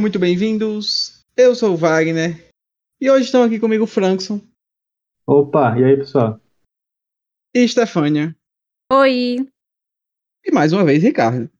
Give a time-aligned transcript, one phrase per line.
[0.00, 1.22] Sejam muito bem-vindos.
[1.36, 2.48] Eu sou o Wagner
[2.98, 4.40] e hoje estão aqui comigo o Frankson.
[5.26, 6.40] Opa, e aí pessoal?
[7.54, 8.34] E Stefânia.
[8.90, 9.46] Oi.
[10.42, 11.50] E mais uma vez Ricardo.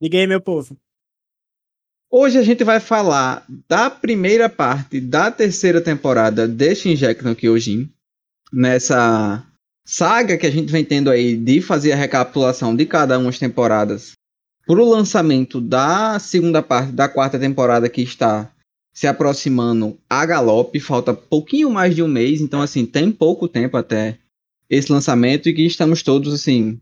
[0.00, 0.76] Liguei, meu povo.
[2.08, 7.92] Hoje a gente vai falar da primeira parte da terceira temporada de Shinjeki no Kyojin.
[8.52, 9.44] Nessa
[9.84, 13.40] saga que a gente vem tendo aí de fazer a recapitulação de cada uma das
[13.40, 14.12] temporadas
[14.66, 18.50] para o lançamento da segunda parte da quarta temporada que está
[18.92, 20.78] se aproximando a galope.
[20.78, 24.18] Falta pouquinho mais de um mês, então assim, tem pouco tempo até
[24.68, 26.80] esse lançamento e que estamos todos assim,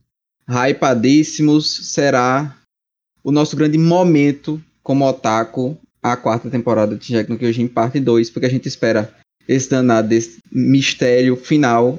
[0.49, 1.93] hypadíssimos.
[1.93, 2.57] Será
[3.23, 8.31] o nosso grande momento como otaku a quarta temporada de Shingeki no Kyojin parte 2,
[8.31, 9.15] porque a gente espera
[9.47, 11.99] esse danado desse mistério final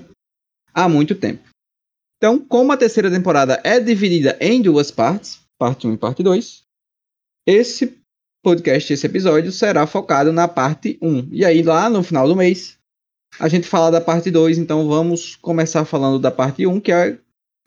[0.73, 1.43] há muito tempo.
[2.17, 6.63] Então, como a terceira temporada é dividida em duas partes, parte 1 e parte 2.
[7.45, 7.95] Esse
[8.43, 11.29] podcast, esse episódio, será focado na parte 1.
[11.31, 12.79] E aí, lá no final do mês,
[13.39, 14.57] a gente fala da parte 2.
[14.57, 17.15] Então, vamos começar falando da parte 1, que é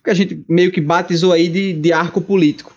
[0.03, 2.75] que a gente meio que batizou aí de, de arco político.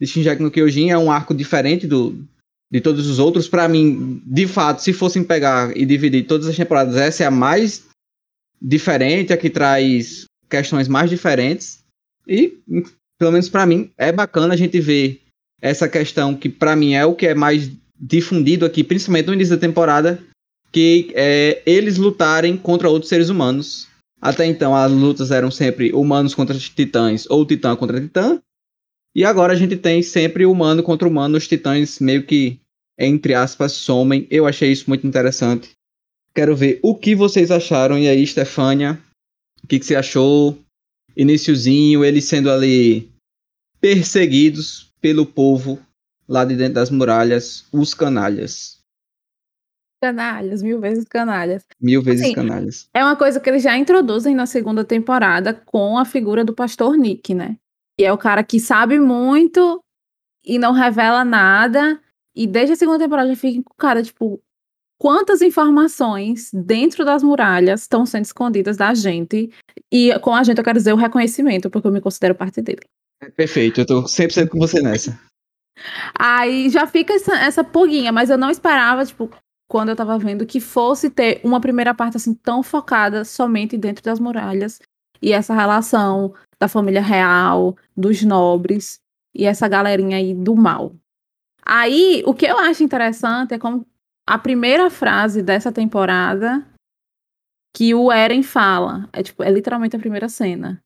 [0.00, 2.26] De Shinjaki no Kyojin é um arco diferente do,
[2.68, 3.48] de todos os outros.
[3.48, 7.30] Para mim, de fato, se fossem pegar e dividir todas as temporadas, essa é a
[7.30, 7.86] mais
[8.60, 11.78] diferente, a que traz questões mais diferentes.
[12.26, 12.58] E
[13.18, 15.20] pelo menos para mim, é bacana a gente ver
[15.60, 19.56] essa questão que para mim é o que é mais difundido aqui, principalmente no início
[19.56, 20.22] da temporada,
[20.70, 23.88] que é eles lutarem contra outros seres humanos.
[24.20, 28.40] Até então as lutas eram sempre humanos contra titãs ou titã contra titã.
[29.14, 32.60] E agora a gente tem sempre humano contra humano, os titãs meio que,
[32.98, 34.26] entre aspas, somem.
[34.30, 35.70] Eu achei isso muito interessante.
[36.34, 37.98] Quero ver o que vocês acharam.
[37.98, 39.00] E aí, Stefânia,
[39.62, 40.56] o que, que você achou?
[41.18, 43.10] Iniciozinho, eles sendo ali
[43.80, 45.80] perseguidos pelo povo
[46.28, 48.78] lá de dentro das muralhas, os canalhas.
[50.00, 51.64] Canalhas, mil vezes canalhas.
[51.80, 52.88] Mil vezes assim, canalhas.
[52.94, 56.96] É uma coisa que eles já introduzem na segunda temporada com a figura do pastor
[56.96, 57.56] Nick, né?
[57.98, 59.82] Que é o cara que sabe muito
[60.44, 62.00] e não revela nada.
[62.36, 64.40] E desde a segunda temporada já fica com o cara, tipo,
[64.98, 69.50] quantas informações dentro das muralhas estão sendo escondidas da gente.
[69.90, 72.80] E com a gente eu quero dizer o reconhecimento, porque eu me considero parte dele.
[73.36, 75.18] Perfeito, eu tô 100% com você nessa.
[76.18, 79.30] Aí já fica essa, essa pulguinha, mas eu não esperava, tipo,
[79.68, 84.02] quando eu tava vendo, que fosse ter uma primeira parte assim tão focada somente dentro
[84.02, 84.80] das muralhas.
[85.20, 89.00] E essa relação da família real, dos nobres
[89.34, 90.92] e essa galerinha aí do mal.
[91.64, 93.86] Aí, o que eu acho interessante é como
[94.28, 96.62] a primeira frase dessa temporada
[97.74, 99.08] que o Eren fala.
[99.10, 100.82] É tipo, é literalmente a primeira cena.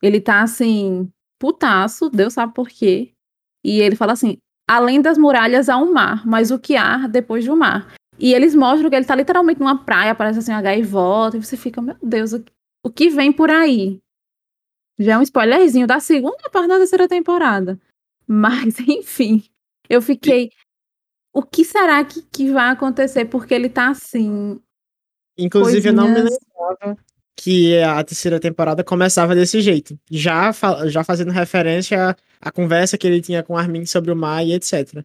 [0.00, 1.10] Ele tá assim,
[1.40, 3.12] putaço, Deus sabe por quê.
[3.64, 4.38] E ele fala assim:
[4.68, 7.92] além das muralhas há um mar, mas o que há depois do mar?
[8.18, 11.56] E eles mostram que ele tá literalmente numa praia, parece assim uma gaivota, e você
[11.56, 12.32] fica, meu Deus,
[12.84, 14.00] o que vem por aí?
[14.98, 17.80] Já é um spoilerzinho da segunda parte da terceira temporada.
[18.26, 19.42] Mas, enfim,
[19.90, 20.50] eu fiquei
[21.36, 23.26] o que será que, que vai acontecer?
[23.26, 24.58] Porque ele tá assim.
[25.36, 25.86] Inclusive, coisinhas...
[25.86, 26.98] eu não me lembrava
[27.36, 29.98] que a terceira temporada começava desse jeito.
[30.10, 30.50] Já,
[30.86, 34.54] já fazendo referência à, à conversa que ele tinha com Armin sobre o mar e
[34.54, 35.04] etc.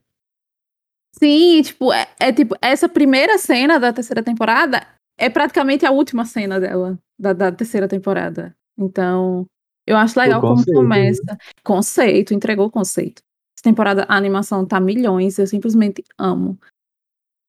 [1.20, 4.88] Sim, tipo, é, é, tipo, essa primeira cena da terceira temporada
[5.18, 8.56] é praticamente a última cena dela, da, da terceira temporada.
[8.78, 9.46] Então,
[9.86, 10.74] eu acho legal como né?
[10.74, 11.38] começa.
[11.62, 13.22] Conceito, entregou o conceito.
[13.62, 16.58] Essa temporada a animação tá milhões, eu simplesmente amo.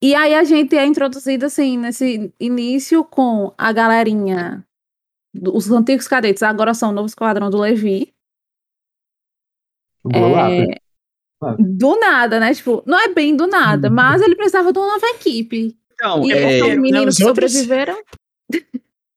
[0.02, 4.62] E aí a gente é introduzido assim nesse início com a galerinha
[5.34, 8.12] os antigos cadetes, agora são o novo esquadrão do Levi.
[10.12, 10.66] É,
[11.58, 12.52] do nada, né?
[12.54, 13.94] Tipo, não é bem do nada, uhum.
[13.94, 15.76] mas ele precisava de uma nova equipe.
[15.94, 17.96] Então, e é, os meninos que sobreviveram.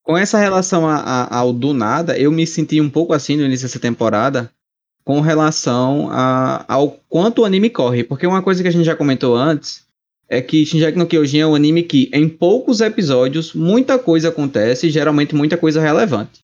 [0.03, 3.43] Com essa relação a, a, ao do nada, eu me senti um pouco assim no
[3.43, 4.51] início dessa temporada,
[5.05, 8.03] com relação a, ao quanto o anime corre.
[8.03, 9.85] Porque uma coisa que a gente já comentou antes
[10.27, 14.87] é que Shinjeki no Kyojin é um anime que, em poucos episódios, muita coisa acontece
[14.87, 16.39] e geralmente muita coisa relevante.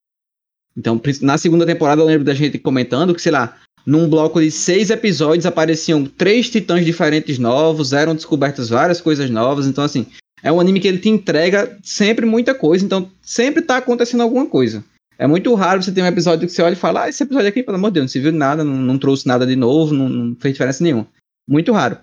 [0.77, 4.51] Então, na segunda temporada, eu lembro da gente comentando que, sei lá, num bloco de
[4.51, 9.65] seis episódios apareciam três titãs diferentes novos, eram descobertas várias coisas novas.
[9.65, 10.05] Então, assim,
[10.43, 14.45] é um anime que ele te entrega sempre muita coisa, então sempre tá acontecendo alguma
[14.45, 14.83] coisa.
[15.21, 17.47] É muito raro você ter um episódio que você olha e fala, ah, esse episódio
[17.47, 19.93] aqui, pelo amor de Deus, não se viu nada, não, não trouxe nada de novo,
[19.93, 21.07] não, não, fez diferença nenhuma.
[21.47, 21.99] Muito raro.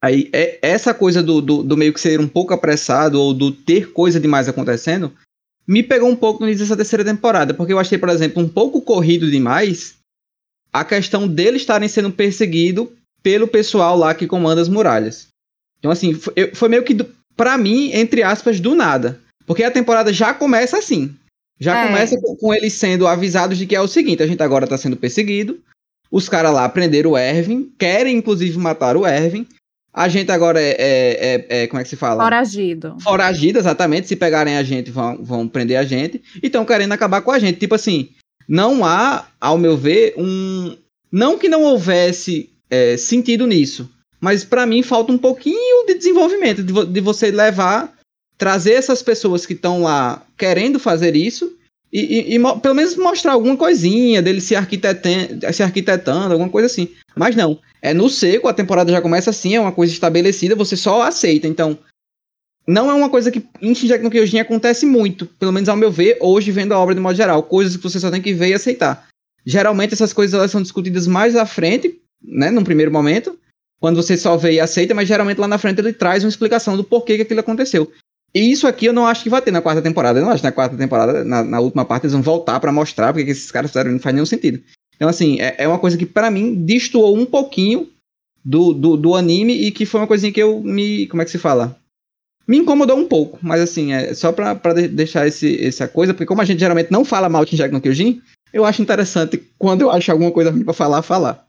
[0.00, 3.50] Aí, é, essa coisa do, do, do, meio que ser um pouco apressado ou do
[3.50, 5.12] ter coisa demais acontecendo,
[5.66, 8.48] me pegou um pouco no início dessa terceira temporada, porque eu achei, por exemplo, um
[8.48, 9.96] pouco corrido demais
[10.72, 12.86] a questão deles estarem sendo perseguidos
[13.24, 15.26] pelo pessoal lá que comanda as muralhas.
[15.80, 16.94] Então, assim, foi, foi meio que,
[17.36, 19.20] pra mim, entre aspas, do nada.
[19.44, 21.12] Porque a temporada já começa assim.
[21.58, 21.86] Já É.
[21.86, 24.76] começa com, com eles sendo avisados de que é o seguinte: a gente agora tá
[24.76, 25.58] sendo perseguido.
[26.10, 29.46] Os caras lá prenderam o Erwin, querem inclusive matar o Erwin.
[29.92, 32.22] A gente agora é, é- é- é- Como é que se fala?
[32.22, 32.96] Foragido.
[33.00, 34.06] Foragido, exatamente.
[34.06, 36.22] Se pegarem a gente, vão, vão prender a gente.
[36.42, 37.58] E estão querendo acabar com a gente.
[37.58, 38.10] Tipo assim,
[38.46, 40.76] não há, ao meu ver, um.
[41.10, 43.88] Não que não houvesse é, sentido nisso.
[44.20, 46.62] Mas pra mim falta um pouquinho de desenvolvimento.
[46.62, 47.95] De, vo- de você levar.
[48.38, 51.56] Trazer essas pessoas que estão lá querendo fazer isso.
[51.92, 56.66] E, e- e pelo menos mostrar alguma coisinha dele se arquitetando, se arquitetando, alguma coisa
[56.66, 56.88] assim.
[57.16, 57.58] Mas não.
[57.80, 61.46] É no seco, a temporada já começa assim, é uma coisa estabelecida, você só aceita.
[61.46, 61.78] Então,
[62.66, 65.90] não é uma coisa que em Shingeki no Kyojin acontece muito, pelo menos ao meu
[65.90, 68.48] ver, hoje vendo a obra de modo geral, coisas que você só tem que ver
[68.48, 69.06] e aceitar.
[69.44, 73.38] Geralmente essas coisas elas são discutidas mais à frente, né, num primeiro momento,
[73.78, 76.76] quando você só vê e aceita, mas geralmente lá na frente ele traz uma explicação
[76.76, 77.92] do porquê que aquilo aconteceu.
[78.36, 80.18] E isso aqui eu não acho que vai ter na quarta temporada.
[80.18, 82.70] Eu não acho que na quarta temporada, na, na última parte, eles vão voltar pra
[82.70, 84.60] mostrar porque que esses caras fizeram não faz nenhum sentido.
[84.94, 87.88] Então, assim, é, é uma coisa que pra mim destoou um pouquinho
[88.44, 91.06] do, do, do anime e que foi uma coisinha que eu me.
[91.06, 91.78] Como é que se fala?
[92.46, 96.12] Me incomodou um pouco, mas assim, é só pra, pra de- deixar esse, essa coisa,
[96.12, 98.20] porque como a gente geralmente não fala mal de Shingeki no Kyojin,
[98.52, 101.45] eu acho interessante quando eu acho alguma coisa ruim pra falar, falar.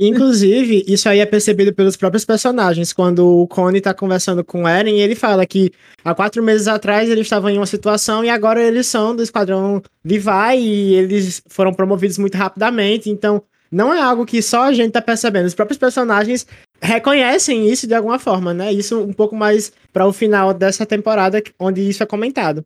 [0.00, 2.92] Inclusive, isso aí é percebido pelos próprios personagens.
[2.92, 5.72] Quando o Connie tá conversando com o Eren, ele fala que
[6.04, 9.82] há quatro meses atrás eles estavam em uma situação e agora eles são do Esquadrão
[10.04, 13.10] Levi e eles foram promovidos muito rapidamente.
[13.10, 13.42] Então,
[13.72, 15.46] não é algo que só a gente tá percebendo.
[15.46, 16.46] Os próprios personagens
[16.80, 18.72] reconhecem isso de alguma forma, né?
[18.72, 22.64] Isso um pouco mais para o final dessa temporada, onde isso é comentado.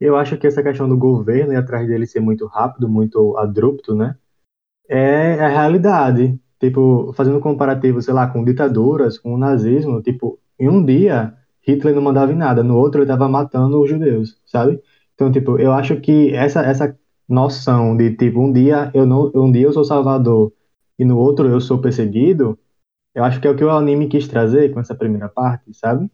[0.00, 3.94] Eu acho que essa questão do governo e atrás dele ser muito rápido, muito abrupto,
[3.94, 4.16] né?
[4.88, 6.38] É a realidade.
[6.58, 11.34] Tipo, fazendo comparativo, sei lá, com ditaduras, com o nazismo, tipo, em um dia
[11.66, 14.80] Hitler não mandava em nada, no outro ele tava matando os judeus, sabe?
[15.14, 16.98] Então, tipo, eu acho que essa essa
[17.28, 20.52] noção de tipo, um dia eu não, um dia eu sou salvador
[20.98, 22.58] e no outro eu sou perseguido,
[23.14, 26.10] eu acho que é o que o anime quis trazer com essa primeira parte, sabe?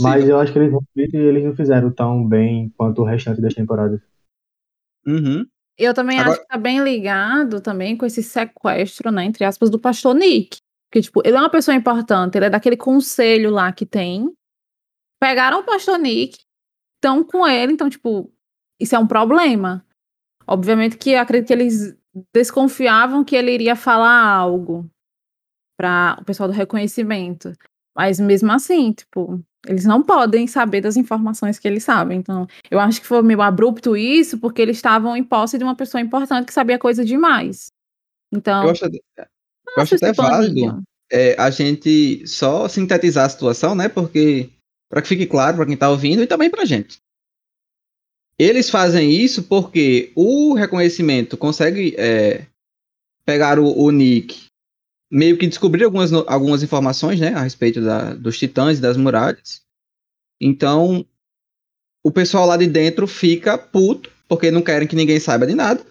[0.00, 4.00] Mas eu acho que eles, eles não fizeram tão bem quanto o restante das temporadas.
[5.06, 5.46] Uhum.
[5.78, 9.70] Eu também Agora- acho que tá bem ligado também com esse sequestro, né, entre aspas,
[9.70, 10.58] do pastor Nick.
[10.90, 14.30] Porque, tipo, ele é uma pessoa importante, ele é daquele conselho lá que tem.
[15.20, 16.38] Pegaram o pastor Nick,
[16.96, 18.30] estão com ele, então, tipo,
[18.78, 19.84] isso é um problema.
[20.46, 21.96] Obviamente que eu acredito que eles
[22.34, 24.90] desconfiavam que ele iria falar algo
[25.78, 27.52] para o pessoal do reconhecimento.
[27.96, 32.18] Mas mesmo assim, tipo, eles não podem saber das informações que eles sabem.
[32.18, 35.76] Então, eu acho que foi meio abrupto isso, porque eles estavam em posse de uma
[35.76, 37.70] pessoa importante que sabia coisa demais.
[38.32, 40.70] Então, Eu acho, eu acho até paninho.
[40.70, 40.82] válido
[41.12, 43.88] é, a gente só sintetizar a situação, né?
[43.88, 44.50] Porque,
[44.88, 46.98] para que fique claro para quem tá ouvindo e também pra gente.
[48.38, 52.46] Eles fazem isso porque o reconhecimento consegue é,
[53.26, 54.46] pegar o, o Nick,
[55.12, 57.34] meio que descobrir algumas, algumas informações, né?
[57.34, 59.60] A respeito da- dos titãs e das muralhas.
[60.40, 61.04] Então,
[62.02, 65.84] o pessoal lá de dentro fica puto, porque não querem que ninguém saiba de nada.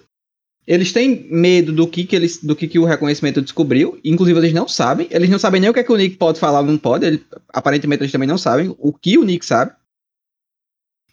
[0.65, 4.00] Eles têm medo do que, que eles, do que, que o reconhecimento descobriu.
[4.03, 5.07] Inclusive, eles não sabem.
[5.12, 7.05] Eles não sabem nem o que, é que o Nick pode falar ou não pode.
[7.05, 9.74] Ele- aparentemente, eles também não sabem o que o Nick sabe.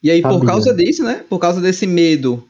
[0.02, 1.24] E aí, por causa disso, né?
[1.28, 2.48] Por causa desse medo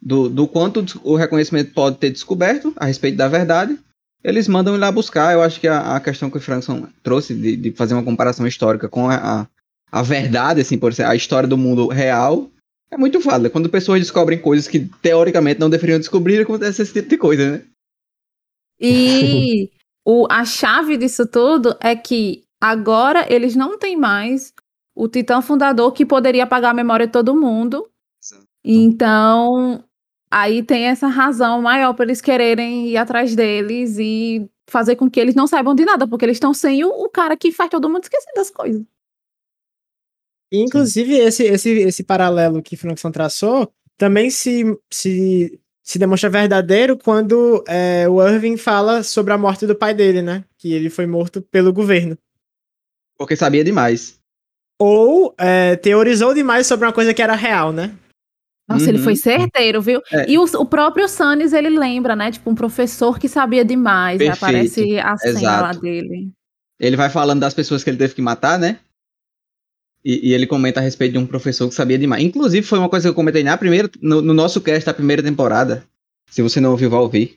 [0.00, 3.78] do, do quanto o reconhecimento pode ter descoberto a respeito da verdade,
[4.22, 5.32] eles mandam ir lá buscar.
[5.32, 8.46] Eu acho que a, a questão que o Frankson trouxe de, de fazer uma comparação
[8.46, 9.48] histórica com a,
[9.90, 12.50] a, verdade, assim, por ser a história do mundo real,
[12.90, 13.50] é muito válida.
[13.50, 17.62] Quando pessoas descobrem coisas que teoricamente não deveriam descobrir, acontece esse tipo de coisa, né?
[18.78, 19.70] E
[20.04, 24.52] o, a chave disso tudo é que agora eles não têm mais
[24.94, 27.88] o titã fundador que poderia apagar a memória de todo mundo.
[28.62, 29.82] Então,
[30.30, 35.18] aí tem essa razão maior para eles quererem ir atrás deles e fazer com que
[35.18, 37.88] eles não saibam de nada, porque eles estão sem o, o cara que faz todo
[37.88, 38.82] mundo esquecer das coisas.
[40.52, 46.96] E, Inclusive, esse, esse, esse paralelo que Frankson traçou também se, se, se demonstra verdadeiro
[46.96, 50.44] quando é, o Irving fala sobre a morte do pai dele, né?
[50.56, 52.16] Que ele foi morto pelo governo.
[53.18, 54.18] Porque sabia demais.
[54.78, 57.94] Ou é, teorizou demais sobre uma coisa que era real, né?
[58.70, 59.04] Nossa, ele Uhum.
[59.04, 60.00] foi certeiro, viu?
[60.12, 60.30] É.
[60.30, 62.30] E o, o próprio Sunnis, ele lembra, né?
[62.30, 64.20] Tipo, um professor que sabia demais.
[64.20, 64.44] Aí Perfeito.
[64.44, 65.80] aparece a cena lá Exato.
[65.80, 66.30] dele.
[66.78, 68.78] Ele vai falando das pessoas que ele teve que matar, né?
[70.04, 72.22] E, e ele comenta a respeito de um professor que sabia demais.
[72.24, 75.22] Inclusive, foi uma coisa que eu comentei na primeira, no, no nosso cast da primeira
[75.22, 75.84] temporada.
[76.30, 77.36] Se você não ouviu, vai ouvir.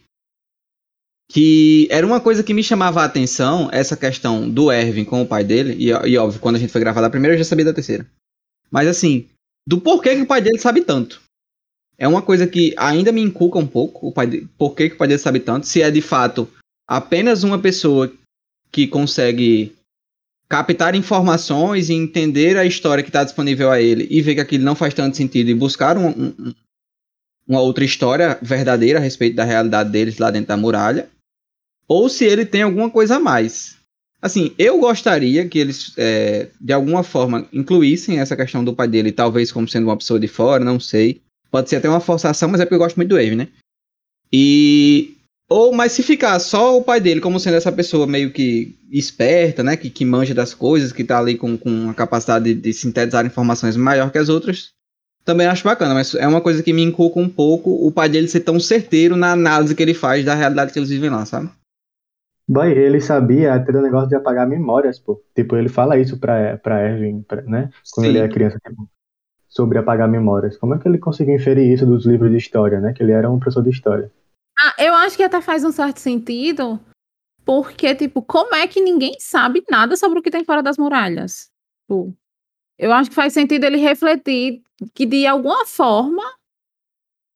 [1.32, 5.25] que era uma coisa que me chamava a atenção, essa questão do Erwin com o
[5.28, 7.66] pai dele, e, e óbvio, quando a gente foi gravar da primeira, eu já sabia
[7.66, 8.06] da terceira.
[8.70, 9.28] Mas assim,
[9.68, 11.22] do porquê que o pai dele sabe tanto.
[11.98, 14.96] É uma coisa que ainda me inculca um pouco, o pai de, por que, que
[14.96, 16.50] o pai dele sabe tanto, se é de fato
[16.88, 18.12] apenas uma pessoa
[18.72, 19.74] que consegue
[20.50, 24.64] captar informações e entender a história que está disponível a ele e ver que aquilo
[24.64, 26.54] não faz tanto sentido e buscar um, um,
[27.48, 31.10] uma outra história verdadeira a respeito da realidade deles lá dentro da muralha,
[31.88, 33.78] ou se ele tem alguma coisa a mais.
[34.22, 39.12] Assim, eu gostaria que eles, é, de alguma forma, incluíssem essa questão do pai dele,
[39.12, 41.20] talvez como sendo uma pessoa de fora, não sei.
[41.53, 43.48] Pode ser até uma forçação, mas é porque eu gosto muito do Eve, né?
[44.31, 45.15] E.
[45.48, 49.62] Ou, mas se ficar só o pai dele como sendo essa pessoa meio que esperta,
[49.62, 49.77] né?
[49.77, 53.24] Que, que manja das coisas, que tá ali com, com a capacidade de, de sintetizar
[53.24, 54.72] informações maior que as outras,
[55.24, 58.27] também acho bacana, mas é uma coisa que me inculca um pouco o pai dele
[58.27, 61.51] ser tão certeiro na análise que ele faz da realidade que eles vivem lá, sabe?
[62.48, 65.24] Boy, ele sabia até do negócio de apagar memórias, pô.
[65.36, 67.69] Tipo, ele fala isso pra, pra Erwin, pra, né?
[67.91, 68.10] Quando Sim.
[68.10, 68.89] ele é criança, tipo,
[69.55, 70.57] sobre apagar memórias.
[70.57, 72.91] Como é que ele conseguiu inferir isso dos livros de história, né?
[72.91, 74.12] Que ele era um professor de história.
[74.57, 76.79] Ah, eu acho que até faz um certo sentido,
[77.45, 81.51] porque, tipo, como é que ninguém sabe nada sobre o que tem fora das muralhas?
[81.81, 82.15] Tipo,
[82.79, 84.62] eu acho que faz sentido ele refletir
[84.93, 86.24] que, de alguma forma,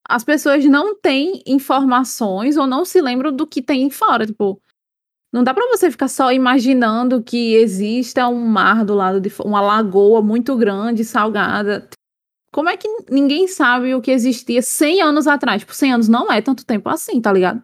[0.09, 4.25] as pessoas não têm informações ou não se lembram do que tem fora.
[4.25, 4.59] Tipo,
[5.31, 9.61] não dá pra você ficar só imaginando que exista um mar do lado de uma
[9.61, 11.87] lagoa muito grande, salgada.
[12.51, 15.61] Como é que ninguém sabe o que existia 100 anos atrás?
[15.61, 17.61] Tipo, 100 anos não é tanto tempo assim, tá ligado?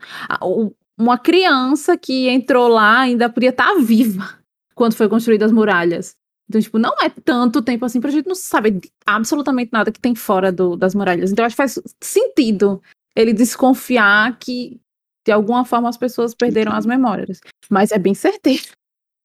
[0.98, 4.38] Uma criança que entrou lá ainda podia estar viva
[4.76, 6.16] quando foi construídas as muralhas.
[6.50, 10.14] Então, tipo, não é tanto tempo assim pra gente não saber absolutamente nada que tem
[10.14, 11.32] fora do- das muralhas.
[11.32, 12.82] Então, acho que faz sentido
[13.16, 14.80] ele desconfiar que,
[15.26, 17.40] de alguma forma, as pessoas perderam as memórias.
[17.70, 18.64] Mas é bem certeiro.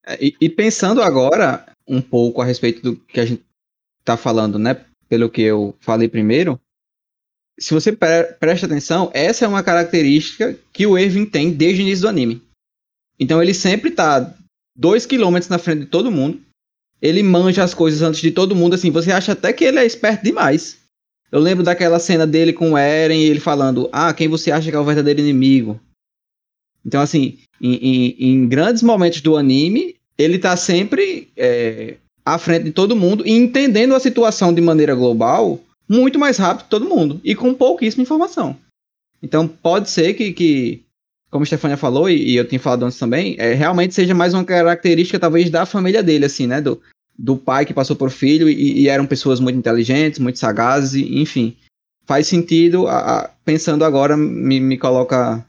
[0.06, 3.44] É, E, e pensando agora um pouco a respeito do que a gente
[4.04, 4.84] tá falando, né?
[5.08, 6.60] Pelo que eu falei primeiro,
[7.58, 11.84] se você pre presta atenção, essa é uma característica que o Erwin tem desde o
[11.84, 12.42] início do anime.
[13.18, 14.34] Então ele sempre tá
[14.76, 16.40] dois quilômetros na frente de todo mundo.
[17.00, 19.86] Ele manja as coisas antes de todo mundo, assim, você acha até que ele é
[19.86, 20.78] esperto demais.
[21.30, 24.70] Eu lembro daquela cena dele com o Eren e ele falando, ah, quem você acha
[24.70, 25.80] que é o verdadeiro inimigo?
[26.84, 31.98] Então, assim, em, em- em grandes momentos do anime, ele tá sempre é,
[32.34, 36.64] à frente de todo mundo e entendendo a situação de maneira global muito mais rápido
[36.64, 38.56] que todo mundo e com pouquíssima informação.
[39.22, 40.82] Então, pode ser que, que
[41.30, 44.32] como a Stefania falou, e, e eu tinha falado antes também, é, realmente seja mais
[44.34, 46.60] uma característica, talvez, da família dele, assim, né?
[46.60, 46.80] Do,
[47.18, 51.56] do pai que passou por filho e, e eram pessoas muito inteligentes, muito sagazes, enfim.
[52.06, 55.44] Faz sentido, a- a- pensando agora, me, me coloca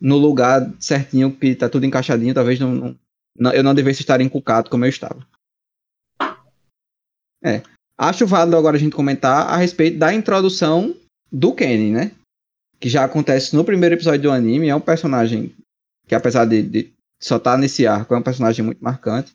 [0.00, 2.96] no lugar certinho, que tá tudo encaixadinho, talvez não, não-
[3.38, 5.26] não- eu não devesse estar encucado como eu estava.
[7.44, 7.62] É.
[7.98, 10.96] Acho válido agora a gente comentar a respeito da introdução
[11.30, 12.10] do Kenny, né?
[12.80, 15.54] Que já acontece no primeiro episódio do anime, é um personagem
[16.06, 19.32] que apesar de, de só estar nesse arco, é um personagem muito marcante.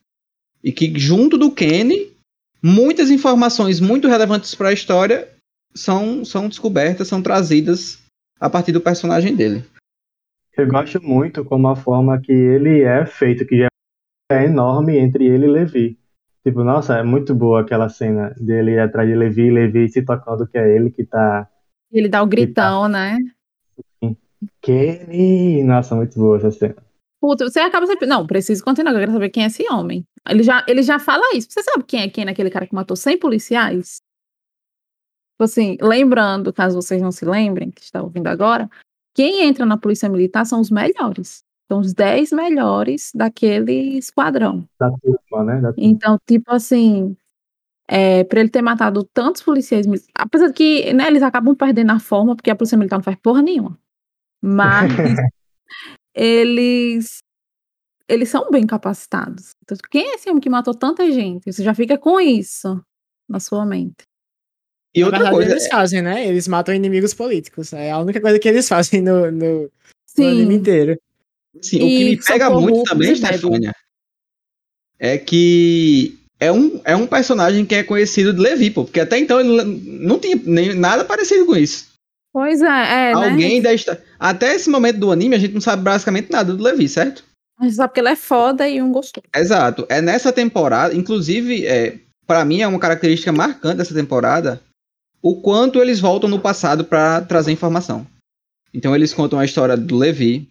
[0.63, 2.11] E que junto do Kenny,
[2.61, 5.27] muitas informações muito relevantes para a história
[5.73, 7.99] são, são descobertas, são trazidas
[8.39, 9.63] a partir do personagem dele.
[10.55, 13.65] Eu gosto muito como a forma que ele é feito, que
[14.31, 15.98] é enorme entre ele e Levi.
[16.43, 20.03] Tipo, nossa, é muito boa aquela cena dele ir atrás de Levi e Levi se
[20.03, 21.49] tocando que é ele que tá.
[21.91, 23.17] Ele dá o gritão, né?
[24.61, 25.63] Kenny!
[25.63, 26.75] Nossa, muito boa essa cena.
[27.19, 28.07] Puta, você acaba sempre.
[28.07, 30.05] Não, preciso continuar, eu quero saber quem é esse homem.
[30.27, 31.47] Ele já, ele já fala isso.
[31.49, 34.01] Você sabe quem é quem naquele cara que matou 100 policiais?
[35.33, 38.69] Tipo assim, lembrando, caso vocês não se lembrem, que estão ouvindo agora,
[39.13, 41.43] quem entra na polícia militar são os melhores.
[41.69, 44.67] São os 10 melhores daquele esquadrão.
[44.79, 45.61] Da turma, né?
[45.61, 45.89] Da turma.
[45.89, 47.15] Então, tipo assim,
[47.87, 51.91] é, para ele ter matado tantos policiais militares, apesar de que né, eles acabam perdendo
[51.91, 53.77] a forma, porque a polícia militar não faz porra nenhuma.
[54.41, 54.89] Mas
[56.15, 57.19] eles
[58.07, 59.51] eles são bem capacitados.
[59.63, 61.51] Então, quem é esse homem que matou tanta gente?
[61.51, 62.83] Você já fica com isso
[63.29, 64.03] na sua mente.
[64.95, 66.27] E outra verdade, coisa, eles fazem, né?
[66.27, 67.71] Eles matam inimigos políticos.
[67.73, 69.71] É a única coisa que eles fazem no, no,
[70.17, 70.57] no anime
[71.55, 71.59] Sim.
[71.59, 73.15] Assim, o que E me pega muito também, e.
[73.15, 73.73] Stefania,
[74.99, 79.17] é que é um, é um personagem que é conhecido de Levi, pô, porque até
[79.17, 79.63] então ele
[80.01, 81.87] não tinha nem nada parecido com isso.
[82.33, 83.61] pois é, é Alguém né?
[83.63, 86.87] da hista- Até esse momento do anime a gente não sabe basicamente nada do Levi,
[86.87, 87.23] certo?
[87.59, 89.21] A gente sabe que ele é foda e um gostou.
[89.35, 89.85] Exato.
[89.89, 94.61] É nessa temporada, inclusive, é, para mim é uma característica marcante dessa temporada,
[95.21, 98.07] o quanto eles voltam no passado para trazer informação.
[98.73, 100.47] Então eles contam a história do Levi,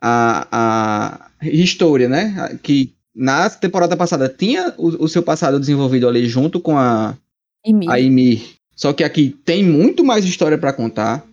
[0.00, 2.58] a, a história, né?
[2.62, 7.16] Que na temporada passada tinha o, o seu passado desenvolvido ali junto com a,
[7.64, 7.90] Ymir.
[7.90, 8.42] a Ymir.
[8.74, 11.24] Só que aqui tem muito mais história para contar.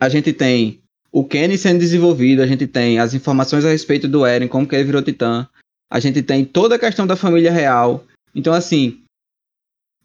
[0.00, 0.80] A gente tem
[1.12, 4.74] o Kenny sendo desenvolvido, a gente tem as informações a respeito do Eren, como que
[4.74, 5.48] ele virou titã.
[5.88, 8.04] A gente tem toda a questão da família real.
[8.34, 9.00] Então, assim,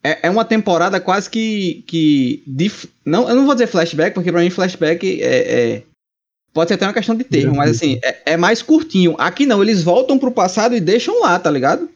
[0.04, 1.84] é, é uma temporada quase que.
[1.88, 2.72] que de,
[3.04, 5.84] não, eu não vou dizer flashback, porque pra mim flashback é, é-
[6.54, 9.16] pode ser até uma questão de termo, mas assim, é, é mais curtinho.
[9.18, 11.90] Aqui não, eles voltam pro passado e deixam lá, tá ligado?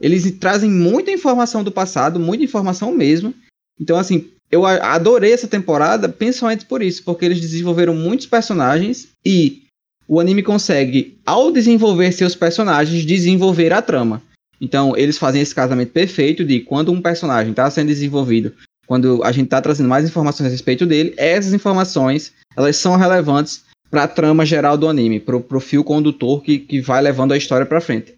[0.00, 3.34] Eles trazem muita informação do passado, muita informação mesmo.
[3.80, 9.62] Então, assim, eu adorei essa temporada, principalmente por isso, porque eles desenvolveram muitos personagens e
[10.06, 14.22] o anime consegue, ao desenvolver seus personagens, desenvolver a trama.
[14.60, 18.52] Então, eles fazem esse casamento perfeito de quando um personagem está sendo desenvolvido,
[18.86, 23.64] quando a gente está trazendo mais informações a respeito dele, essas informações elas são relevantes
[23.90, 27.36] para a trama geral do anime, pro, pro fio condutor que, que vai levando a
[27.36, 28.14] história para frente.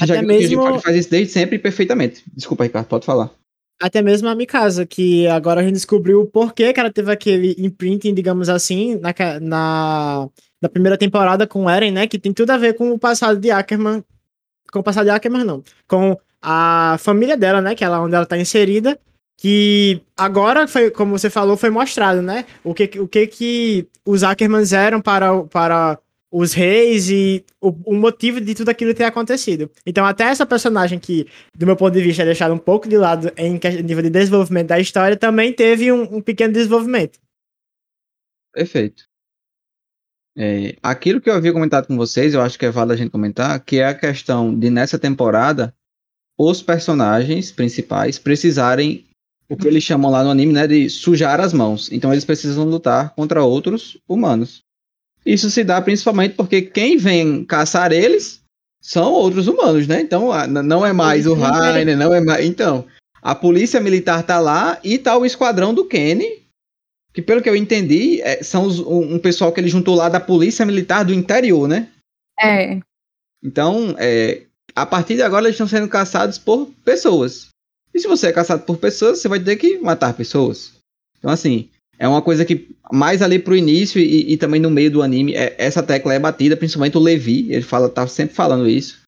[0.00, 2.22] Até Já que mesmo- o Shinji faz isso desde sempre perfeitamente.
[2.34, 3.30] Desculpa, Ricardo, pode falar.
[3.80, 7.54] Até mesmo a Mikasa, que agora a gente descobriu o porquê que ela teve aquele
[7.58, 10.28] imprinting, digamos assim, na, na,
[10.62, 12.06] na primeira temporada com o Eren, né?
[12.06, 14.02] Que tem tudo a ver com o passado de Ackerman.
[14.72, 15.62] Com o passado de Ackerman, não.
[15.88, 17.74] Com a família dela, né?
[17.74, 18.98] Que é lá onde ela tá inserida.
[19.36, 22.46] Que agora, foi, como você falou, foi mostrado, né?
[22.62, 25.98] O que, o que, que os Ackermans eram para, para
[26.36, 29.70] os reis e o, o motivo de tudo aquilo ter acontecido.
[29.86, 32.96] Então, até essa personagem que do meu ponto de vista, é deixado um pouco de
[32.96, 37.20] lado em nível de desenvolvimento da história, também teve um, um pequeno desenvolvimento.
[38.52, 39.04] Perfeito.
[40.36, 43.10] É, aquilo que eu havia comentado com vocês, eu acho que é válido a gente
[43.10, 45.72] comentar, que é a questão de nessa temporada
[46.36, 49.06] os personagens principais precisarem
[49.48, 51.90] o que eles chamam lá no anime, né, de sujar as mãos.
[51.92, 54.60] Então eles precisam lutar contra outros humanos.
[55.24, 58.40] Isso se dá principalmente porque quem vem caçar eles
[58.80, 60.00] são outros humanos, né?
[60.00, 62.44] Então não é mais o Rainer, não é mais.
[62.44, 62.86] Então,
[63.22, 66.42] a polícia militar tá lá e tá o esquadrão do Kenny,
[67.14, 70.08] que pelo que eu entendi, é, são os- um, um pessoal que ele juntou lá
[70.10, 71.88] da polícia militar do interior, né?
[72.38, 72.80] É.
[73.42, 74.42] Então, é,
[74.74, 77.48] a partir de agora eles estão sendo caçados por pessoas.
[77.94, 80.72] E se você é caçado por pessoas, você vai ter que matar pessoas.
[81.18, 84.90] Então, assim, é uma coisa que mais ali pro início e, e também no meio
[84.90, 88.68] do anime, é- essa tecla é batida, principalmente o Levi, ele fala, tá sempre falando
[88.68, 89.02] isso.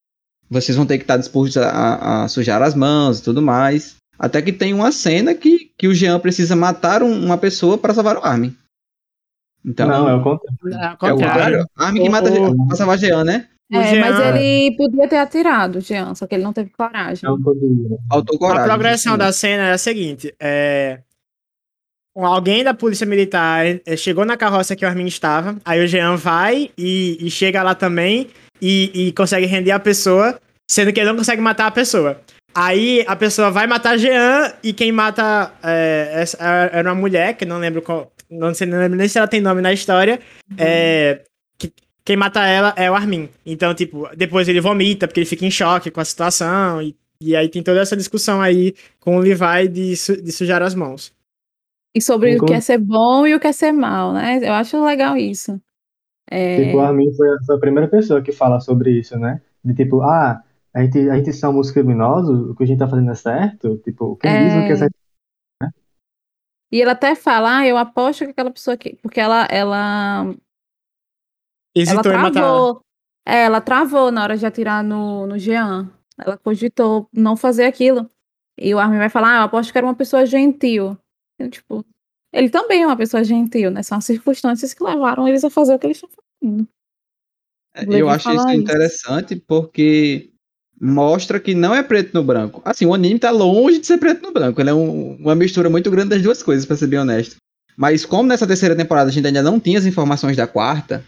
[0.49, 3.97] Vocês vão ter que estar dispostos a, a- a sujar as mãos e tudo mais.
[4.19, 7.93] Até que tem uma cena que, que o Jean precisa matar um- uma pessoa para
[7.93, 8.57] salvar o Armin.
[9.65, 10.47] Então, Não, é o contrário.
[10.73, 11.67] É, é o contrário.
[11.77, 13.49] Armin que mata o- pra salvar Jean, né?
[13.73, 17.29] O É, mas Jean- ele podia ter atirado, Jean, só que ele não teve coragem.
[17.29, 17.37] Não.
[18.09, 18.63] Faltou coragem.
[18.63, 19.19] A progressão justamente.
[19.29, 21.01] da cena é a seguinte: é,
[22.17, 26.17] alguém da polícia militar eh, chegou na carroça que o Armin estava, aí o Jean
[26.17, 28.29] vai e, e chega lá também
[28.63, 32.21] e, e consegue render a pessoa, sendo que ele não consegue matar a pessoa.
[32.55, 36.39] Aí a pessoa vai matar Jean e quem mata é, essa-
[36.73, 38.11] era uma mulher, que não lembro qual.
[38.31, 40.19] Não sei não lembro nem se ela tem nome na história.
[40.57, 41.36] É, que-
[42.07, 43.29] quem mata ela é o Armin.
[43.45, 46.81] Então, tipo, depois ele vomita, porque ele fica em choque com a situação.
[46.81, 50.63] E, e aí tem toda essa discussão aí com o Levi de, su- de sujar
[50.63, 51.13] as mãos.
[51.95, 54.39] E sobre o que é ser bom e o que é ser mal, né?
[54.43, 55.61] Eu acho legal isso.
[56.31, 59.41] É, Tipo, a mim foi, foi a primeira pessoa que fala sobre isso, né?
[59.65, 60.43] De tipo, ah,
[60.75, 63.79] a gente, a gente somos criminosos, o que a gente tá fazendo é certo?
[63.79, 64.77] Tipo, quem diz o que é É.
[64.77, 64.95] certo?
[66.71, 68.97] E ele até fala, ah, eu aposto que aquela pessoa que.
[68.97, 70.37] Porque ela, ela, ela
[71.77, 72.31] Hesitou ela.
[72.31, 72.81] travou.
[73.27, 75.91] É, ela travou na hora de atirar no, no Jean.
[76.19, 78.09] Ela cogitou não fazer aquilo.
[78.59, 80.97] E o Armin vai falar, ah, eu aposto que era uma pessoa gentil.
[81.39, 81.85] Eu, tipo,
[82.33, 83.83] ele também é uma pessoa gentil, né?
[83.83, 86.09] São as circunstâncias que levaram eles a fazer o que eles estão
[86.41, 86.67] fazendo.
[87.75, 88.51] É, Eu acho isso isso.
[88.61, 90.31] interessante porque
[90.81, 92.63] mostra que não é preto no branco.
[92.65, 94.61] Assim, o anime tá longe de ser preto no branco.
[94.61, 97.37] Ele é um- uma mistura muito grande das duas coisas, pra ser bem honesto.
[97.77, 101.05] Mas como nessa terceira temporada a gente ainda não tinha as informações da quarta,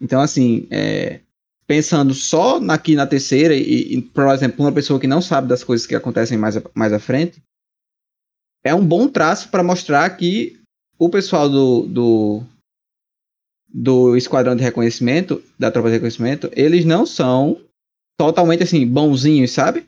[0.00, 1.20] então assim, é,
[1.66, 5.64] pensando só aqui na terceira e, e, por exemplo, uma pessoa que não sabe das
[5.64, 7.42] coisas que acontecem mais, a- mais à frente,
[8.64, 10.58] é um bom traço para mostrar que
[10.98, 12.42] o pessoal do, do
[13.68, 17.60] do esquadrão de reconhecimento, da tropa de reconhecimento, eles não são
[18.18, 19.86] totalmente assim, bonzinhos, sabe?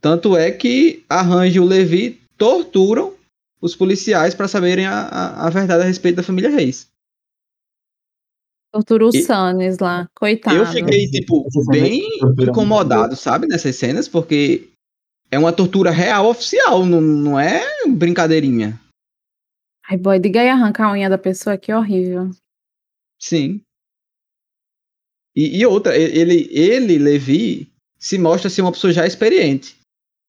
[0.00, 3.14] Tanto é que a Range e o Levi torturam
[3.60, 6.89] os policiais para saberem a, a, a verdade a respeito da família Reis.
[8.72, 10.56] Tortura o E- Sunnis lá, coitado.
[10.56, 14.68] Eu fiquei, tipo, bem tortura incomodado, sabe, nessas cenas, porque
[15.30, 18.80] é uma tortura real oficial, não, não é brincadeirinha.
[19.88, 22.30] Ai, boy, diga aí arrancar a unha da pessoa, que horrível.
[23.20, 23.60] Sim.
[25.34, 29.76] E, e outra, ele, ele, Levi, se mostra ser uma pessoa já experiente.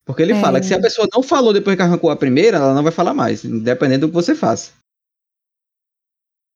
[0.04, 0.40] Porque ele É.
[0.40, 2.90] fala que se a pessoa não falou depois que arrancou a primeira, ela não vai
[2.90, 4.72] falar mais, independente do que você faça.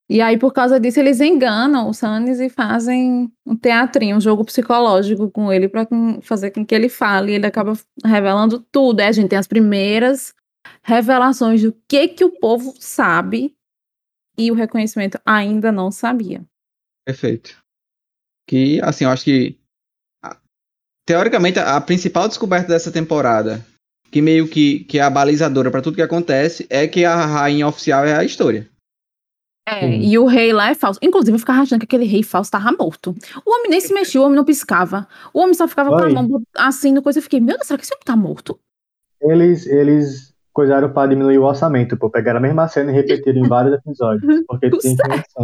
[0.09, 4.45] E aí, por causa disso, eles enganam o Sanis e fazem um teatrinho, um jogo
[4.45, 7.33] psicológico com ele com- fazer com que ele fale.
[7.33, 7.73] E ele acaba
[8.05, 9.01] revelando tudo.
[9.01, 10.33] A gente tem as primeiras
[10.83, 13.57] revelações do que, que o povo sabe
[14.39, 16.45] e o reconhecimento ainda não sabia.
[17.05, 17.57] Perfeito.
[18.49, 19.59] Que, assim, eu acho que.
[21.05, 23.65] Teoricamente, a, principal descoberta dessa temporada,
[24.11, 27.67] que meio que, que é a balizadora pra tudo que acontece, é que a rainha
[27.67, 28.69] oficial é a história.
[29.69, 31.01] É, e o rei lá é falso.
[31.03, 33.13] Inclusive, eu ficava achando que aquele rei falso tava morto.
[33.45, 35.09] O homem nem se mexia, o homem não piscava.
[35.35, 36.13] O homem só ficava com a Oi.
[36.13, 37.19] mão assim no coisa.
[37.19, 38.57] Eu fiquei, meu Deus, será que esse homem tá morto?
[39.21, 42.09] Eles, eles coisaram pra diminuir o orçamento, pô.
[42.09, 44.45] Pegaram a mesma cena e repetiram em vários episódios.
[44.47, 44.97] Porque Tudo tem.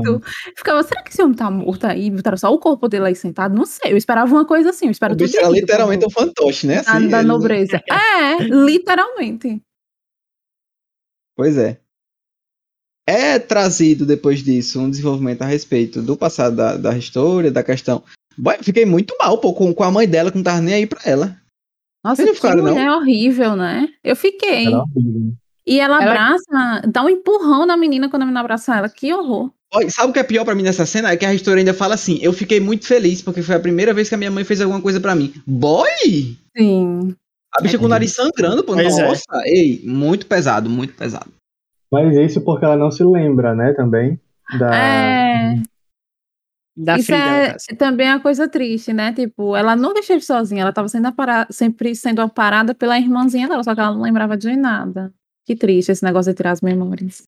[0.05, 0.21] Eu
[0.57, 2.09] ficava, será que esse homem tá morto aí?
[2.09, 3.57] Botaram só o corpo dele aí sentado?
[3.57, 3.93] Não sei.
[3.93, 4.87] Eu esperava uma coisa assim.
[4.87, 6.79] Eu espero O bicho era literalmente um fantoche, né?
[6.79, 7.83] Assim, da, da nobreza.
[7.91, 9.61] É, literalmente.
[11.35, 11.82] Pois é.
[13.13, 18.03] É trazido depois disso um desenvolvimento a respeito do passado da, da história, da questão.
[18.39, 20.87] Boy, fiquei muito mal, pô, com, com a mãe dela que não tava nem aí
[20.87, 21.37] pra ela.
[22.05, 22.73] Nossa, Vocês não que ficaram, não?
[22.73, 23.89] mulher horrível, né?
[24.03, 24.67] Eu fiquei.
[24.67, 25.33] Era horrível.
[25.67, 28.89] E ela Ela- abraça, dá um empurrão na menina quando a menina abraça ela.
[28.89, 29.51] Que horror.
[29.73, 31.13] Boy, sabe o que é pior pra mim nessa cena?
[31.13, 33.95] É que a história ainda fala assim: eu fiquei muito feliz porque foi a primeira
[33.95, 35.33] vez que a minha mãe fez alguma coisa pra mim.
[35.47, 36.37] Boy!
[36.57, 37.15] Sim.
[37.55, 38.73] A bicha com o nariz sangrando, pô.
[38.73, 39.07] Pois é.
[39.07, 41.31] Nossa, ei, muito pesado, muito pesado.
[41.93, 44.19] Mas isso porque ela não se lembra, né, também.
[44.59, 44.75] Da...
[44.75, 45.63] É.
[46.75, 47.67] Da Isso é caso.
[47.77, 49.13] também uma coisa triste, né?
[49.13, 53.63] Tipo, ela nunca esteve sozinha, ela tava sendo apara- sempre sendo amparada pela irmãzinha dela,
[53.63, 55.13] só que ela não lembrava de nada.
[55.45, 57.25] Que triste esse negócio de tirar as memórias.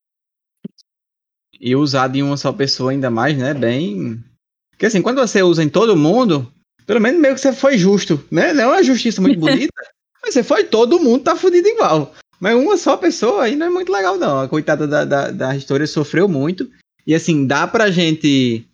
[1.61, 3.53] E usado em uma só pessoa ainda mais, né?
[3.53, 4.25] Bem.
[4.71, 6.51] Porque assim, quando você usa em todo mundo,
[6.87, 8.55] pelo menos meio que você foi justo, né?
[8.55, 9.75] Não é uma justiça muito bonita,
[10.23, 12.15] mas você foi todo mundo, tá fudido igual.
[12.45, 14.41] Mas uma só pessoa aí não é muito legal, não.
[14.41, 16.71] A coitada da, da, da história sofreu muito.
[17.07, 18.69] E assim, dá pra gente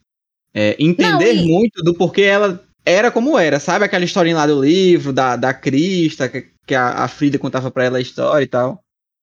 [0.53, 3.85] é, entender Não, e- muito do porquê ela era como era, sabe?
[3.85, 7.85] Aquela historinha lá do livro, da, da Crista, que, que a, a Frida contava pra
[7.85, 8.83] ela a história e tal.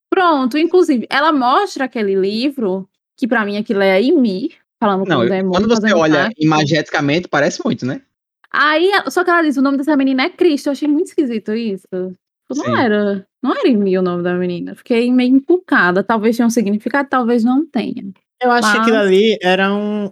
[0.10, 5.20] Pronto, inclusive, ela mostra aquele livro, que pra mim aquilo é Imi, falando com Não,
[5.24, 5.52] o demônio.
[5.52, 6.36] quando você olha parte.
[6.46, 8.02] imageticamente, parece muito, né?
[8.50, 11.54] Aí, só que ela diz, o nome dessa menina é Cristo, eu achei muito esquisito
[11.54, 11.86] isso.
[11.92, 12.62] Tipo, Sim.
[12.72, 14.76] Não era, não era Imi o nome da menina.
[14.76, 18.04] Fiquei meio encucada, talvez tenha um significado, talvez não tenha.
[18.42, 20.12] Eu acho que Mas- aquilo ali era um,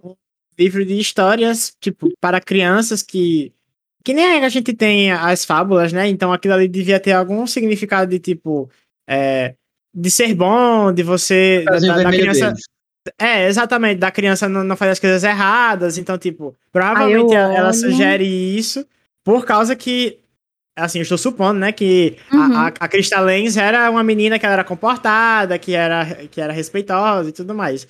[0.57, 3.51] livro de histórias, tipo, para crianças que.
[4.03, 6.07] Que nem a gente tem as fábulas, né?
[6.07, 8.69] Então aquilo ali devia ter algum significado de tipo.
[9.07, 9.55] é,
[9.93, 11.63] de ser bom, de você.
[11.65, 12.47] Da, da- criança.
[12.47, 12.63] deles.
[13.19, 15.97] É, exatamente, da criança não, não fazer as coisas erradas.
[15.97, 18.85] Então, tipo, provavelmente ela, sugere isso
[19.23, 20.19] por causa que.
[20.77, 22.57] Assim, eu estou supondo, né, que a- Uhum.
[22.57, 26.51] a, a Crystal Lenz era uma menina que ela era comportada, que era, que era
[26.51, 27.87] respeitosa e tudo mais.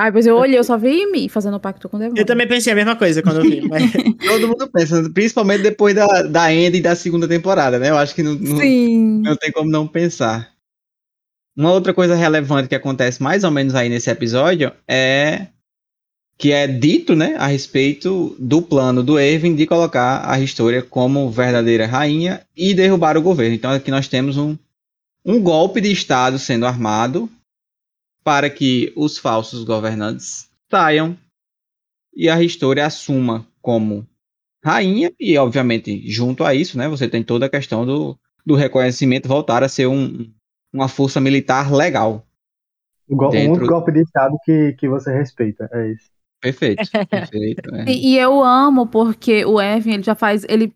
[0.00, 2.20] Ai, pois eu olhei, eu só vi Imi fazendo pacto com o demônio.
[2.20, 3.60] Eu também pensei a mesma coisa quando eu vi.
[3.68, 3.92] Mas...
[4.26, 7.90] Todo mundo pensa, principalmente depois da, da End e da segunda temporada, né?
[7.90, 8.58] Eu acho que não, não,
[9.22, 10.50] não tem como não pensar.
[11.54, 15.48] Uma outra coisa relevante que acontece mais ou menos aí nesse episódio é
[16.42, 21.30] que é dito, né, a respeito do plano do Erwin de colocar a Historia como
[21.30, 23.54] verdadeira rainha e derrubar o governo.
[23.54, 24.58] Então aqui nós temos um,
[25.24, 27.30] um golpe de Estado sendo armado
[28.24, 31.16] para que os falsos governantes saiam
[32.12, 34.04] e a Historia assuma como
[34.64, 39.28] rainha e obviamente junto a isso, né, você tem toda a questão do, do reconhecimento
[39.28, 40.28] voltar a ser um,
[40.72, 42.26] uma força militar legal.
[43.08, 45.68] O go- Um golpe de Estado que, que você respeita.
[45.72, 46.10] É isso.
[46.42, 47.74] Perfeito, perfeito.
[47.74, 47.84] é.
[47.90, 50.74] E, e eu amo porque o Evan, ele já faz, ele,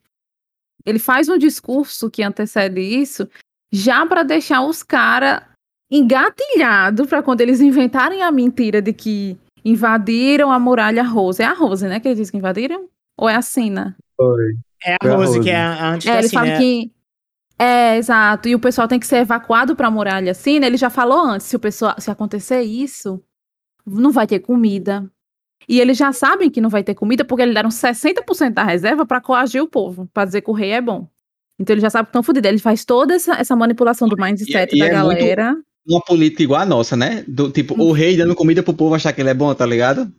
[0.87, 3.29] ele faz um discurso que antecede isso,
[3.72, 5.42] já para deixar os caras
[5.90, 11.42] engatilhados para quando eles inventarem a mentira de que invadiram a muralha Rose.
[11.42, 12.88] É a Rose, né, que eles dizem que invadiram?
[13.18, 13.96] Ou é a Sina?
[14.16, 14.55] Foi.
[14.85, 15.40] É a Foi a Rose, Rose.
[15.42, 16.59] que é a antes É, da ele Cine, fala né?
[16.59, 16.92] que
[17.59, 18.48] é, exato.
[18.48, 20.66] E o pessoal tem que ser evacuado para a muralha Sina.
[20.66, 23.22] Ele já falou antes, se o pessoal, se acontecer isso,
[23.87, 25.11] não vai ter comida.
[25.69, 29.05] E eles já sabem que não vai ter comida porque eles deram 60% da reserva
[29.05, 31.09] para coagir o povo, para dizer que o rei é bom.
[31.59, 32.49] Então ele já sabe que estão fodidos.
[32.49, 35.57] Ele faz toda essa, essa manipulação do mindset E- e da é muito- galera.
[35.88, 37.25] Uma política igual a nossa, né?
[37.29, 40.12] Do tipo, o rei dando comida pro povo achar que ele é bom, tá ligado?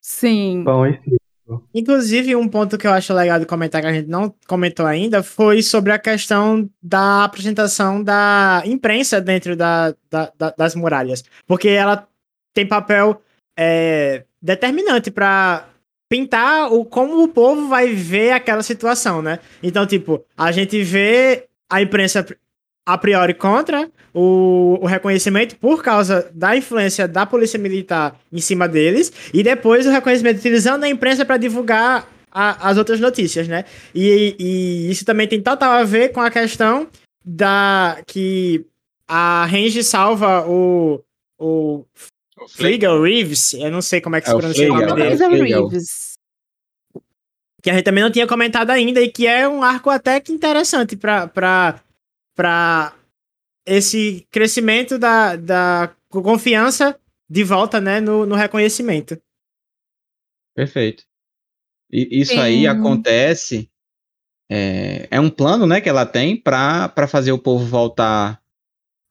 [0.00, 0.64] Sim.
[0.64, 1.66] Circo.
[1.74, 5.20] Inclusive, um ponto que eu acho legal de comentar que a gente não comentou ainda
[5.22, 11.24] foi sobre a questão da apresentação da imprensa dentro da, da- da- das muralhas.
[11.46, 12.06] Porque ela
[12.54, 13.20] tem papel
[13.58, 15.68] é, determinante para
[16.08, 19.38] pintar o como o povo vai ver aquela situação, né?
[19.62, 22.26] Então, tipo, a gente vê a imprensa
[22.84, 28.66] a priori contra o, o, reconhecimento por causa da influência da polícia militar em cima
[28.66, 33.64] deles, e depois o reconhecimento utilizando a imprensa para divulgar a, as outras notícias, né?
[33.94, 36.88] E, e, isso também tem total a ver com a questão
[37.24, 38.64] da que
[39.06, 41.00] a Range salva o,
[41.38, 41.84] o
[42.48, 45.42] Flegel Reeves, eu não sei como é que se é pronuncia o, o nome dele.
[45.42, 46.18] Reeves.
[47.62, 50.32] Que a gente também não tinha comentado ainda e que é um arco até que
[50.32, 51.28] interessante para
[52.34, 52.94] para
[53.66, 56.98] esse crescimento da, da confiança
[57.28, 59.20] de volta né, no, no reconhecimento.
[60.54, 61.04] Perfeito.
[61.90, 62.40] E isso Sim.
[62.40, 63.70] aí acontece.
[64.50, 68.42] É, é, um plano né, que ela tem para fazer o povo voltar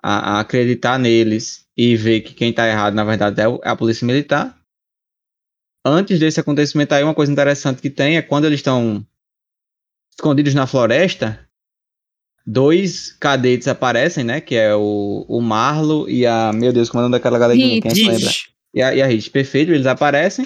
[0.04, 3.76] a, a, acreditar neles e ver que quem está errado, na verdade, é, é a
[3.76, 4.54] polícia militar.
[5.86, 9.08] Antes desse acontecimento aí, uma coisa interessante que tem é quando eles estão
[10.12, 11.40] escondidos na floresta,
[12.46, 14.42] dois cadetes aparecem, né?
[14.42, 16.52] Que é o, o Marlo e a.
[16.52, 17.82] Meu Deus, como é daquela galerinha?
[17.82, 18.30] Quem lembra?
[18.74, 19.30] E a, e a Hit.
[19.30, 20.46] Perfeito, eles aparecem,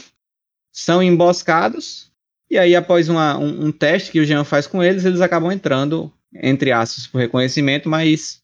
[0.71, 2.11] são emboscados,
[2.47, 5.51] e aí, após uma, um, um, teste que o Jean faz com eles, eles acabam
[5.51, 8.39] entrando, entre aspas, por reconhecimento, mas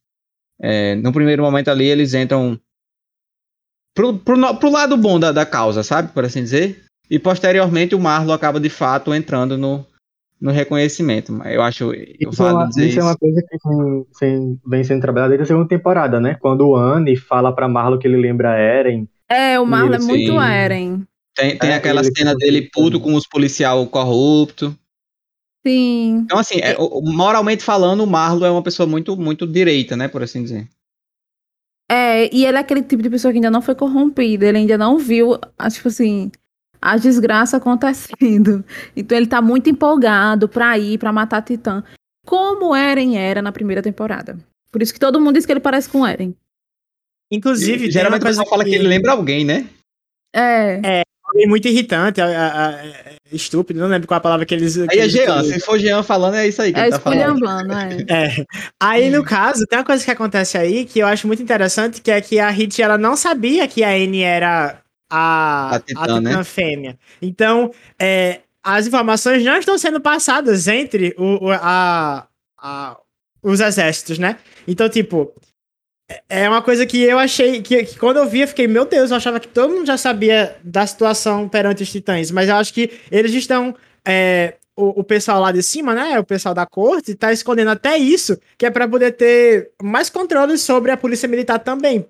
[0.59, 2.59] é, no primeiro momento ali eles entram
[3.93, 6.11] pro, pro, pro lado bom da, da causa, sabe?
[6.13, 6.83] Por assim dizer.
[7.09, 9.85] E posteriormente o Marlo acaba de fato entrando no,
[10.39, 11.33] no reconhecimento.
[11.45, 11.93] Eu acho.
[11.93, 13.57] Eu isso, é uma, isso, isso, é uma coisa que
[14.19, 16.35] vem, vem sendo trabalhada desde a segunda temporada, né?
[16.39, 19.07] Quando o Anne fala pra Marlo que ele lembra Eren.
[19.27, 20.39] É, o Marlo é muito sim.
[20.39, 21.03] Eren.
[21.35, 24.75] Tem, tem é, aquela cena dele puto com os policial corrupto.
[25.65, 26.21] Sim.
[26.23, 30.07] Então, assim, é, moralmente falando, o Marlo é uma pessoa muito, muito direita, né?
[30.07, 30.67] Por assim dizer.
[31.91, 34.77] É, e ele é aquele tipo de pessoa que ainda não foi corrompida, ele ainda
[34.77, 35.39] não viu,
[35.71, 36.31] tipo assim,
[36.81, 38.63] a desgraça acontecendo.
[38.95, 41.83] Então ele tá muito empolgado pra ir, pra matar Titã.
[42.25, 44.37] Como Eren era na primeira temporada.
[44.71, 46.35] Por isso que todo mundo diz que ele parece com Eren.
[47.31, 49.67] Inclusive, e, geralmente o pessoal fala que ele lembra alguém, né?
[50.33, 50.99] É.
[50.99, 52.75] É, alguém muito irritante, a, a, a,
[53.31, 54.77] estúpido, não lembro qual a palavra que eles.
[54.77, 57.45] Aí é Jean, se for Jean falando, é isso aí que é ele tá falando.
[57.71, 58.05] é.
[58.09, 58.45] é.
[58.79, 62.11] Aí, no caso, tem uma coisa que acontece aí que eu acho muito interessante, que
[62.11, 66.07] é que a Hit, ela não sabia que a N era a, a titã, a
[66.07, 66.43] titã né?
[66.43, 66.97] fêmea.
[67.21, 72.97] Então, é, as informações não estão sendo passadas entre o, a, a,
[73.41, 74.37] os exércitos, né?
[74.67, 75.33] Então, tipo,
[76.27, 79.11] é uma coisa que eu achei que, que, quando eu vi, eu fiquei, meu Deus,
[79.11, 82.73] eu achava que todo mundo já sabia da situação perante os titãs, mas eu acho
[82.73, 83.75] que eles estão.
[84.07, 86.17] É, o, o, pessoal lá de cima, né?
[86.17, 90.57] O pessoal da corte, tá escondendo até isso, que é para poder ter mais controle
[90.57, 92.05] sobre a polícia militar também.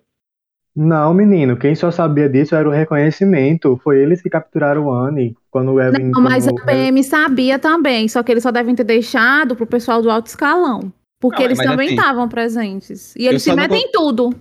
[0.76, 3.80] Não, menino, quem só sabia disso era o reconhecimento.
[3.84, 5.98] Foi eles que capturaram o Annie quando o Evan.
[6.00, 10.02] Não, mas a PM sabia também, só que eles só devem ter deixado pro pessoal
[10.02, 10.94] do alto escalão.
[11.20, 13.14] Porque não, eles também assim, estavam presentes.
[13.16, 14.34] E eles se metem em tudo.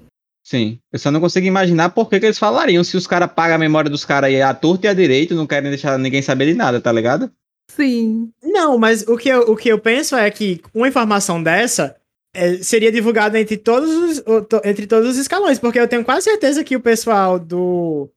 [0.45, 0.79] Sim.
[0.93, 3.59] Eu só não consigo imaginar por que, que eles falariam se os caras pagam a
[3.59, 6.55] memória dos caras aí à torta e à direita não querem deixar ninguém saber de
[6.55, 7.31] nada, tá ligado?
[7.71, 8.31] Sim.
[8.43, 11.97] Não, mas o que eu, o que eu penso é que uma informação dessa
[12.35, 14.25] é, seria divulgada entre todos os,
[14.65, 18.09] entre todos os escalões, porque eu tenho quase certeza que o pessoal do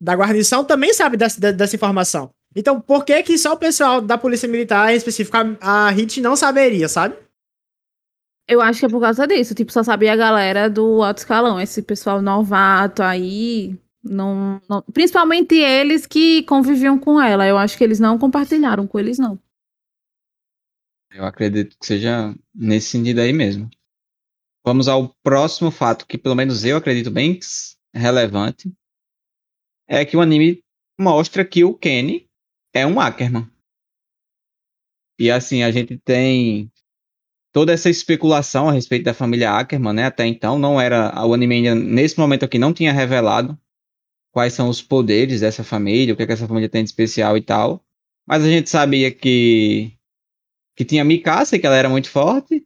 [0.00, 2.30] da guarnição também sabe dessa, dessa informação.
[2.54, 6.20] Então, por que que só o pessoal da polícia militar, em específico a, a HIT,
[6.20, 7.14] não saberia, sabe?
[8.48, 9.54] Eu acho que é por causa disso.
[9.54, 11.60] Tipo, só sabia a galera do alto escalão.
[11.60, 13.78] Esse pessoal novato aí.
[14.02, 17.46] Não, não, Principalmente eles que conviviam com ela.
[17.46, 19.38] Eu acho que eles não compartilharam com eles, não.
[21.10, 23.68] Eu acredito que seja nesse sentido aí mesmo.
[24.64, 27.38] Vamos ao próximo fato, que pelo menos eu acredito bem
[27.94, 28.72] relevante.
[29.86, 30.62] É que o anime
[30.98, 32.26] mostra que o Kenny
[32.74, 33.50] é um Ackerman.
[35.18, 36.70] E assim, a gente tem
[37.58, 40.04] toda essa especulação a respeito da família Ackerman, né?
[40.04, 43.58] Até então não era o anime ainda, nesse momento aqui não tinha revelado
[44.32, 47.36] quais são os poderes dessa família, o que, é que essa família tem de especial
[47.36, 47.84] e tal.
[48.24, 49.92] Mas a gente sabia que
[50.76, 52.64] que tinha Mikasa, que ela era muito forte.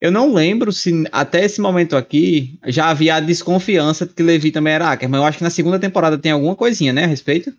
[0.00, 4.52] Eu não lembro se até esse momento aqui já havia a desconfiança de que Levi
[4.52, 5.20] também era Ackerman.
[5.20, 7.52] Eu acho que na segunda temporada tem alguma coisinha, né, a respeito?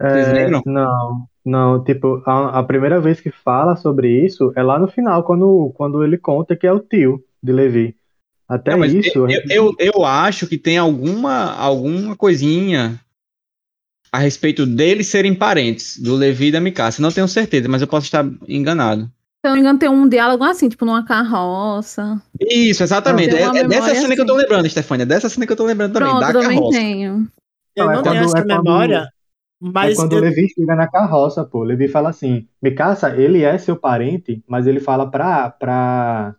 [0.00, 0.62] Vocês é, lembram?
[0.66, 1.82] Não, não.
[1.82, 6.02] Tipo, a, a, primeira vez que fala sobre isso é lá no final, quando, quando
[6.02, 7.96] ele conta que é o tio de Levi.
[8.48, 9.18] Até não, isso.
[9.18, 9.52] Eu, gente...
[9.52, 13.00] eu, eu, acho que tem alguma, alguma coisinha
[14.12, 17.02] a respeito deles serem parentes, do Levi e da Mikasa.
[17.02, 19.02] Não tenho certeza, mas eu posso estar enganado.
[19.04, 22.20] Se eu não me engano, tem um diálogo assim, tipo numa carroça.
[22.40, 23.34] Isso, exatamente.
[23.34, 24.14] É, é, dessa cena assim.
[24.14, 24.42] que eu tô assim.
[24.42, 25.06] lembrando, Stefania.
[25.06, 26.78] Dessa cena que eu tô lembrando também, Pronto, da também carroça.
[26.78, 27.28] Tenho.
[27.76, 29.08] Eu não, não é tenho essa é memória,
[29.60, 31.60] Mas é quando eu- o Levi chega na carroça, pô.
[31.60, 35.50] O Levi fala assim: Mikasa, ele é seu parente, mas ele fala pra.
[35.50, 36.34] pra...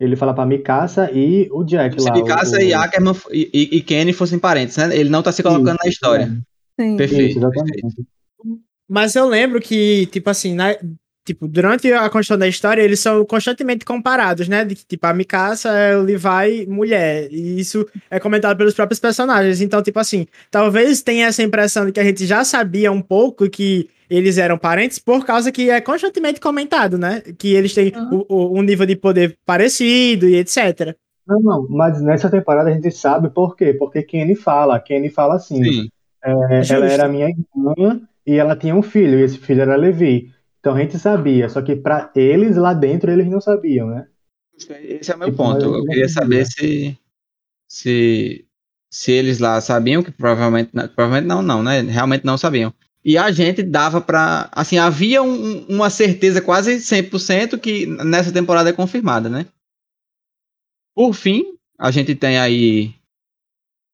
[0.00, 2.14] Ele fala pra Mikasa e o Jack Se lá.
[2.16, 4.94] Mikasa o, e Ackerman e, e, e Kenny fossem parentes, né?
[4.96, 6.26] Ele não tá se colocando na história.
[6.78, 6.96] Sim.
[6.96, 7.30] Perfeito.
[7.30, 8.06] Isso, exatamente.
[8.88, 10.76] Mas eu lembro que, tipo assim, na-
[11.24, 14.64] tipo, durante a construção da história, eles são constantemente comparados, né?
[14.64, 17.28] De que, tipo, a Mikasa é o Levi mulher.
[17.32, 19.60] E isso é comentado pelos próprios personagens.
[19.60, 23.48] Então, tipo assim, talvez tenha essa impressão de que a gente já sabia um pouco
[23.48, 27.22] que eles eram parentes, por causa que é constantemente comentado, né?
[27.38, 28.24] Que eles têm Uhum.
[28.28, 30.94] o- o- um nível de poder parecido e etc.
[31.26, 33.72] Não, não, mas nessa temporada a gente sabe por quê?
[33.72, 34.78] Porque Kenny fala.
[34.78, 35.88] Kenny fala assim: Sim.
[36.22, 36.32] é,
[36.70, 40.30] ela era minha irmã e ela tinha um filho, e esse filho era Levi.
[40.64, 44.06] Então a gente sabia, só que pra eles lá dentro eles não sabiam, né?
[44.58, 45.62] Esse é o meu Tipo, ponto.
[45.62, 46.98] Eu queria saber se,
[47.68, 48.46] se,
[48.90, 51.82] se eles lá sabiam, que provavelmente, não- provavelmente não, não, né?
[51.82, 52.72] Realmente não sabiam.
[53.04, 54.48] E a gente dava pra.
[54.52, 59.44] Assim, havia um- uma certeza quase 100% que nessa temporada é confirmada, né?
[60.96, 61.44] Por fim,
[61.78, 62.94] a gente tem aí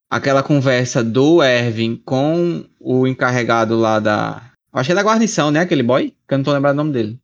[0.08, 4.49] aquela conversa do Erwin com o encarregado lá da.
[4.72, 5.60] Acho que é da guarnição, né?
[5.60, 6.10] Aquele boy?
[6.26, 7.18] Que eu não tô lembrado o nome dele.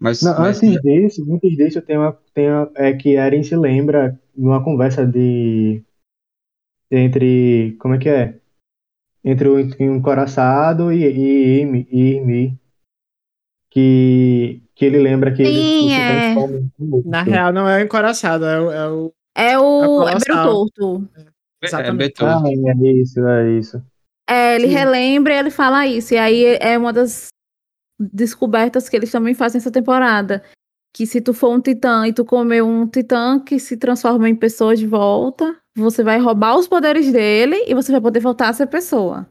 [0.00, 3.56] Mas, Não, mas- antes disso, antes disso tem uma, tem uma, é que Eren se
[3.56, 5.82] lembra numa conversa de
[6.90, 8.38] entre como é que é?
[9.24, 12.58] Entre o encoraçado e e e Imi
[13.70, 16.34] que que ele lembra que Sim, se é.
[17.04, 18.70] Na real, não é o encoraçado, é o.
[18.72, 19.62] É o É É o
[20.04, 20.46] o é Beru Colossal.
[20.46, 21.08] Torto.
[21.16, 21.98] é, exatamente.
[21.98, 22.26] Betul.
[22.28, 23.82] Ah, é isso, é isso.
[24.28, 24.74] É, ele Sim.
[24.74, 26.14] relembra e ele fala isso.
[26.14, 27.28] E aí é uma das
[27.98, 30.42] descobertas que eles também fazem essa temporada.
[30.94, 34.36] Que se tu for um titã e tu comer um titã que se transforma em
[34.36, 38.52] pessoa de volta, você vai roubar os poderes dele e você vai poder voltar a
[38.52, 39.26] ser pessoa.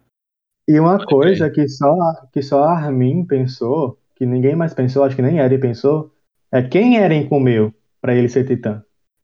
[0.68, 1.96] E uma coisa que só,
[2.32, 6.12] que só a Armin pensou, que ninguém mais pensou, acho que nem Eren pensou,
[6.52, 8.84] é quem Eren comeu pra ele ser titã.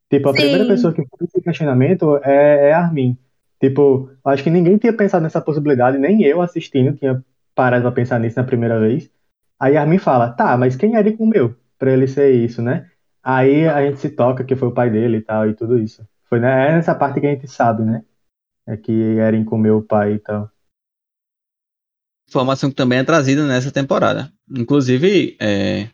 [0.10, 0.40] Tipo, a Sim.
[0.40, 3.18] primeira pessoa que fez esse questionamento é, é Armin.
[3.60, 8.20] Tipo, acho que ninguém tinha pensado nessa possibilidade, nem eu assistindo tinha parado pra pensar
[8.20, 9.10] nisso na primeira vez.
[9.60, 12.90] Aí Armin fala, tá, mas quem Eren comeu pra ele ser isso, né?
[13.22, 16.08] Aí a gente se toca que foi o pai dele e tal, e tudo isso.
[16.30, 18.04] Foi né, é nessa parte que a gente sabe, né?
[18.66, 20.50] É que Eren comeu o pai e tal.
[22.30, 24.32] informação que também é trazida nessa temporada.
[24.50, 25.90] Inclusive, é,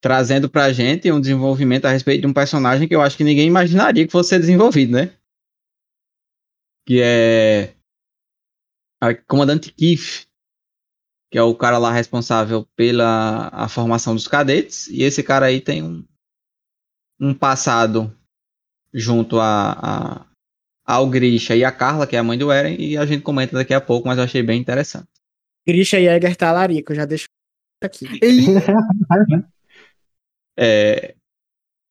[0.00, 3.46] trazendo pra gente um desenvolvimento a respeito de um personagem que eu acho que ninguém
[3.46, 5.10] imaginaria que fosse ser desenvolvido, né?
[6.86, 7.74] Que é
[9.00, 10.26] a comandante Keith,
[11.30, 15.60] que é o cara lá responsável pela a formação dos cadetes, e esse cara aí
[15.60, 16.04] tem um,
[17.20, 18.16] um passado
[18.92, 20.26] junto a, a
[20.86, 23.56] ao Grisha e a Carla, que é a mãe do Eren, e a gente comenta
[23.56, 25.08] daqui a pouco, mas eu achei bem interessante.
[25.66, 27.26] Grisha Jäger tá larico, já deixo
[27.82, 28.06] aqui.
[30.56, 31.16] É,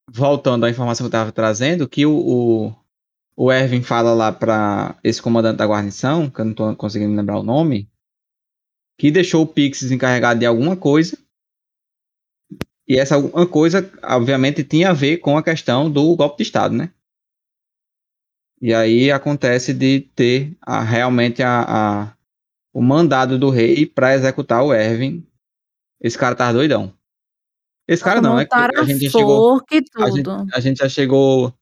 [0.10, 2.76] voltando à informação que eu estava trazendo, que o, o,
[3.36, 7.40] o Erwin fala lá para esse comandante da guarnição, que eu não estou conseguindo lembrar
[7.40, 7.90] o nome,
[8.98, 11.18] que deixou o Pix encarregado de alguma coisa.
[12.88, 16.76] E essa alguma coisa, obviamente, tinha a ver com a questão do golpe de Estado,
[16.76, 16.92] né?
[18.62, 22.18] E aí acontece de ter a- realmente a, a-
[22.74, 25.26] o mandado do rei para executar o Erwin.
[26.02, 26.94] Esse cara tá doidão.
[27.88, 28.46] Esse cara não, né?
[28.46, 29.42] Que Montaram A gente chegou
[30.04, 31.54] a gente, a gente já chegou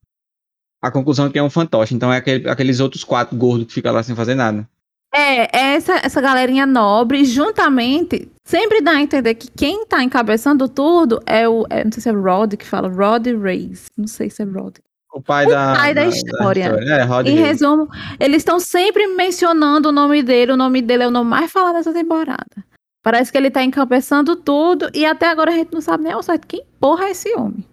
[0.81, 1.93] à conclusão de que é um fantoche.
[1.93, 4.67] Então é aquele- aqueles outros quatro gordos que ficam lá sem fazer nada.
[5.13, 11.19] É, essa, essa galerinha nobre, juntamente, sempre dá a entender que quem tá encabeçando tudo
[11.25, 11.65] é o.
[11.69, 13.85] é, não sei se é Rod que fala, Rod Reis.
[13.97, 14.77] Não sei se é Rod.
[15.13, 16.63] O pai O da, pai da história.
[16.63, 17.45] É, Rod Em Reis.
[17.45, 20.53] resumo, eles estão sempre mencionando o nome dele.
[20.53, 22.45] O nome dele é o nome mais falado dessa temporada.
[23.03, 26.23] Parece que ele tá encabeçando tudo e até agora a gente não sabe nem ao
[26.23, 27.65] certo quem porra é esse homem.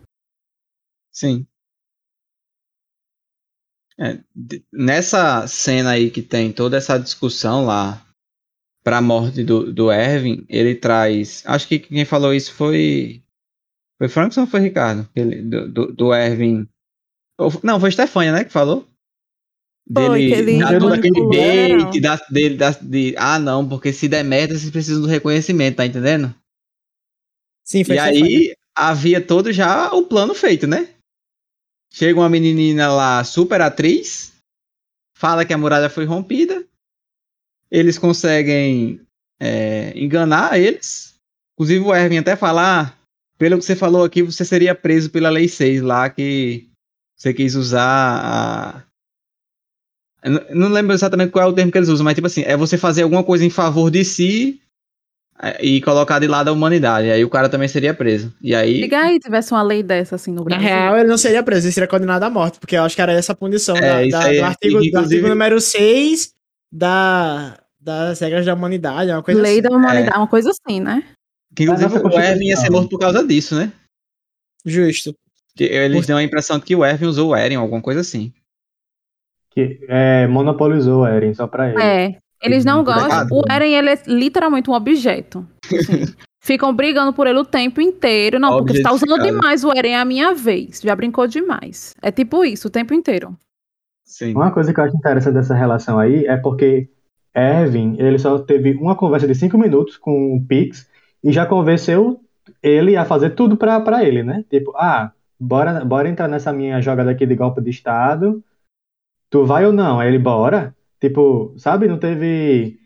[1.13, 1.47] Sim.
[4.01, 4.19] É,
[4.73, 8.05] nessa cena aí que tem toda essa discussão lá
[8.85, 11.43] pra morte do, do Erwin, ele traz.
[11.45, 13.23] Acho que quem falou isso foi.
[13.99, 15.09] Foi Frankson ou foi Ricardo?
[15.17, 16.69] Ele, do, do, do Erwin.
[17.63, 18.45] Não, foi Stefania, né?
[18.45, 18.89] Que falou?
[19.93, 23.15] Foi, que ele todo aquele bait da, dele, da, de.
[23.17, 26.35] Ah, não, porque se der merda, vocês precisam do reconhecimento, tá entendendo?
[27.65, 28.25] Sim, foi E Stefania.
[28.25, 30.89] aí havia todo já o plano feito, né?
[31.93, 34.33] Chega uma menininha lá, super atriz,
[35.17, 36.65] fala que a muralha foi rompida,
[37.71, 39.01] eles conseguem
[39.41, 41.15] é, enganar eles.
[41.55, 42.99] Inclusive o Erwin até falar, ah,
[43.39, 46.69] pelo que você falou aqui, você seria preso pela Lei 6 lá, que
[47.17, 48.85] você quis usar a...
[50.55, 52.77] Não- lembro exatamente qual é o termo que eles usam, mas tipo assim, é você
[52.77, 54.61] fazer alguma coisa em favor de si
[55.61, 57.11] e colocar de lado a humanidade.
[57.11, 58.35] Aí o cara também seria preso.
[58.43, 58.81] E aí.
[58.81, 60.67] Diga aí, tivesse uma lei dessa assim no Na Brasil.
[60.69, 63.13] real, ele não seria preso, ele seria condenado à morte, porque eu acho que era
[63.13, 66.33] essa a punição É, da- da- aí, do, artigo, do inclusive- artigo número 6
[66.73, 69.63] da, das regras da humanidade, é uma coisa Lei assim.
[69.63, 71.05] da humanidade, uma coisa assim, né?
[71.55, 73.73] Que, inclusive o Erwin ia ser morto por causa disso, né?
[74.67, 75.15] Justo.
[75.57, 78.01] Que eles Por- dão a impressão de que o Erwin usou o Eren, alguma coisa
[78.01, 78.33] assim.
[79.51, 81.83] Que é, monopolizou o Eren só pra ele.
[81.83, 82.19] É.
[82.43, 83.27] Eles não gostam.
[83.31, 85.47] O Eren, ele é literalmente um objeto.
[85.65, 86.05] Assim,
[86.41, 88.39] ficam brigando por ele o tempo inteiro.
[88.39, 90.81] Não, porque você tá usando demais o Eren, é a minha vez.
[90.83, 91.95] Já brincou demais.
[92.01, 93.37] É tipo isso, o tempo inteiro.
[94.05, 94.33] Sim.
[94.35, 96.89] Uma coisa que eu acho interessante dessa relação aí é porque
[97.35, 100.89] Erwin, ele só teve uma conversa de cinco minutos com o Pix
[101.23, 102.21] e já convenceu
[102.63, 104.45] ele a fazer tudo pra, pra ele, né?
[104.49, 108.43] Tipo, ah, bora, bora entrar nessa minha jogada aqui de golpe de Estado.
[109.31, 110.01] Tu vai ou não?
[110.01, 110.75] Aí ele, bora.
[111.01, 112.79] Tipo, sabe, não teve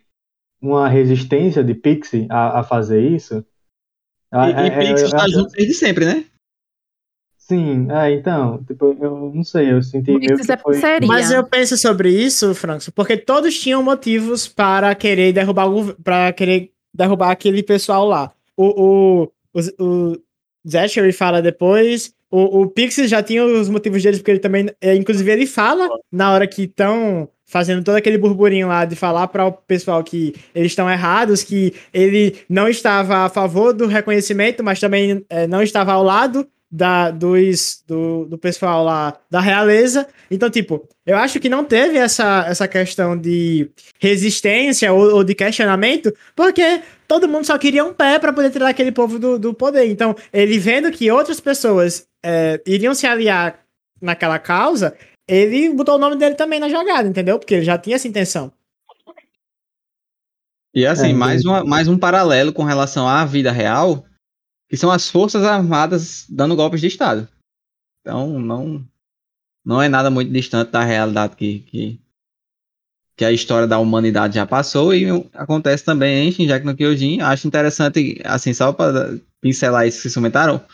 [0.61, 3.45] uma resistência de Pix a, a fazer isso?
[4.31, 6.25] Ah, E, e é- é- Pix eu está acho- junto desde sempre, né?
[7.39, 10.81] Sim, é, então, tipo, eu não sei, eu senti meio que é foi...
[11.07, 16.33] Mas eu penso sobre isso, Franco, porque todos tinham motivos para querer derrubar o, para
[16.33, 18.33] querer derrubar aquele pessoal lá.
[18.57, 20.23] O, o, o, o
[20.67, 25.31] Zachary fala depois, o, o Pixie já tinha os motivos deles, porque ele também, inclusive
[25.31, 29.53] ele fala na hora que estão fazendo todo aquele burburinho lá de falar para o
[29.53, 35.23] pessoal que eles estão errados, que ele não estava a favor do reconhecimento, mas também
[35.29, 40.07] é, não estava ao lado da, dos, do, do pessoal lá da realeza.
[40.31, 43.69] Então, tipo, eu acho que não teve essa, essa questão de
[44.01, 48.71] resistência ou, ou de questionamento, porque todo mundo só queria um pé para poder tirar
[48.71, 49.91] aquele povo do, do poder.
[49.91, 53.59] Então, ele vendo que outras pessoas é, iriam se aliar
[54.01, 54.97] naquela causa,
[55.29, 57.39] ele botou o nome dele também na jogada, entendeu?
[57.39, 58.53] Porque ele já tinha essa intenção.
[60.75, 64.05] E assim, É, mais, uma, mais um paralelo com relação à vida real,
[64.69, 67.29] que são as Forças Armadas dando golpes de Estado.
[68.01, 68.85] Então, não,
[69.65, 72.01] não é nada muito distante da realidade que, que,
[73.17, 77.21] que a história da humanidade já passou e acontece também em Shinjaki no Kyojin.
[77.21, 80.65] Acho interessante, assim, só para pincelar isso que vocês comentaram,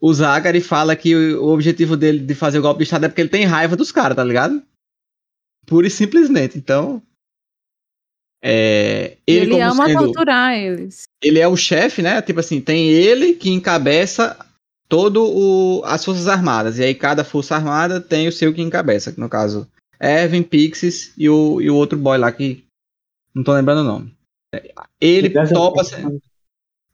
[0.00, 3.20] o Zagari fala que o objetivo dele de fazer o golpe de Estado é porque
[3.20, 4.62] ele tem raiva dos caras, tá ligado?
[5.66, 6.56] Pura e simplesmente.
[6.56, 7.02] Então,
[8.42, 11.02] é, ele, ele como ama sendo- torturar eles.
[11.22, 12.22] ele é o chefe, né?
[12.22, 14.38] Tipo assim, tem ele que encabeça
[14.88, 19.12] todo o as forças armadas e aí cada força armada tem o seu que encabeça,
[19.18, 19.68] no caso
[20.00, 22.64] Evan, Pixis e o, e o outro boy lá que
[23.34, 24.14] não tô lembrando o nome.
[25.00, 25.96] Ele Dessa- topa se-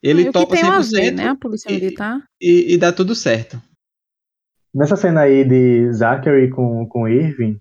[0.09, 1.29] ele E topa tem a 100% ver, né?
[1.29, 2.23] A polícia e- militar.
[2.41, 3.61] e, e dá tudo certo.
[4.75, 7.61] Nessa cena aí de Zachary com, com Irving,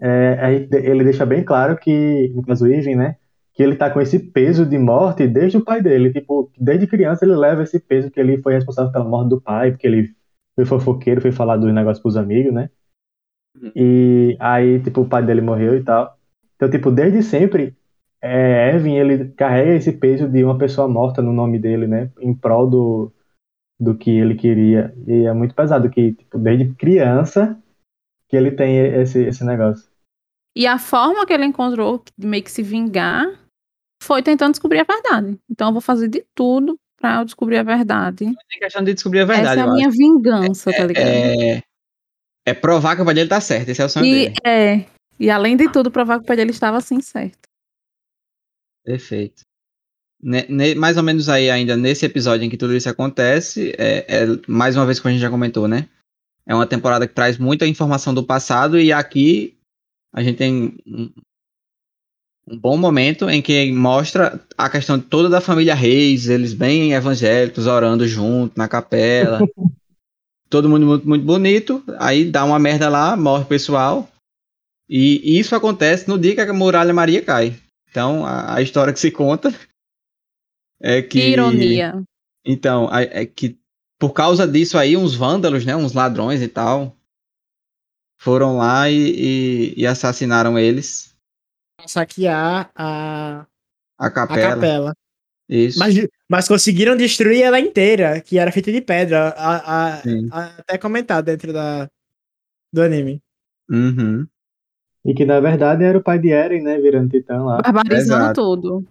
[0.00, 3.16] é, ele deixa bem claro que, no caso Irving, né,
[3.54, 6.12] que ele tá com esse peso de morte desde o pai dele.
[6.12, 9.72] Tipo, desde criança ele leva esse peso que ele foi responsável pela morte do pai,
[9.72, 10.12] porque ele
[10.56, 12.70] foi fofoqueiro, foi falar dos negócios pros amigos, né?
[13.60, 13.72] Uhum.
[13.74, 16.16] E aí, tipo, o pai dele morreu e tal.
[16.56, 17.76] Então, tipo, desde sempre,
[18.26, 22.10] é, Evan, ele carrega esse peso de uma pessoa morta no nome dele, né?
[22.18, 23.12] Em prol do,
[23.78, 24.94] do que ele queria.
[25.06, 27.60] E é muito pesado que, tipo, desde criança
[28.26, 29.86] que ele tem esse, esse negócio.
[30.56, 33.26] E a forma que ele encontrou de meio que se vingar
[34.02, 35.38] foi tentando descobrir a verdade.
[35.50, 38.24] Então eu vou fazer de tudo pra eu descobrir a verdade.
[38.24, 39.60] Tem questão de descobrir a verdade.
[39.60, 40.86] Essa é a minha vingança, tá acho.
[40.86, 41.06] ligado?
[41.06, 41.62] É,
[42.46, 43.68] é provar que o pai dele tá certo.
[43.68, 44.34] Esse é o sonho e, dele.
[44.46, 44.86] é,
[45.20, 47.52] e além de tudo, provar que o pai dele estava assim certo.
[48.84, 49.42] Perfeito.
[50.22, 54.22] Ne- ne- mais ou menos aí, ainda nesse episódio em que tudo isso acontece, é,
[54.22, 55.88] é mais uma vez como a gente já comentou, né?
[56.46, 59.54] É uma temporada que traz muita informação do passado e aqui
[60.12, 61.10] a gente tem um,
[62.46, 67.66] um bom momento em que mostra a questão toda da família Reis, eles bem evangélicos,
[67.66, 69.40] orando junto na capela.
[70.50, 71.82] Todo mundo muito, muito bonito.
[71.98, 74.08] Aí dá uma merda lá, morre o pessoal.
[74.88, 77.56] E isso acontece no dia que a muralha Maria cai.
[77.94, 79.50] Então, a, a história que se conta
[80.80, 81.10] é que.
[81.10, 82.02] Que ironia.
[82.44, 83.56] Então, a- é que
[84.00, 85.76] por causa disso aí, uns vândalos, né?
[85.76, 86.96] Uns ladrões e tal.
[88.20, 91.14] Foram lá e, e- e assassinaram eles.
[91.86, 93.46] Saquear a,
[93.96, 94.54] A a capela.
[94.56, 94.96] capela.
[95.48, 95.78] Isso.
[95.78, 95.94] Mas,
[96.28, 99.28] mas conseguiram destruir ela inteira, que era feita de pedra.
[99.36, 99.56] A,
[99.98, 101.88] a- a- até comentado dentro da,
[102.72, 103.22] do anime.
[103.70, 104.26] Uhum.
[105.04, 106.78] E que na verdade era o pai de Eren, né?
[106.80, 107.60] Virando titã lá.
[107.62, 108.40] Barbarizando Exato.
[108.40, 108.86] tudo.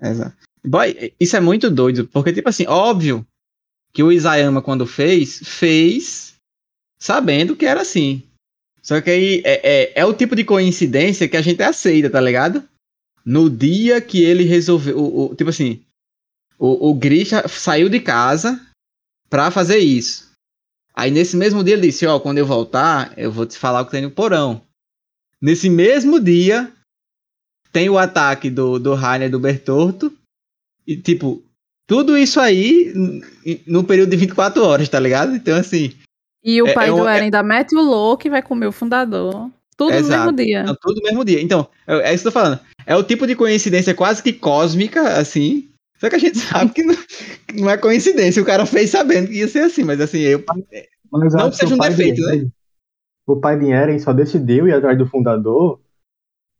[0.00, 0.36] Exato.
[0.64, 3.26] Boy, isso é muito doido, porque, tipo assim, óbvio
[3.92, 6.34] que o Isayama, quando fez, fez
[6.98, 8.22] sabendo que era assim.
[8.80, 12.20] Só que aí é, é, é o tipo de coincidência que a gente aceita, tá
[12.20, 12.64] ligado?
[13.24, 14.98] No dia que ele resolveu.
[14.98, 15.84] O, o- tipo assim,
[16.58, 18.60] o, o Grisha saiu de casa
[19.28, 20.32] pra fazer isso.
[20.94, 23.84] Aí nesse mesmo dia ele disse: Ó, quando eu voltar, eu vou te falar o
[23.84, 24.62] que tem no porão.
[25.42, 26.70] Nesse mesmo dia,
[27.72, 30.12] tem o ataque do, do Rainer e do Bertorto.
[30.86, 31.42] E tipo,
[31.86, 32.92] tudo isso aí
[33.66, 35.34] no período de 24 horas, tá ligado?
[35.34, 35.92] Então assim.
[36.44, 38.42] E o É- pai é um- do é- Eren ainda mete o louco e vai
[38.42, 39.50] comer o fundador.
[39.76, 40.30] Tudo Exato.
[40.30, 40.62] no mesmo dia.
[40.64, 41.40] Não, tudo no mesmo dia.
[41.42, 42.60] Então, é, é isso que eu tô falando.
[42.86, 45.68] É o tipo de coincidência quase que cósmica, assim.
[45.98, 46.38] Só que a gente
[46.70, 46.94] sabe que não,
[47.46, 48.42] que não é coincidência.
[48.42, 50.44] O cara fez sabendo que ia ser assim, mas assim, eu.
[51.10, 52.46] Mas Não que seja um pai de defeito, né?
[53.26, 55.80] O pai de Eren só decidiu ir atrás do fundador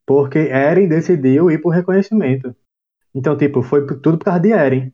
[0.07, 2.55] porque Eren decidiu ir por reconhecimento.
[3.15, 4.93] Então, tipo, foi tudo por causa de Eren.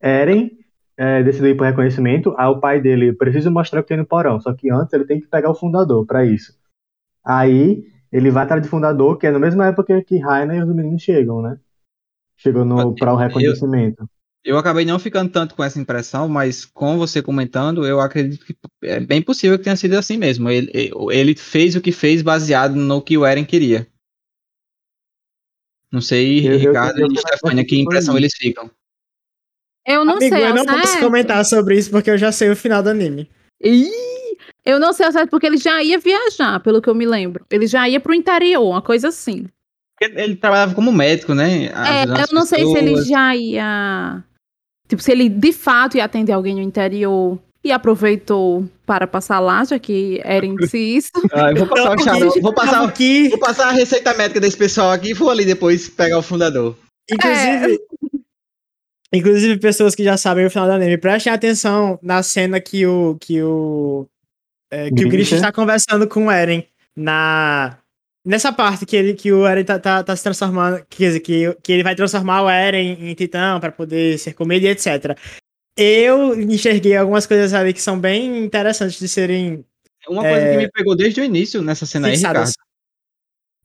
[0.00, 0.50] Eren
[0.96, 4.06] é, decidiu ir por reconhecimento, aí o pai dele precisa mostrar o que tem no
[4.06, 6.58] porão, só que antes ele tem que pegar o fundador pra isso.
[7.24, 10.74] Aí ele vai atrás do fundador, que é na mesma época que Rainer e os
[10.74, 11.58] meninos chegam, né?
[12.36, 14.02] Chegou no, pra o reconhecimento.
[14.02, 14.08] Eu
[14.58, 18.98] acabei não ficando tanto com essa impressão, mas com você comentando, eu acredito que é
[18.98, 20.48] bem possível que tenha sido assim mesmo.
[20.48, 20.70] Ele,
[21.12, 23.86] ele fez o que fez baseado no que o Eren queria.
[25.92, 28.70] Não sei, Eu- eu- Ricardo eu- eu- e Stefania, que impressão eles ficam.
[29.86, 30.44] Eu não Amigo, sei.
[30.46, 31.04] eu não posso certo.
[31.04, 33.28] comentar sobre isso porque eu já sei o final do anime.
[33.62, 33.90] Ih,
[34.64, 37.44] eu não sei ao certo porque ele já ia viajar, pelo que eu me lembro.
[37.50, 39.46] Ele já ia pro interior, uma coisa assim.
[40.00, 41.66] Ele, ele trabalhava como médico, né?
[41.66, 43.08] É, eu não sei se ele pessoas.
[43.08, 44.24] já ia.
[44.90, 49.62] Tipo, se ele de fato ia atender alguém no interior e aproveitou para passar lá,
[49.62, 51.12] já que Eren disse isso.
[51.32, 54.56] Ah, eu vou passar o xarope, vou passar, aqui, vou passar a receita médica desse
[54.56, 56.76] pessoal aqui e vou ali depois pegar o fundador.
[57.08, 57.78] inclusive,
[59.12, 63.16] inclusive pessoas que já sabem o final do anime, prestem atenção na cena que o
[63.20, 64.08] que o
[64.72, 65.08] é, que o Grisha.
[65.10, 66.66] Grisha está conversando com o Eren
[66.96, 67.78] na
[68.24, 71.56] nessa parte que ele que o Eren tá, tá, tá se transformando, quer dizer, que,
[71.62, 75.16] que ele vai transformar o Eren em titã para poder ser comido e etc.
[75.76, 79.64] Eu enxerguei algumas coisas ali que são bem interessantes de serem
[80.08, 80.50] Uma coisa É.
[80.52, 82.16] que me pegou desde o início nessa cena aí.
[82.16, 82.50] Ricardo,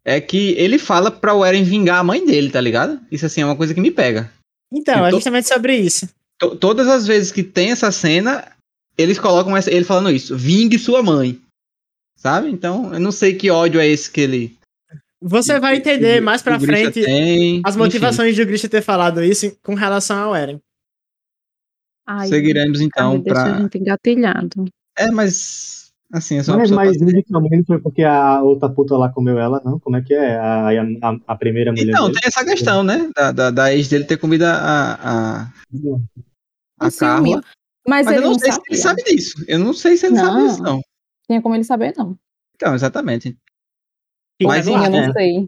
[0.03, 2.99] é que ele fala pra o Eren vingar a mãe dele, tá ligado?
[3.11, 4.31] Isso assim é uma coisa que me pega.
[4.71, 6.07] Então, é Eu tô- justamente sobre isso.
[6.39, 8.45] To- todas as vezes que tem essa cena,
[8.97, 11.39] eles colocam essa- ele falando isso, vingue sua mãe.
[12.17, 12.49] Sabe?
[12.49, 14.57] Então, eu não sei que ódio é esse que ele.
[15.21, 17.61] Você vai entender que mais pra o frente tem.
[17.65, 20.59] as Enfim, motivações do Grisha ter falado isso com relação ao Eren.
[22.07, 23.57] Ai, seguiremos então ai, deixa a pra.
[23.61, 24.65] gente engatilhado.
[24.97, 25.83] É, mas.
[26.13, 29.59] Assim, eu sou uma Mas, mas inicialmente foi porque a outra puta lá comeu ela,
[29.65, 29.79] não?
[29.79, 30.35] Como é que é?
[30.37, 32.19] A, a, a primeira mulher Então, dele?
[32.21, 33.09] tem essa questão, né?
[33.15, 35.53] Da, da, da ex dele ter comido a, a,
[36.79, 37.41] a Carla.
[37.87, 38.63] Mas, Mas eu ele não não sei sabia.
[38.63, 39.45] se ele sabe disso.
[39.47, 40.47] Eu não sei se ele sabe Não.
[40.47, 40.81] disso, não.
[41.27, 42.17] Tinha como ele saber, não.
[42.55, 43.37] Então, exatamente.
[44.41, 45.11] Fica Mas, eu não é.
[45.13, 45.39] sei.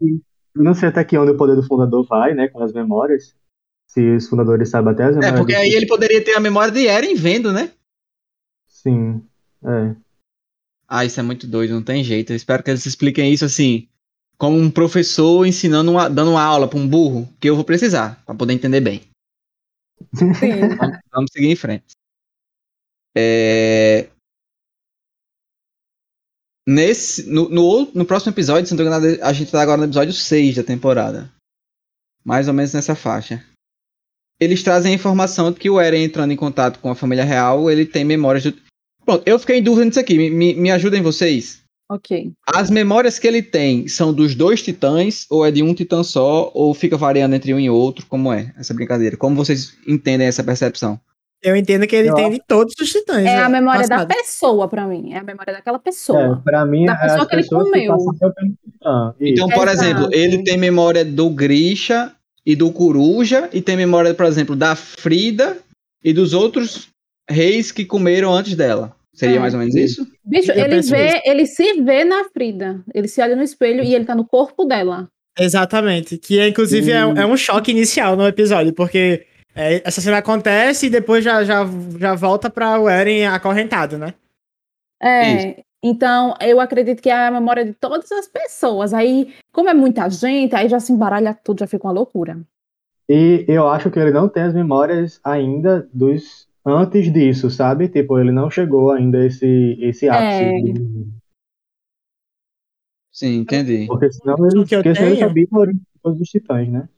[0.54, 2.48] Eu não sei até que onde o poder do fundador vai, né?
[2.48, 3.34] Com as memórias.
[3.86, 5.38] Se os fundadores sabem até as É, memórias.
[5.40, 7.72] porque do- aí ele poderia ter a memória de Eren vendo, né?
[8.66, 9.22] Sim.
[9.64, 9.94] É.
[10.86, 12.32] Ah, isso é muito doido, não tem jeito.
[12.32, 13.88] Eu espero que eles expliquem isso assim,
[14.36, 18.22] como um professor ensinando, uma, dando uma aula para um burro, que eu vou precisar,
[18.24, 19.02] para poder entender bem.
[20.14, 20.68] Sim.
[20.76, 21.94] Vamos, vamos seguir em frente.
[23.16, 24.08] É...
[26.70, 30.56] Nesse, no, no, no próximo episódio, se não a gente tá agora no episódio 6
[30.56, 31.32] da temporada.
[32.22, 33.42] Mais ou menos nessa faixa.
[34.38, 37.70] Eles trazem a informação de que o Eren entrando em contato com a família real,
[37.70, 38.54] ele tem memórias do...
[39.02, 40.18] Pronto, eu fiquei em dúvida nisso aqui.
[40.18, 41.62] Me, me, me ajudem vocês.
[41.90, 42.32] ok.
[42.46, 46.50] As memórias que ele tem são dos dois titãs, ou é de um titã só,
[46.52, 48.04] ou fica variando entre um e outro?
[48.04, 49.16] Como é essa brincadeira?
[49.16, 51.00] Como vocês entendem essa percepção?
[51.42, 53.18] Eu entendo que ele Eu tem de todos os titãs.
[53.18, 54.16] É né, a memória da passados.
[54.16, 55.12] pessoa pra mim.
[55.12, 56.42] É a memória daquela É, pessoa.
[56.44, 57.96] pra mim, Da é pessoa que ele que comeu.
[57.96, 59.14] Titã.
[59.20, 59.54] Então, Isso.
[59.56, 59.70] por Exato.
[59.70, 62.12] exemplo, ele tem memória do Grisha
[62.44, 65.58] e do Coruja, e tem memória, por exemplo, da Frida
[66.02, 66.88] e dos outros
[67.30, 68.94] reis que comeram antes dela.
[69.14, 69.38] Seria É.
[69.38, 70.06] mais ou menos isso?
[70.24, 72.80] Bicho, Eu ele vê, ele se vê na Frida.
[72.94, 75.08] Ele se olha no espelho e ele tá no corpo dela.
[75.38, 76.18] Exatamente.
[76.18, 77.14] Que é, inclusive é, Hum.
[77.16, 79.26] é um choque inicial no episódio, porque
[79.58, 81.64] é, essa cena acontece e depois já, já,
[81.98, 84.14] já volta pra o Eren acorrentado, né?
[85.02, 85.62] É.
[85.82, 88.92] Então, eu acredito que é a memória de todas as pessoas.
[88.92, 92.40] Aí, como é muita gente, aí já se embaralha tudo, já fica uma loucura.
[93.08, 97.88] E eu acho que ele não tem as memórias ainda dos antes disso, sabe?
[97.88, 100.42] Tipo, ele não chegou ainda a esse, esse ápice.
[100.44, 100.60] É.
[100.60, 101.08] de-
[103.12, 103.86] Sim, entendi.
[103.86, 106.20] Porque senão ele, O que eu porque senão ele tenho- sabia a origem de todos
[106.20, 106.88] os titãs, né?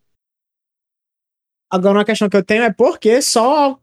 [1.70, 3.78] Agora, uma questão que eu tenho é por que só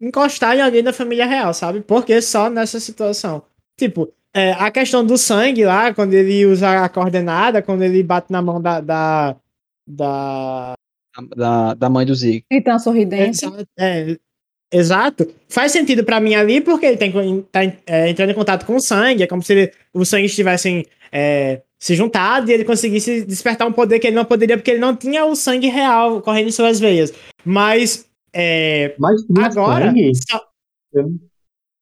[0.00, 1.80] encostar em alguém da família real, sabe?
[1.80, 3.42] Por que só nessa situação?
[3.78, 8.30] Tipo, É, a questão do sangue lá, quando ele usa a coordenada, quando ele bate
[8.30, 8.80] na mão da.
[8.80, 9.36] da,
[9.88, 10.74] da...
[11.34, 12.44] Da, da mãe do Zig.
[12.50, 13.40] Então, sorridente.
[13.78, 14.18] É,
[14.70, 15.26] exato.
[15.48, 17.10] Faz sentido pra mim ali, porque ele tem,
[17.50, 19.22] tá é, entrando em contato com o sangue.
[19.22, 23.72] É como se ele, os sangues estivessem é, se juntado e ele conseguisse despertar um
[23.72, 26.80] poder que ele não poderia, porque ele não tinha o sangue real correndo em suas
[26.80, 27.12] veias.
[27.44, 28.06] Mas.
[28.34, 29.92] É, Mas agora.
[30.28, 30.42] só-
[30.92, 31.10] Eu,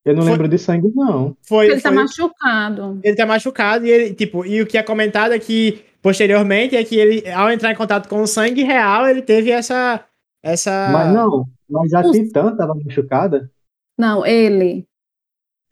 [0.04, 1.36] eu não Foi- lembro de sangue, não.
[1.46, 3.00] foi, Ele tá foi- machucado.
[3.02, 6.84] ele tá machucado e ele, tipo, e o que é comentado é que posteriormente é
[6.84, 10.04] que ele, ao entrar em contato com o sangue real, ele teve essa
[10.44, 13.50] essa Mas não, mas a Os- Titã tava machucada.
[13.98, 14.84] Não, ele.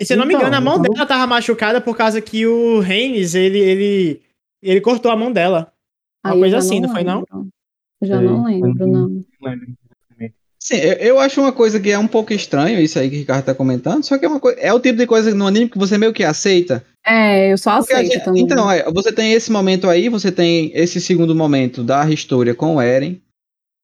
[0.02, 2.20] E se eu não me Então, engano, a mão então- dela tava machucada por causa
[2.20, 4.20] que o Reines, ele ele
[4.62, 5.72] ele cortou a mão dela.
[6.24, 7.24] Uma Aí coisa assim, não foi não?
[8.02, 9.08] Já não lembro, não- não.
[9.08, 10.34] Não lembro exatamente.
[10.58, 13.18] Sim, eu, eu acho uma coisa que é um pouco estranho, isso aí que o
[13.18, 14.58] Ricardo tá comentando, só que é uma coisa.
[14.60, 16.84] É o tipo de coisa no anime que você meio que aceita.
[17.04, 18.42] É, eu só Porque aceito gente- também.
[18.44, 22.76] então, é, você tem esse momento aí, você tem esse segundo momento da história com
[22.76, 23.20] o Eren.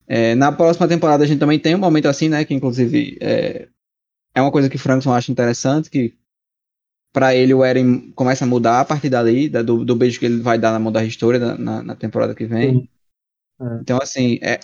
[0.06, 2.44] É, na próxima temporada a gente também tem um momento assim, né?
[2.44, 3.66] Que inclusive é,
[4.34, 6.14] é uma coisa que Frankson acha interessante, que
[7.12, 10.26] pra ele o Eren começa a mudar a partir dali, da- do, do beijo que
[10.26, 12.88] ele vai dar na mão da história na, na- na temporada que vem.
[13.60, 13.64] É.
[13.80, 14.60] Então, assim, é,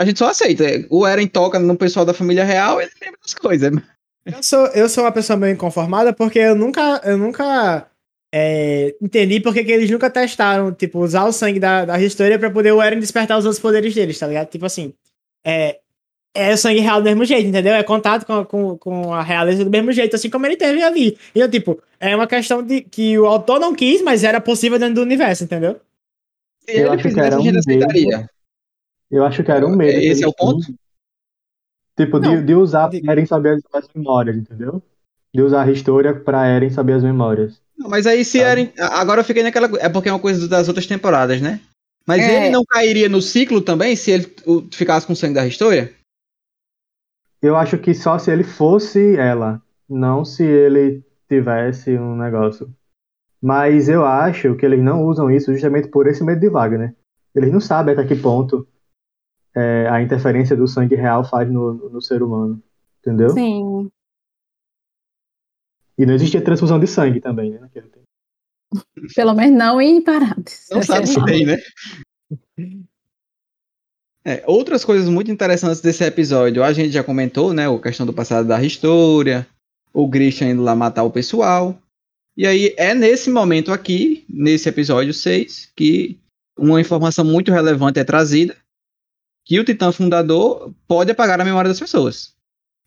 [0.00, 0.64] a gente só aceita.
[0.90, 3.72] O Eren toca no pessoal da família real, ele lembra das coisas.
[4.24, 7.90] Eu sou, eu sou uma pessoa meio inconformada porque eu nunca, eu nunca
[8.32, 12.50] é, entendi porque que eles nunca testaram, tipo, usar o sangue da, da história pra
[12.50, 14.48] poder o Eren despertar os outros poderes deles, tá ligado?
[14.48, 14.94] Tipo assim,
[15.44, 15.80] é,
[16.34, 17.74] é sangue real do mesmo jeito, entendeu?
[17.74, 20.82] É contato com, a- com, com a realeza do mesmo jeito, assim como ele teve
[20.82, 21.18] ali.
[21.34, 24.94] Então, tipo, é uma questão de que o autor não quis, mas era possível dentro
[24.96, 25.80] do universo, entendeu?
[26.60, 28.30] Se Eu ele acho que fizesse, era a gente um aceitaria.
[29.10, 29.98] Eu acho que era um medo.
[30.00, 30.64] que Esse é o ponto?
[30.64, 30.78] tinham.
[31.96, 32.44] Tipo, de, Não.
[32.46, 34.82] de usar De- pra Eren saber as, as memórias, entendeu?
[35.34, 37.60] De usar a história pra Eren saber as memórias.
[37.76, 38.50] Não, Mas aí se Sabe?
[38.62, 38.72] Eren.
[38.78, 39.68] a- Agora eu fiquei naquela.
[39.78, 41.60] É porque é uma coisa das outras temporadas, né?
[42.06, 42.36] Mas É.
[42.46, 45.92] ele não cairia no ciclo também se ele o- ficasse com o sangue da história?
[47.42, 52.72] Eu acho que só se ele fosse ela, não se ele tivesse um negócio.
[53.42, 56.94] Mas eu acho que eles não usam isso justamente por esse medo de Wagner.
[57.34, 58.68] Eles não sabem até que ponto
[59.54, 62.62] é, a interferência do sangue real faz no, no ser humano.
[63.00, 63.30] Entendeu?
[63.30, 63.90] Sim.
[65.98, 67.58] E não existia transfusão de sangue também, né?
[67.58, 68.06] naquele tempo.
[69.14, 70.68] Pelo menos não em Parades.
[70.70, 71.56] Não sabe se tem, né?
[74.24, 77.68] É, outras coisas muito interessantes desse episódio, a gente já comentou, né?
[77.68, 79.46] A questão do passado da história,
[79.92, 81.76] o Christian indo lá matar o pessoal.
[82.36, 86.18] E aí é nesse momento aqui, nesse episódio 6, que
[86.56, 88.56] uma informação muito relevante é trazida,
[89.44, 92.32] que o Titã Fundador pode apagar a memória das pessoas.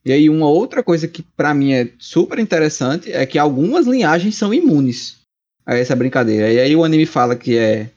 [0.06, 4.36] E aí uma outra coisa que pra mim é super interessante é que algumas linhagens
[4.36, 5.20] são imunes
[5.66, 6.52] a essa brincadeira.
[6.52, 7.90] E aí o anime fala que é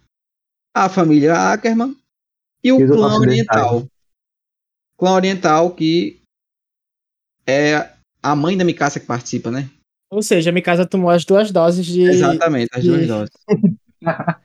[0.74, 1.94] a família Ackerman
[2.62, 3.86] e o clã oriental.
[4.98, 6.20] Clã oriental que
[7.46, 7.92] é
[8.22, 9.70] a mãe da Mikasa que participa, né?
[10.10, 13.30] Ou seja, a Mikasa tomou as duas doses de, Exatamente, as duas de- doses.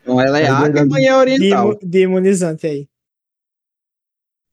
[0.02, 1.80] Então ela é duas Ackerman e é de, oriental.
[1.80, 2.88] de imunizante aí.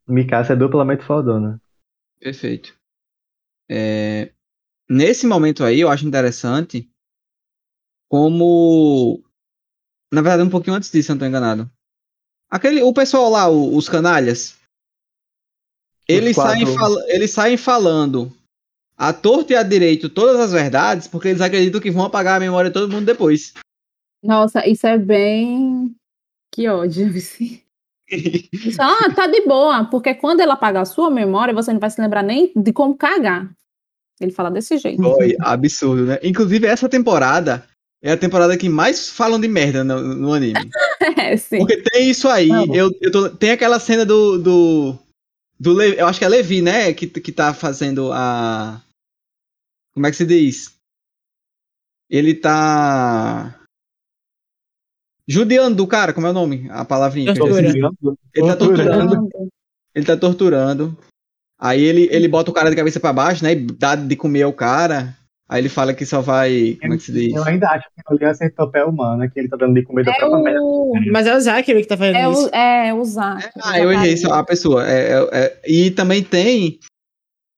[0.07, 1.59] Mikasa é duplamente fodona.
[2.21, 2.77] Perfeito.
[3.69, 4.31] É,
[4.89, 6.87] nesse momento aí, eu acho interessante
[8.11, 9.23] como.
[10.13, 11.71] Na verdade, um pouquinho antes disso, se eu não tô enganado.
[12.51, 14.57] Aquele, o pessoal lá, o- os canalhas,
[16.09, 18.33] eles saem, fala- eles saem falando
[18.97, 22.41] à torta e à direito todas as verdades, porque eles acreditam que vão apagar a
[22.41, 23.55] memória de todo mundo depois.
[24.23, 25.95] Nossa, isso é bem.
[26.53, 27.65] Que ódio, Vici.
[28.53, 31.89] Isso, ah, tá de boa, porque quando ela apagar a sua memória, você não vai
[31.91, 33.49] se lembrar nem de como cagar.
[34.21, 35.01] Ele fala desse jeito.
[35.01, 36.19] Foi absurdo, né?
[36.25, 37.65] Inclusive, essa temporada
[38.03, 40.71] é a temporada que mais falam de merda no, no anime.
[41.17, 41.59] É, sim.
[41.59, 42.49] Porque tem isso aí.
[42.49, 42.75] Não.
[42.75, 44.37] Eu, eu tô- tem aquela cena do.
[44.39, 44.99] do,
[45.59, 46.93] do Le- eu acho que é Levi, né?
[46.93, 48.83] Que, que tá fazendo a.
[49.95, 50.75] Como é que se diz?
[52.11, 53.59] Ele tá.
[55.27, 56.69] Judiando o cara, como é o nome?
[56.71, 57.33] A palavrinha.
[57.33, 57.67] que eu já Tortura.
[57.69, 58.19] esqueci.
[58.35, 59.29] Ele tá torturando.
[59.95, 60.99] Ele tá torturando.
[61.59, 63.53] Aí ele, ele bota o cara de cabeça pra baixo, né?
[63.53, 65.17] E dá de comer ao cara.
[65.51, 66.79] Aí ele fala que só vai.
[66.81, 67.35] Como é que se diz?
[67.35, 70.13] Eu ainda acho que ali é centopeia humana, que ele tá dando de comer da
[70.13, 72.47] É própria o, Mas é o Zachary que tá fazendo é isso.
[72.47, 73.51] o, é o Zac.
[73.63, 74.89] Ah, eu errei só a pessoa.
[74.89, 76.79] É, é- é- e também tem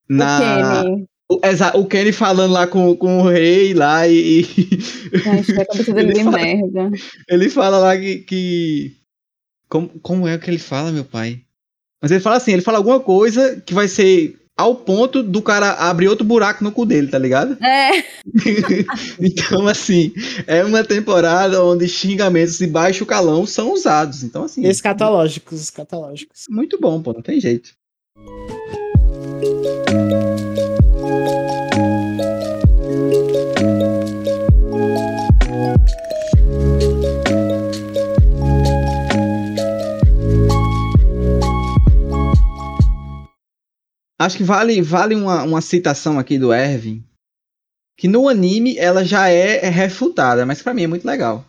[0.08, 0.38] na
[0.80, 1.06] O Kenny.
[1.30, 5.92] o, exa- o Kenny falando lá com, com o rei lá e, Gente, a cabeça
[5.92, 6.90] dele Ele de fala- merda.
[7.28, 8.96] ele fala lá que, que
[9.68, 11.40] como, como é que ele fala, meu pai?
[12.00, 15.72] Mas ele fala assim, ele fala alguma coisa que vai ser ao ponto do cara
[15.72, 17.56] abrir outro buraco no cu dele, tá ligado?
[17.62, 18.04] É.
[19.20, 20.12] então, assim,
[20.46, 24.22] é uma temporada onde xingamentos de baixo calão são usados.
[24.22, 24.64] Então, assim.
[24.64, 26.44] Escatológicos, escatológicos.
[26.48, 27.70] Muito bom, pô, não tem jeito.
[44.24, 47.02] Acho que vale, vale uma, uma citação aqui do Erwin,
[47.98, 51.44] que no anime ela já é, é refutada, mas para mim é muito legal.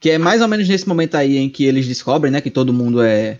[0.00, 2.72] Que é mais ou menos nesse momento aí em que eles descobrem, né, que todo
[2.72, 3.38] mundo é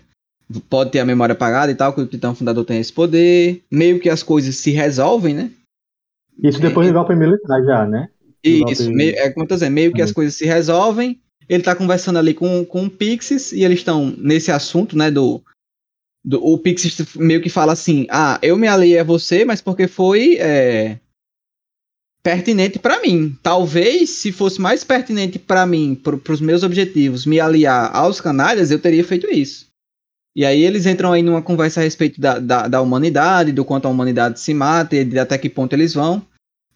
[0.69, 3.99] pode ter a memória apagada e tal, que o Titã Fundador tem esse poder, meio
[4.01, 5.51] que as coisas se resolvem, né?
[6.43, 8.09] Isso depois do golpe militar já, né?
[8.43, 10.15] Isso, golpe- meio, é como eu tô dizendo, meio que as Uhum.
[10.15, 11.21] coisas se resolvem.
[11.47, 15.09] Ele tá conversando ali com, com o Pixis e eles estão nesse assunto, né?
[15.09, 15.41] Do,
[16.23, 16.43] do.
[16.43, 20.37] O Pixis meio que fala assim: Ah, eu me aliei a você, mas porque foi
[20.37, 20.99] é,
[22.23, 23.37] pertinente pra mim.
[23.41, 28.71] Talvez, se fosse mais pertinente pra mim, pro, pros meus objetivos, me aliar aos canalhas,
[28.71, 29.67] eu teria feito isso.
[30.35, 33.87] E aí eles entram aí numa conversa a respeito da, da, da humanidade, do quanto
[33.87, 36.25] a humanidade se mata e até que ponto eles vão.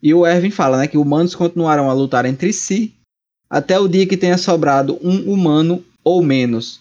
[0.02, 2.94] E o Erwin fala, né, que humanos continuarão a lutar entre si
[3.48, 6.80] até o dia que tenha sobrado um humano ou menos.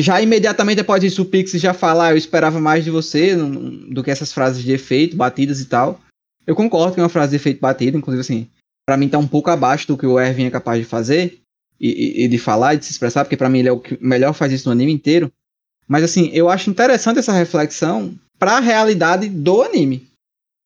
[0.00, 4.02] Já imediatamente após isso, o Pix já fala, ah, eu esperava mais de você do
[4.02, 6.00] que essas frases de efeito, batidas e tal.
[6.46, 8.48] Eu concordo que é uma frase de efeito batida, inclusive assim,
[8.86, 11.40] pra mim tá um pouco abaixo do que o Erwin é capaz de fazer
[11.80, 13.98] e, e- de falar e de se expressar, porque pra mim ele é o que
[14.00, 15.30] melhor faz isso no anime inteiro.
[15.88, 20.06] Mas assim, eu acho interessante essa reflexão pra realidade do anime.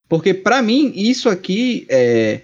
[0.09, 2.43] Porque pra mim isso aqui é,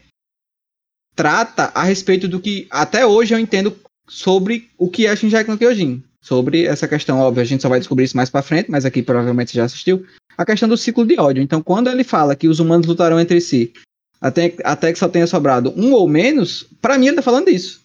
[1.15, 3.77] trata a respeito do que até hoje eu entendo
[4.09, 6.03] sobre o que é Shinjeki no Kyojin.
[6.27, 9.01] Sobre essa questão, óbvio, a gente só vai descobrir isso mais pra frente, mas aqui
[9.01, 10.05] provavelmente você já assistiu.
[10.37, 11.41] A questão do ciclo de ódio.
[11.41, 13.73] Então, quando ele fala que os humanos lutarão entre si
[14.21, 17.83] até, até que só tenha sobrado um ou menos, pra mim ele tá falando disso.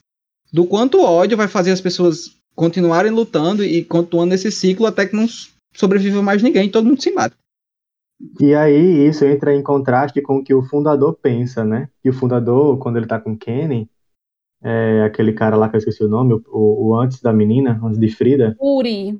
[0.51, 5.05] Do quanto o ódio vai fazer as pessoas continuarem lutando e continuando esse ciclo até
[5.05, 5.27] que não
[5.75, 7.35] sobreviva mais ninguém, todo mundo se mata.
[8.39, 11.89] E aí isso entra em contraste com o que o fundador pensa, né?
[12.03, 13.87] E o fundador, quando ele tá com Kenny,
[14.64, 17.99] é aquele cara lá que eu esqueci o nome, o, o antes da menina, antes
[17.99, 19.20] de Frida, Uri.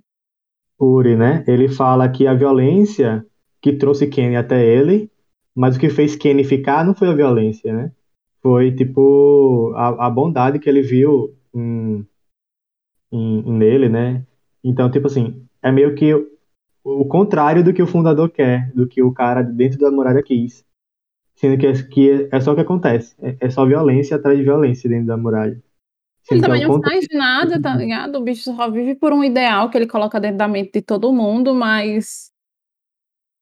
[0.80, 1.44] Uri, né?
[1.48, 3.26] Ele fala que a violência
[3.62, 5.10] que trouxe Kenny até ele,
[5.56, 7.92] mas o que fez Kenny ficar não foi a violência, né?
[8.42, 12.06] Foi, tipo, a, a bondade que ele viu em,
[13.12, 14.26] em- nele, né?
[14.64, 16.28] Então, tipo assim, é meio que o,
[16.84, 20.66] o contrário do que o fundador quer, do que o cara dentro da muralha quis.
[21.42, 23.16] Sendo que, é- que é só o que acontece.
[23.20, 25.54] É, é só violência atrás de violência dentro da muralha.
[25.54, 25.64] Ele
[26.24, 28.16] Sendo que também não faz nada, tá ligado?
[28.18, 31.12] O bicho só vive por um ideal que ele coloca dentro da mente de todo
[31.12, 32.32] mundo, mas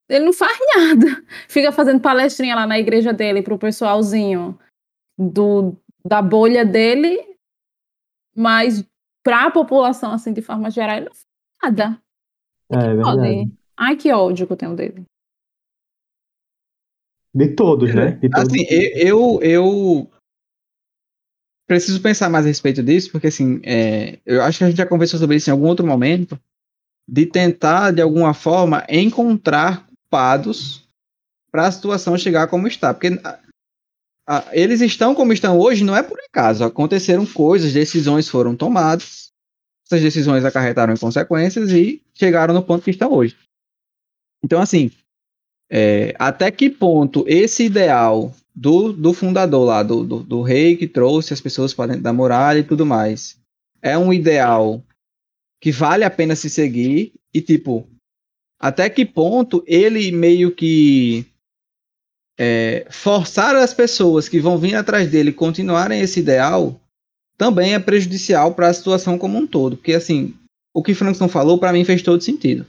[0.07, 1.21] ele não faz nada.
[1.49, 4.57] Fica fazendo palestrinha lá na igreja dele pro pessoalzinho
[5.17, 5.75] do,
[6.05, 7.35] da bolha dele,
[8.33, 8.81] mas
[9.21, 11.25] pra população, assim, de forma geral, ele não faz
[11.75, 12.01] nada.
[12.71, 13.51] É, é verdade.
[13.77, 15.03] Ai, que ódio que eu tenho dele.
[17.33, 18.11] De todos, né?
[18.21, 18.47] De todos.
[18.51, 20.09] Assim, eu, eu,
[21.69, 24.87] preciso pensar mais a respeito disso, porque assim, é, eu acho que a gente já
[24.87, 26.39] conversou sobre isso em algum outro momento,
[27.07, 30.87] de tentar, de alguma forma, encontrar culpados
[31.51, 32.91] para a situação chegar como está.
[32.91, 33.39] Porque a-
[34.27, 36.63] a- eles estão como estão hoje não é por acaso.
[36.63, 39.29] Aconteceram coisas, decisões foram tomadas,
[39.85, 43.37] essas decisões acarretaram em consequências e chegaram no ponto que estão hoje.
[44.43, 44.91] Então, assim,
[45.69, 50.87] é, até que ponto esse ideal do, do fundador lá, do, do, do rei que
[50.87, 53.37] trouxe as pessoas para dentro da muralha e tudo mais,
[53.81, 54.83] é um ideal
[55.61, 57.87] que vale a pena se seguir e, tipo,
[58.59, 61.25] até que ponto ele meio que
[62.37, 66.79] é, forçar as pessoas que vão vir atrás dele continuarem esse ideal
[67.37, 69.77] também é prejudicial para a situação como um todo.
[69.77, 70.33] Porque, assim,
[70.73, 72.65] o que Frankson falou, para mim, fez todo sentido.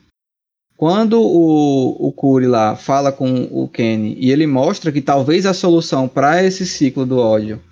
[0.81, 5.53] Quando o, o Curi lá fala com o Kenny e ele mostra que talvez a
[5.53, 7.63] solução para esse ciclo do ódio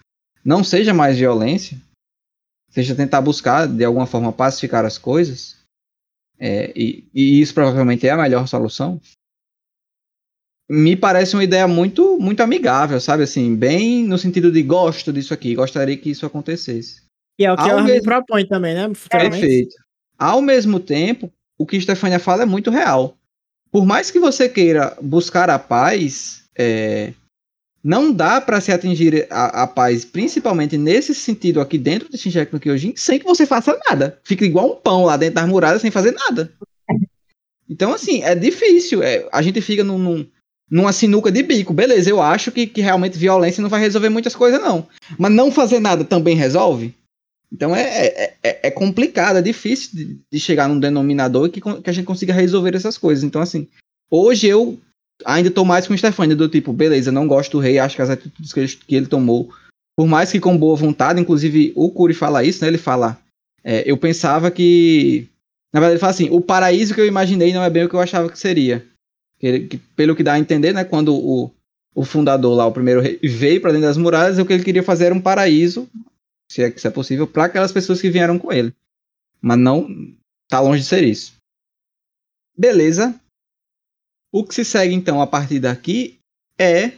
[0.44, 1.78] não seja mais violência,
[2.68, 5.56] seja tentar buscar de alguma forma pacificar as coisas,
[6.38, 9.00] é, e, e isso provavelmente é a melhor solução,
[10.68, 13.22] me parece uma ideia muito muito amigável, sabe?
[13.22, 17.04] Assim, bem no sentido de gosto disso aqui, gostaria que isso acontecesse.
[17.40, 18.92] E é o que Ao a Armin mesmo- propõe também, né?
[19.08, 19.74] Perfeito.
[20.18, 23.16] Ao mesmo tempo, o que Stefania fala é muito real.
[23.70, 27.12] Por mais que você queira buscar a paz, é,
[27.82, 32.52] não dá para se atingir a, a paz, principalmente nesse sentido aqui dentro de Shinjeki
[32.52, 34.18] no Kyojin, sem que você faça nada.
[34.24, 36.52] Fica igual um pão lá dentro das muralhas sem fazer nada.
[37.68, 39.02] Então, assim, é difícil.
[39.02, 40.26] É, a gente fica num, num,
[40.70, 41.74] numa sinuca de bico.
[41.74, 44.86] Beleza, eu acho que, que realmente violência não vai resolver muitas coisas, não.
[45.18, 46.94] Mas não fazer nada também resolve?
[47.52, 51.90] Então é, é, é, é complicado, é difícil de, de, chegar num denominador que, que
[51.90, 53.24] a gente consiga resolver essas coisas.
[53.24, 53.66] Então, assim,
[54.10, 54.78] hoje eu
[55.24, 58.02] ainda tô mais com o Stefania, do tipo, beleza, não gosto do rei, acho que
[58.02, 59.50] as atitudes que ele, que ele tomou,
[59.96, 62.68] por mais que com boa vontade, inclusive o Curi fala isso, né?
[62.68, 63.18] Ele fala,
[63.64, 65.28] é, eu pensava que.
[65.72, 67.94] Na verdade, ele fala assim: o paraíso que eu imaginei não é bem o que
[67.94, 68.86] eu achava que seria.
[69.40, 70.84] Que, pelo que dá a entender, né?
[70.84, 71.50] Quando o,
[71.94, 74.82] o fundador lá, o primeiro rei, veio para dentro das muralhas, o que ele queria
[74.82, 75.88] fazer era um paraíso,
[76.50, 78.74] se é, se é possível, para aquelas pessoas que vieram com ele.
[79.40, 79.88] Mas não.
[80.48, 81.36] Tá longe de ser isso.
[82.56, 83.18] Beleza.
[84.32, 86.18] O que se segue então a partir daqui
[86.58, 86.92] é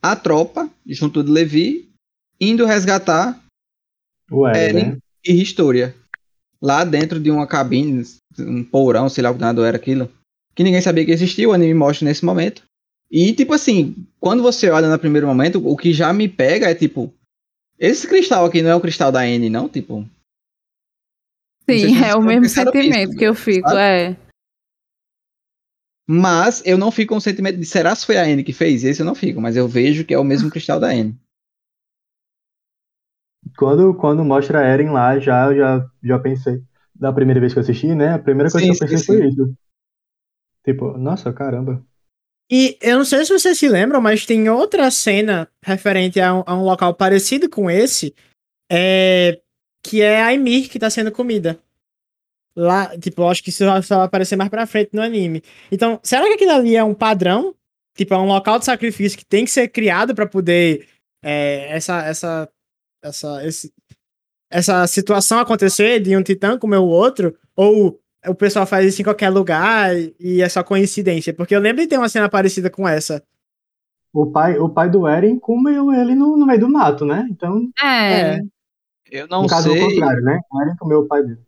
[0.00, 1.90] a tropa, junto de Levi,
[2.40, 3.44] indo resgatar
[4.30, 4.98] Ué, Eren né?
[5.24, 5.94] e Historia.
[6.60, 8.04] Lá dentro de uma cabine,
[8.38, 10.10] um porão, sei lá o que nada era aquilo.
[10.54, 12.64] Que ninguém sabia que existia, o anime mostra nesse momento.
[13.10, 16.74] E, tipo assim, quando você olha no primeiro momento, o que já me pega é
[16.74, 17.12] tipo.
[17.78, 19.68] Esse cristal aqui não é o cristal da N, não?
[19.68, 20.04] Tipo.
[21.68, 23.80] Sim, se é o mesmo sentimento que eu fico, sabe?
[23.80, 24.16] é.
[26.10, 28.82] Mas eu não fico com o sentimento de será se foi a N que fez?
[28.82, 31.14] Esse eu não fico, mas eu vejo que é o mesmo cristal da N.
[33.56, 36.62] Quando, quando mostra a Eren lá, já, já, já pensei.
[36.94, 38.14] Da primeira vez que eu assisti, né?
[38.14, 39.28] A primeira coisa sim, que eu pensei sim, foi sim.
[39.28, 39.54] isso.
[40.64, 41.84] Tipo, nossa, caramba.
[42.50, 46.42] E eu não sei se vocês se lembram, mas tem outra cena referente a um,
[46.46, 48.14] a um local parecido com esse,
[48.70, 49.38] é,
[49.82, 51.58] que é a Ymir que tá sendo comida.
[52.56, 55.42] Lá, tipo, acho que isso vai aparecer mais pra frente no anime.
[55.70, 57.54] Então, será que aquilo ali é um padrão?
[57.96, 60.88] Tipo, é um local de sacrifício que tem que ser criado para poder
[61.22, 62.48] é, essa, essa
[63.02, 63.72] essa, esse,
[64.50, 69.04] essa situação acontecer de um titã comer o outro, ou o pessoal faz isso em
[69.04, 71.32] qualquer lugar e é só coincidência?
[71.32, 73.22] Porque eu lembro de ter uma cena parecida com essa.
[74.12, 77.26] O pai, o pai do Eren comeu ele no, no meio do mato, né?
[77.30, 77.68] Então.
[77.80, 78.20] É.
[78.20, 78.40] é.
[79.10, 79.80] Eu não no caso sei.
[79.80, 80.40] Ao contrário, né?
[80.50, 81.40] O Eren comeu o pai dele.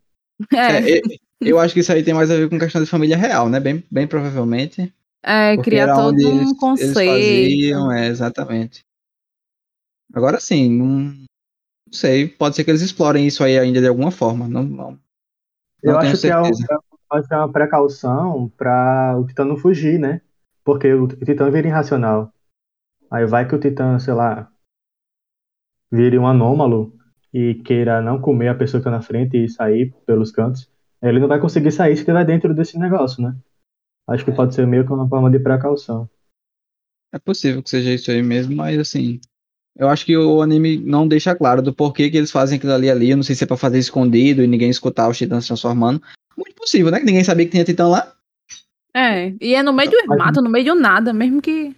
[0.52, 0.98] É.
[0.98, 1.00] é.
[1.40, 3.58] eu acho que isso aí tem mais a ver com questão de família real, né?
[3.58, 4.92] Bem, bem provavelmente.
[5.22, 6.98] É, cria todo um eles, conceito.
[6.98, 8.84] Eles faziam, é, exatamente.
[10.14, 11.26] Agora sim, não, não
[11.92, 14.48] sei, pode ser que eles explorem isso aí ainda de alguma forma.
[14.48, 14.98] Não, não,
[15.82, 20.20] Eu acho que, é um, ser uma precaução para o Titã não fugir, né?
[20.64, 22.32] Porque o Titã vira irracional.
[23.10, 24.50] Aí vai que o Titã, sei lá,
[25.90, 26.96] vire um anômalo
[27.32, 30.70] e queira não comer a pessoa que tá na frente e sair pelos cantos.
[31.02, 33.36] Ele não vai conseguir sair se estiver dentro desse negócio, né?
[34.06, 34.34] Acho que é.
[34.34, 36.08] pode ser meio que uma forma de precaução.
[37.12, 39.20] É possível que seja isso aí mesmo, mas assim,
[39.80, 42.90] eu acho que o anime não deixa claro do porquê que eles fazem aquilo ali
[42.90, 43.10] ali.
[43.10, 46.02] Eu não sei se é pra fazer escondido e ninguém escutar os titãs se transformando.
[46.36, 46.98] Muito possível, né?
[46.98, 48.12] Que ninguém sabia que tinha titã lá.
[48.94, 51.74] É, e é no meio do mato, no meio do nada, mesmo que.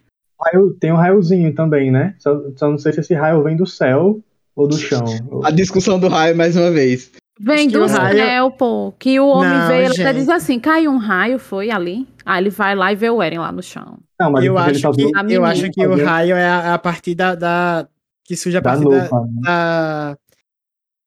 [0.80, 2.16] Tem um raiozinho também, né?
[2.18, 4.20] Só, só não sei se esse raio vem do céu
[4.56, 5.04] ou do chão.
[5.44, 7.12] A discussão do raio, mais uma vez.
[7.38, 8.16] Vem do raio...
[8.16, 8.92] céu, pô.
[8.98, 12.08] Que o homem não, vê, ele até diz assim: caiu um raio, foi ali.
[12.26, 13.98] Aí ele vai lá e vê o Eren lá no chão.
[14.20, 17.14] Não, mas eu acho, tá que, eu acho que o raio é a, a partir
[17.14, 17.88] da, da,
[18.32, 19.40] que surge a partir da, da, né?
[19.42, 20.18] da,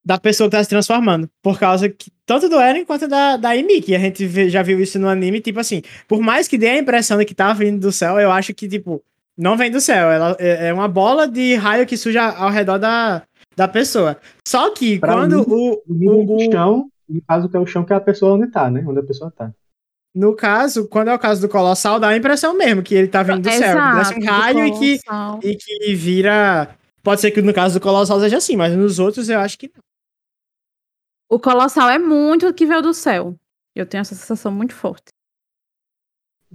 [0.05, 1.27] da, pessoa que tá se transformando.
[1.41, 4.61] Por causa que, tanto do Eren quanto da, da Amy, que a gente vê, já
[4.61, 7.51] viu isso no anime, tipo assim, por mais que dê a impressão de que tá
[7.51, 9.03] vindo do céu, eu acho que, tipo,
[9.35, 10.11] não vem do céu.
[10.11, 13.23] Ela é, é uma bola de raio que surge ao redor da,
[13.55, 14.17] da pessoa.
[14.47, 16.51] Só que pra quando mim, o, o, o.
[16.51, 18.83] chão, no caso que é o chão que é a pessoa onde tá, né?
[18.87, 19.51] Onde a pessoa tá.
[20.13, 23.21] No caso, quando é o caso do Colossal, dá a impressão mesmo que ele tá
[23.21, 23.77] vindo do céu.
[23.95, 24.99] Desce um raio e que,
[25.43, 26.69] e que vira
[27.05, 29.67] Pode ser que no caso do Colossal seja assim, mas nos outros eu acho que
[29.67, 29.83] não.
[31.29, 33.35] O Colossal é muito que veio do céu.
[33.75, 35.09] Eu tenho essa sensação muito forte.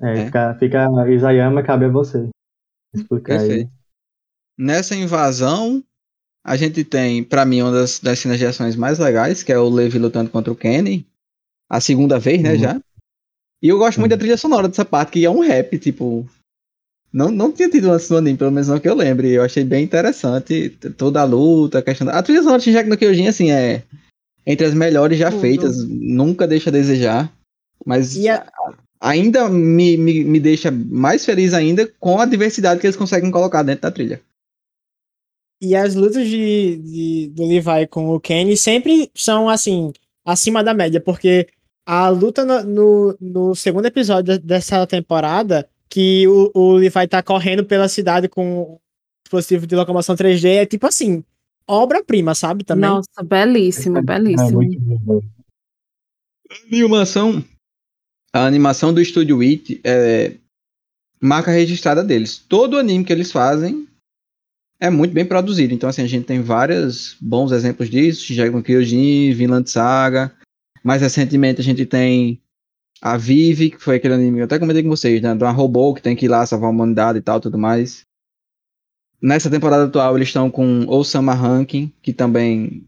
[0.02, 0.24] É, é.
[0.26, 2.28] Fica, fica Isayama, cabe a você.
[2.92, 3.68] Explicar aí.
[4.58, 5.84] Nessa invasão,
[6.44, 9.58] a gente tem, para mim, uma das, das cenas de ações mais legais, que é
[9.58, 11.06] o Levi lutando contra o Kenny.
[11.68, 12.58] A segunda vez, né, uhum.
[12.58, 12.82] já.
[13.62, 14.02] E eu gosto uhum.
[14.02, 16.28] muito da trilha sonora dessa parte, que é um rap, tipo,
[17.12, 19.30] não, não tinha tido antes no anime, pelo menos não que eu lembre.
[19.30, 22.18] Eu achei bem interessante toda a luta, a questão da...
[22.18, 23.82] A trilha sonora de Shingeki no Kyojin, assim, é
[24.46, 27.32] entre as melhores já feitas, nunca deixa a desejar.
[27.84, 28.46] Mas a...
[29.00, 33.62] ainda me, me, me deixa mais feliz ainda com a diversidade que eles conseguem colocar
[33.62, 34.20] dentro da trilha.
[35.60, 39.92] E as lutas de, de, do Levi com o Kenny sempre são, assim,
[40.24, 41.48] acima da média, porque
[41.84, 47.64] a luta no, no, no segundo episódio dessa temporada que o, o Levi tá correndo
[47.64, 48.78] pela cidade com
[49.24, 51.24] dispositivo de locomoção 3D, é tipo assim,
[51.66, 52.64] obra-prima, sabe?
[52.64, 52.88] Também.
[52.88, 54.62] Nossa, belíssimo, é, belíssimo.
[54.62, 55.20] É bom.
[56.72, 57.44] Animação
[58.32, 60.34] a animação do Estúdio It é
[61.20, 62.38] marca registrada deles.
[62.38, 63.88] Todo anime que eles fazem
[64.80, 65.74] é muito bem produzido.
[65.74, 68.32] Então, assim, a gente tem vários bons exemplos disso.
[68.52, 70.32] No Kyojin, Vinland Saga.
[70.82, 72.40] Mais recentemente a gente tem
[73.00, 75.34] a Vive, que foi aquele anime que eu até comentei com vocês, né?
[75.34, 78.06] De uma robô que tem que ir lá salvar a humanidade e tal, tudo mais.
[79.22, 82.86] Nessa temporada atual eles estão com Osama Ranking, que também,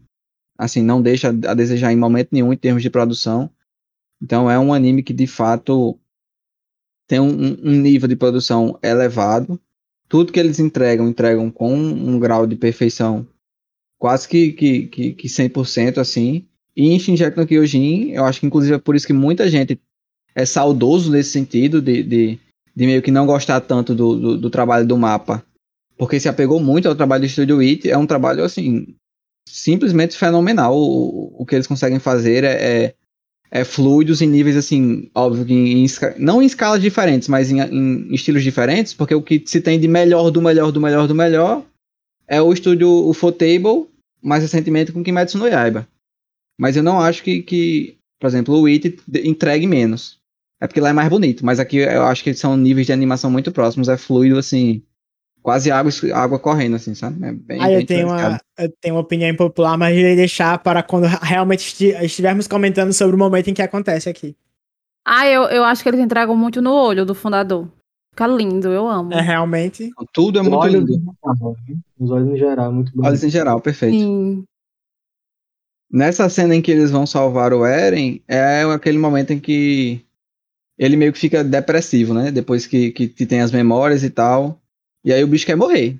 [0.57, 3.49] assim, não deixa a desejar em momento nenhum em termos de produção.
[4.21, 5.99] Então é um anime que de fato
[7.07, 9.59] tem um, um nível de produção elevado.
[10.07, 13.27] Tudo que eles entregam, entregam com um grau de perfeição
[13.97, 16.47] quase que, que, que, que 100% assim.
[16.75, 19.79] E em Shinjek no Kyojin, eu acho que inclusive é por isso que muita gente
[20.35, 22.39] é saudoso nesse sentido, de, de,
[22.75, 25.43] de meio que não gostar tanto do, do, do, trabalho do mapa,
[25.97, 28.95] porque se apegou muito ao trabalho do Studio It, é um trabalho, assim,
[29.47, 30.75] simplesmente fenomenal.
[30.75, 32.95] O, o que eles conseguem fazer é, é,
[33.51, 35.85] é fluidos em níveis, assim, óbvio que em,
[36.17, 39.87] não em escalas diferentes, mas em, em, estilos diferentes, porque o que se tem de
[39.87, 41.63] melhor, do melhor, do melhor, do melhor,
[42.27, 43.87] é o estúdio, o Fotable,
[44.21, 45.87] mais recentemente com Kimetsu no Yaiba.
[46.59, 50.17] Mas eu não acho que, que por exemplo, o It entregue menos.
[50.63, 53.29] É porque lá é mais bonito, mas aqui eu acho que são níveis de animação
[53.29, 54.81] muito próximos, é fluido, assim,
[55.41, 57.17] quase água, água correndo, assim, sabe?
[57.21, 60.57] É bem, ah, bem eu, tenho uma, eu tenho uma opinião impopular, mas irei deixar
[60.59, 64.37] para quando realmente estivermos comentando sobre o momento em que acontece aqui.
[65.05, 67.67] Ah, eu, eu acho que eles entregam muito no olho do fundador.
[68.13, 69.11] Fica lindo, eu amo.
[69.11, 69.89] É realmente.
[70.13, 71.13] Tudo é muito olhos, lindo.
[71.99, 73.05] Os olhos em geral, muito bom.
[73.05, 73.99] Olhos em geral, perfeito.
[73.99, 74.45] Sim.
[75.91, 80.05] Nessa cena em que eles vão salvar o Eren, é aquele momento em que
[80.77, 82.31] ele meio que fica depressivo, né?
[82.31, 84.61] Depois que, que, que tem as memórias e tal.
[85.03, 85.99] E aí o bicho quer morrer.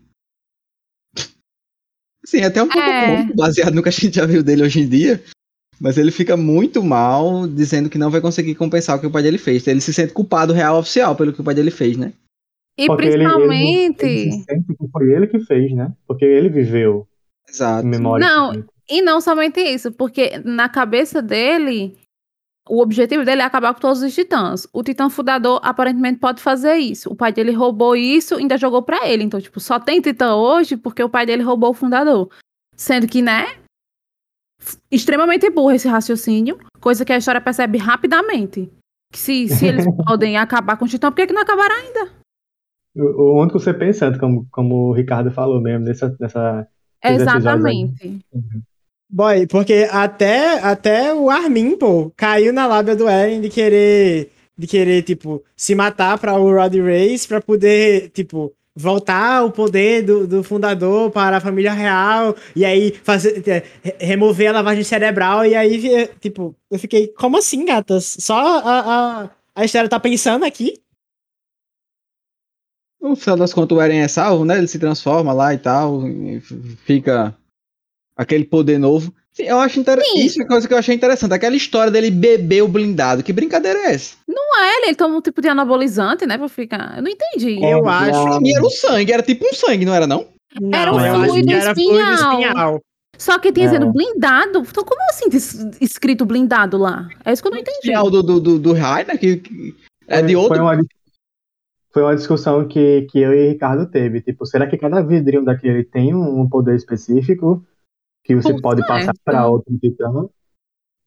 [2.25, 3.25] Sim, é até um pouco é.
[3.35, 5.21] baseado no que a gente já viu dele hoje em dia.
[5.79, 9.23] Mas ele fica muito mal, dizendo que não vai conseguir compensar o que o pai
[9.23, 9.67] dele fez.
[9.67, 12.13] Ele se sente culpado real oficial pelo que o pai dele fez, né?
[12.77, 14.05] E Porque principalmente.
[14.05, 15.91] Ele, ele, ele sente que foi ele que fez, né?
[16.07, 17.07] Porque ele viveu.
[17.49, 17.85] Exato.
[17.85, 18.25] Memória.
[18.25, 21.97] Não, e não somente isso, porque na cabeça dele,
[22.67, 24.67] o objetivo dele é acabar com todos os titãs.
[24.71, 27.09] O titã fundador aparentemente pode fazer isso.
[27.11, 29.23] O pai dele roubou isso e ainda jogou para ele.
[29.23, 32.29] Então, tipo, só tem titã hoje porque o pai dele roubou o fundador.
[32.75, 33.57] Sendo que, né?
[34.89, 38.71] Extremamente burro esse raciocínio, coisa que a história percebe rapidamente.
[39.11, 42.11] Que se, se eles podem acabar com o titã, por que, que não acabaram ainda?
[42.95, 46.15] O, onde você pensa, como, como o Ricardo falou mesmo, nessa.
[46.17, 46.67] nessa
[47.03, 48.21] Exatamente.
[49.15, 54.65] Boy, porque até, até o Armin, pô, caiu na lábia do Eren de querer, de
[54.65, 60.25] querer, tipo, se matar para o Rod Race para poder, tipo, voltar o poder do,
[60.25, 63.63] do fundador para a família real e aí fazer é,
[64.03, 68.17] remover a lavagem cerebral e aí, tipo, eu fiquei, como assim, gatas?
[68.19, 70.73] Só a, a, a história tá pensando aqui?
[72.99, 74.57] No final das contas, o Eren é salvo, né?
[74.57, 76.41] Ele se transforma lá e tal, e
[76.83, 77.37] fica
[78.15, 79.13] aquele poder novo.
[79.31, 80.25] Sim, eu acho interessante.
[80.25, 81.33] Isso é coisa que eu achei interessante.
[81.33, 83.23] Aquela história dele beber o blindado.
[83.23, 84.15] Que brincadeira é essa?
[84.27, 86.37] Não é, ele toma um tipo de anabolizante, né?
[86.37, 86.97] Pra ficar.
[86.97, 87.59] Eu não entendi.
[87.63, 88.39] Eu acho.
[88.43, 90.27] E era o sangue, era tipo um sangue, não era, não?
[90.61, 91.73] não era o fluido espinhal.
[91.73, 92.81] fluido espinhal.
[93.17, 93.69] Só que tinha é.
[93.69, 94.59] sendo blindado.
[94.59, 95.25] Então, como assim
[95.81, 97.07] escrito blindado lá?
[97.25, 97.91] É isso que eu não entendi.
[97.91, 99.75] É o do, do, do, do Rainer, que, que
[100.07, 100.57] é de outro.
[100.57, 100.83] Foi uma,
[101.91, 104.21] foi uma discussão que, que eu e o Ricardo teve.
[104.21, 107.63] Tipo, será que cada vidrinho daquele tem um poder específico?
[108.23, 110.27] Que você pode passar para outro titã.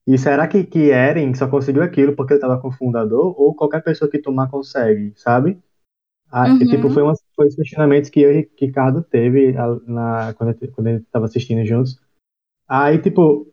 [0.07, 3.35] E será que, que Eren só conseguiu aquilo porque ele estava com o fundador?
[3.41, 5.59] Ou qualquer pessoa que tomar consegue, sabe?
[6.31, 6.59] Ah, uhum.
[6.59, 9.53] tipo, foi, uma, foi os questionamentos que eu e Ricardo teve
[9.87, 12.01] na, quando, quando a gente estava assistindo juntos.
[12.69, 13.53] Aí, tipo,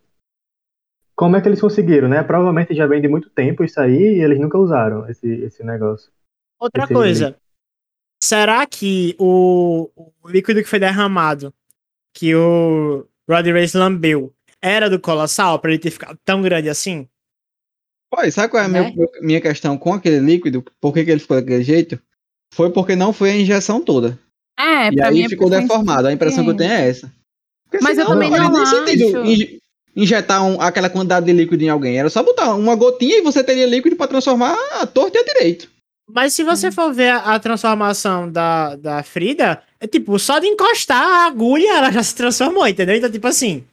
[1.16, 2.24] como é que eles conseguiram, né?
[2.24, 6.12] Provavelmente já vem de muito tempo isso aí e eles nunca usaram esse, esse negócio.
[6.60, 7.36] Outra esse coisa,
[8.22, 11.54] será que o, o líquido que foi derramado,
[12.14, 17.08] que o Roddy Race lambeu era do Colossal para ele ter ficado tão grande assim?
[18.10, 19.06] Pô, sabe qual é a minha, né?
[19.22, 20.64] minha questão com aquele líquido?
[20.80, 22.00] Por que, que ele ficou daquele jeito?
[22.54, 24.18] Foi porque não foi a injeção toda.
[24.58, 26.08] É, e aí ficou deformado.
[26.08, 27.12] A impressão que eu tenho é essa.
[27.66, 28.86] Porque Mas eu também não, não acho.
[28.86, 29.62] Sentido
[29.96, 31.98] injetar um, aquela quantidade de líquido em alguém.
[31.98, 35.24] Era só botar uma gotinha e você teria líquido para transformar a torta e a
[35.24, 35.70] direito.
[36.14, 36.72] Mas se você hum.
[36.72, 41.78] for ver a, a, transformação da, da Frida, é tipo, só de encostar a agulha
[41.78, 42.96] ela já se transformou, entendeu?
[42.96, 43.64] Então, tipo assim.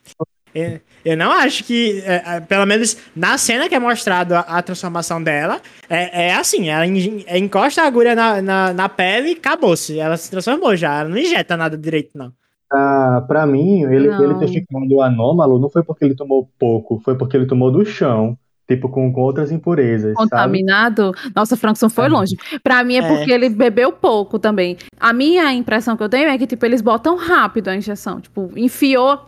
[0.53, 4.41] Eu, eu não acho que, é, é, pelo menos na cena que é mostrado a,
[4.41, 8.88] a transformação dela, é, é assim: ela in, é, encosta a agulha na, na, na
[8.88, 9.99] pele e acabou-se.
[9.99, 12.32] Ela se transformou já, ela não injeta nada direito, não.
[12.72, 17.16] Ah, pra mim, ele, ele ter ficado anômalo não foi porque ele tomou pouco, foi
[17.16, 18.38] porque ele tomou do chão
[18.70, 20.30] tipo, com, com outras impurezas, sabe?
[20.30, 21.12] Contaminado?
[21.34, 22.08] Nossa, Frankson foi É.
[22.08, 22.36] longe.
[22.62, 23.08] Pra mim é É.
[23.08, 24.76] porque ele bebeu pouco também.
[24.98, 28.20] A minha impressão que eu tenho é que, tipo, eles botam rápido a injeção.
[28.20, 29.20] Tipo, enfiou,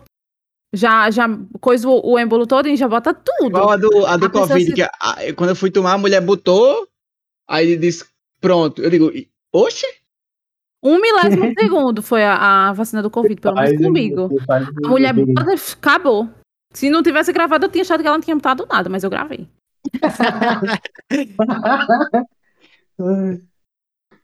[0.75, 1.29] já, já
[1.61, 3.49] coisa o, o êmbolo todo e já bota tudo.
[3.49, 4.91] Igual a do, a do A Covid, se- que a-
[5.37, 6.87] quando eu fui tomar, a mulher botou,
[7.49, 8.05] aí ele disse,
[8.41, 8.81] pronto.
[8.81, 9.87] Eu digo, "E- oxe?
[10.85, 14.29] Um milésimo segundo foi a, a vacina do Covid, pelo menos comigo.
[14.47, 16.29] faz- A mulher bota, acabou.
[16.73, 19.11] Se não tivesse gravado, eu tinha achado que ela não tinha botado nada, mas eu
[19.11, 19.47] gravei.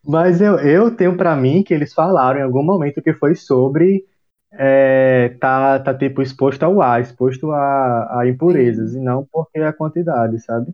[0.04, 4.04] Mas eu, eu tenho pra mim que eles falaram em algum momento que foi sobre
[4.52, 9.72] é, tá, tá tipo exposto ao ar, exposto a, a impurezas, e não porque a
[9.72, 10.72] quantidade, sabe?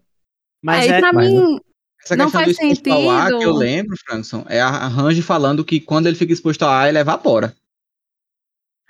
[0.63, 1.59] Mas Aí, é, pra mas- mim,
[2.05, 3.39] Essa Não questão do faz exposto ao ar, sentido.
[3.41, 6.89] que eu lembro, Frankson, é a Range falando que quando ele fica exposto ao ar,
[6.89, 7.53] ele evapora.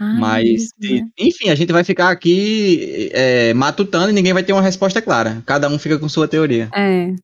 [0.00, 1.08] Ai, Mas, isso, né?
[1.18, 5.42] enfim, a gente vai ficar aqui é, matutando e ninguém vai ter uma resposta clara.
[5.46, 6.68] Cada um fica com sua teoria.
[6.74, 7.14] É.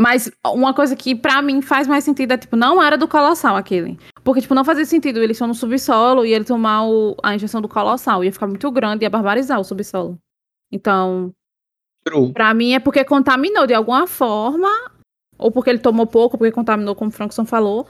[0.00, 3.56] Mas uma coisa que pra mim faz mais sentido é, tipo, não era do colossal
[3.56, 3.96] aquele.
[4.24, 7.60] Porque, tipo, não fazia sentido eles estão no subsolo e ele tomar o- a injeção
[7.60, 8.24] do colossal.
[8.24, 10.18] Ia ficar muito grande e ia barbarizar o subsolo.
[10.72, 11.30] Então,
[12.04, 12.32] True.
[12.32, 14.68] pra mim é porque contaminou de alguma forma,
[15.38, 17.86] ou porque ele tomou pouco, porque contaminou, como o Frankson falou,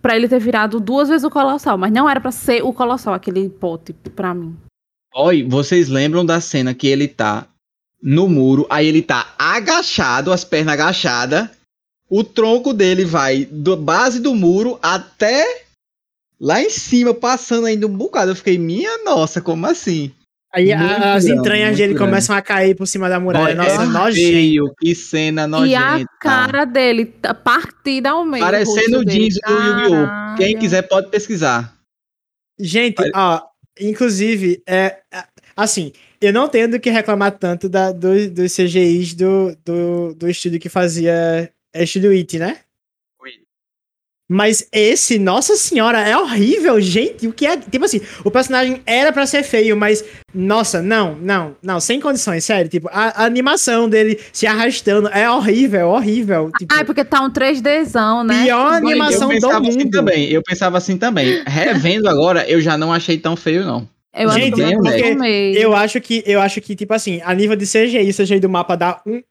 [0.00, 1.76] pra ele ter virado duas vezes o colossal.
[1.76, 4.56] Mas não era pra ser o colossal, aquele pote, pra mim.
[5.14, 7.46] Oi, vocês lembram da cena que ele tá
[8.02, 11.48] no muro, aí ele tá agachado, as pernas agachadas,
[12.08, 15.64] o tronco dele vai da base do muro até
[16.38, 18.30] lá em cima, passando ainda um bocado.
[18.30, 20.12] Eu fiquei, minha nossa, como assim?
[20.56, 22.08] Aí a- as grande, entranhas dele grande.
[22.10, 23.54] começam a cair por cima da muralha.
[23.54, 24.74] Nossa, é nojento.
[24.80, 25.68] que cena nojenta.
[25.70, 28.42] E a cara dele, tá partida ao meio.
[28.44, 30.36] Parecendo o jeans do Yu-Gi-Oh!
[30.36, 31.74] Quem quiser pode pesquisar.
[32.58, 33.42] Gente, ó,
[33.78, 39.14] inclusive, é, é, assim, eu não tenho do que reclamar tanto da, do, dos CGIs
[39.14, 41.50] do, do, do estúdio que fazia.
[41.74, 42.58] É estúdio It, né?
[44.28, 47.28] Mas esse, nossa senhora, é horrível, gente.
[47.28, 47.56] O que é.
[47.56, 50.04] Tipo assim, o personagem era pra ser feio, mas.
[50.34, 52.68] Nossa, não, não, não, sem condições, sério.
[52.68, 56.50] Tipo, a, a animação dele se arrastando é horrível, horrível.
[56.58, 58.42] Tipo, Ah, é porque tá um 3Dzão, né?
[58.44, 59.90] pior animação eu do pensava assim mundo.
[59.90, 60.28] também.
[60.30, 61.42] Eu pensava assim também.
[61.46, 63.88] Revendo agora, eu já não achei tão feio, não.
[64.12, 65.54] Eu Gente, é porque.
[65.56, 68.74] Eu acho que, eu acho que, tipo assim, a nível de CGI, CGI do mapa
[68.74, 69.22] dá um.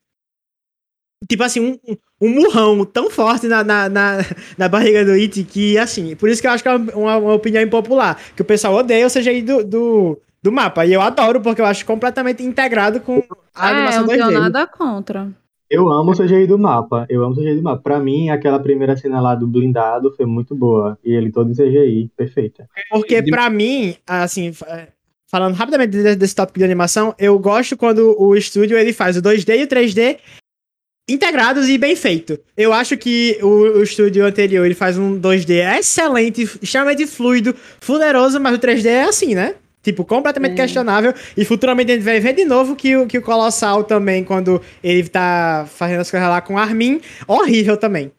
[1.29, 1.77] Tipo assim, um,
[2.21, 4.17] um- murrão tão forte na, na, na,
[4.57, 7.33] na barriga do It que, assim, por isso que eu acho que é uma, uma
[7.33, 8.19] opinião impopular.
[8.35, 10.85] Que o pessoal odeia o CGI do, do, do mapa.
[10.85, 13.23] E eu adoro, porque eu acho completamente integrado com
[13.55, 14.39] a É, eu animação não tenho 2D.
[14.39, 15.29] nada contra.
[15.67, 17.07] Eu amo o CGI do mapa.
[17.09, 17.81] Eu amo o CGI do mapa.
[17.81, 20.95] Pra mim, aquela primeira cena lá do blindado foi muito boa.
[21.03, 22.69] E ele todo em CGI, perfeita.
[22.91, 24.89] Porque pra mim, assim, é,
[25.27, 29.21] falando rapidamente de- desse tópico de animação, eu gosto quando o estúdio ele faz o
[29.23, 30.17] 2D e o 3D
[31.07, 32.39] integrados e bem feito.
[32.57, 33.47] Eu acho que o,
[33.79, 39.03] o estúdio anterior ele faz um 2D excelente, extremamente fluido, fuderoso, mas o 3D é
[39.03, 39.55] assim, né?
[39.83, 40.55] Tipo, completamente É.
[40.55, 41.13] questionável.
[41.37, 44.59] E futuramente a gente vai ver de novo que, o- que o Colossal também, quando
[44.83, 48.11] ele tá fazendo as coisas lá com o Armin, horrível também.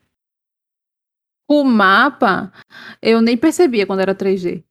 [1.49, 2.53] O mapa,
[3.03, 4.63] eu nem percebia quando era 3D.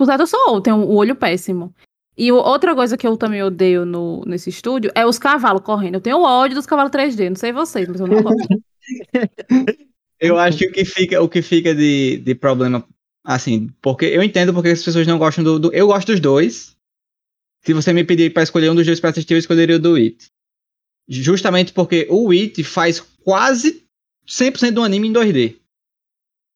[0.00, 1.72] Apesar de eu tenho o olho péssimo.
[2.16, 5.94] E outra coisa que eu também odeio no, nesse estúdio é os cavalos correndo.
[5.94, 8.48] Eu tenho ódio dos cavalos 3D, não sei vocês, mas eu não gosto.
[10.20, 12.86] Eu acho que o que fica, o que fica de, de problema,
[13.24, 16.76] assim, porque eu entendo porque as pessoas não gostam do, do- Eu gosto dos dois.
[17.64, 19.96] Se você me pedir pra escolher um dos dois pra assistir, eu escolheria o do
[19.96, 20.26] It.
[21.08, 23.84] Justamente porque o It faz quase
[24.28, 25.56] 100% do anime em 2D.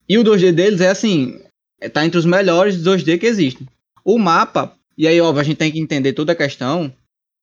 [0.08, 1.40] E o 2D deles é assim,
[1.80, 3.66] é- tá entre os melhores 2D que existem.
[4.04, 6.92] O mapa, e aí, óbvio, a gente tem que entender toda a questão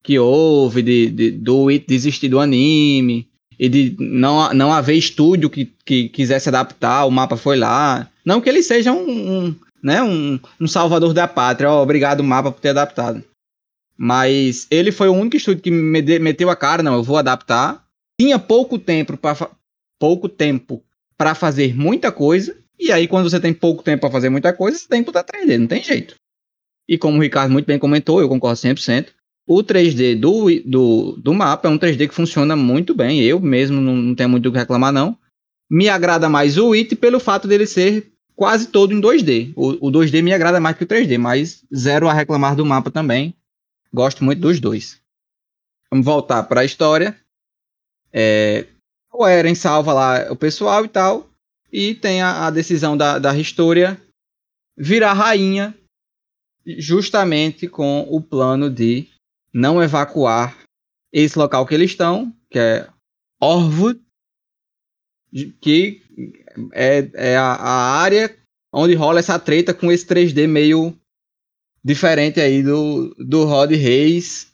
[0.03, 3.27] que houve de, de- do It desistir do anime,
[3.59, 8.09] e de não, não haver estúdio que, que quisesse adaptar, o mapa foi lá.
[8.25, 9.07] Não que ele seja um,
[9.47, 13.23] um, né, um, um salvador da pátria, ó, obrigado mapa por ter adaptado.
[13.97, 17.17] Mas ele foi o único estúdio que me de- meteu a cara, não, eu vou
[17.17, 17.83] adaptar.
[18.19, 19.49] Tinha pouco tempo para
[19.99, 20.83] pouco tempo
[21.17, 24.77] para fazer muita coisa, e aí quando você tem pouco tempo para fazer muita coisa,
[24.77, 26.15] você tem que botar 3D, não tem jeito.
[26.87, 29.07] E como o Ricardo muito bem comentou, eu concordo 100%.
[29.45, 33.21] O 3D do, do, do mapa é um 3D que funciona muito bem.
[33.21, 35.17] Eu mesmo não, não tenho muito o que reclamar, não.
[35.69, 39.53] Me agrada mais o It pelo fato dele ser quase todo em 2D.
[39.55, 42.89] O, o 2D me agrada mais que o 3D, mas zero a reclamar do mapa
[42.89, 43.35] também.
[43.93, 45.01] Gosto muito dos dois.
[45.91, 47.15] Vamos voltar para a história.
[48.11, 48.65] É,
[49.11, 51.29] o Eren salva lá o pessoal e tal.
[51.71, 53.99] E tem a, a decisão da, da Historia
[54.77, 55.75] virar rainha
[56.65, 59.07] justamente com o plano de
[59.53, 60.57] não evacuar
[61.11, 62.87] esse local que eles estão, que é
[63.41, 63.99] Orwood,
[65.61, 66.01] que
[66.73, 68.35] é, é a, a área
[68.71, 70.95] onde rola essa treta com esse 3D meio
[71.83, 74.47] diferente aí do, do Rod Reis.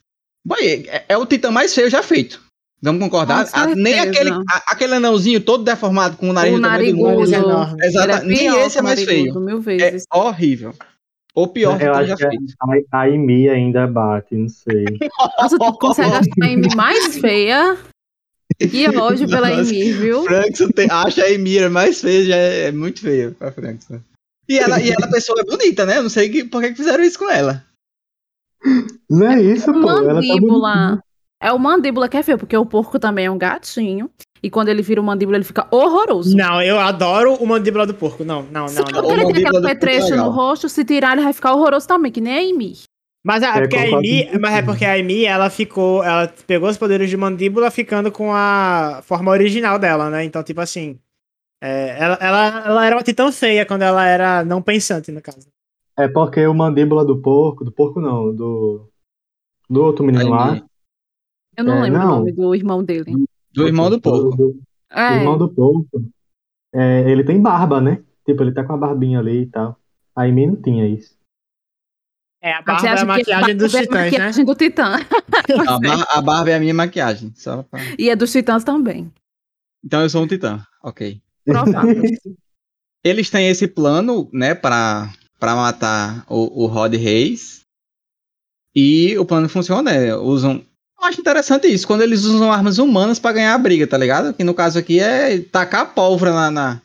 [0.46, 2.42] Boy, é, é, o titã mais feio já feito.
[2.82, 3.48] Vamos concordar?
[3.54, 7.24] A, nem aquele, a, aquele anãozinho todo deformado com o nariz o narigudo.
[7.24, 8.12] Exato.
[8.12, 9.34] É nem esse é mais feio.
[9.82, 10.74] É horrível.
[11.36, 14.86] Ou pior eu acho que a, a Amy ainda bate, não sei.
[15.40, 17.78] Nossa, tu consegue achar a Amy mais feia?
[18.60, 20.24] E hoje pela Amy, viu?
[20.24, 24.02] Frankson tem, acha a Amy mais feia, já é, é muito feia pra Frankson.
[24.50, 25.98] E ela, e ela pessoa é bonita, né?
[25.98, 27.64] Eu não sei que, por que fizeram isso com ela.
[29.08, 29.86] Não é isso, pô.
[29.86, 30.98] Tá mandíbula.
[30.98, 31.04] Tá
[31.42, 34.10] é o mandíbula que é feio, porque o porco também é um gatinho.
[34.42, 36.36] E quando ele vira o mandíbula, ele fica horroroso.
[36.36, 38.24] Não, eu adoro o mandíbula do porco.
[38.24, 38.74] Não, não, não.
[38.74, 38.84] não.
[38.86, 42.22] Porque ele tem aquele petrecho no rosto, se tirar, ele vai ficar horroroso também, que
[42.22, 42.78] nem a Amy.
[43.24, 46.04] Mas, é, porque a Amy, mas é porque a Amy, ela ficou.
[46.04, 50.24] Ela pegou os poderes de mandíbula ficando com a forma original dela, né?
[50.24, 50.98] Então, tipo assim.
[51.62, 55.48] É, ela, ela, ela era uma titã feia quando ela era não pensante, no caso.
[55.98, 58.90] É porque o mandíbula do porco, do porco não, do.
[59.70, 60.62] Do outro menino lá.
[61.58, 63.14] Eu não é, lembro não, o nome do irmão dele.
[63.54, 64.36] Do irmão do porco.
[64.36, 64.62] Do, do
[64.92, 65.18] é.
[65.18, 66.04] irmão do porco.
[66.74, 68.04] É, ele tem barba, né?
[68.26, 69.80] Tipo, ele tá com a barbinha ali e tal.
[70.16, 71.18] A Amy não tinha isso.
[72.42, 74.46] É, a barba é a maquiagem dos é titãs, maquiagem né?
[74.46, 74.96] do titã.
[75.68, 77.34] a, bar a, barba é a minha maquiagem.
[77.36, 77.80] Só pra...
[77.98, 79.12] E é dos titãs também.
[79.84, 81.22] Então eu sou um titã, ok.
[81.46, 82.02] Provável.
[83.04, 85.10] Eles têm esse plano, né, pra,
[85.40, 87.62] pra matar o, o Rod Reis.
[88.76, 90.16] E o plano funciona, né?
[90.16, 90.64] Usam.
[91.02, 94.34] Eu acho interessante isso, quando eles usam armas humanas para ganhar a briga, tá ligado?
[94.34, 96.82] Que no caso aqui é tacar pólvora na, na,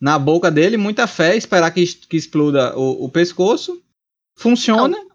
[0.00, 3.80] na boca dele, muita fé, esperar que, que exploda o, o pescoço
[4.40, 4.96] Funciona.
[4.96, 5.10] Não.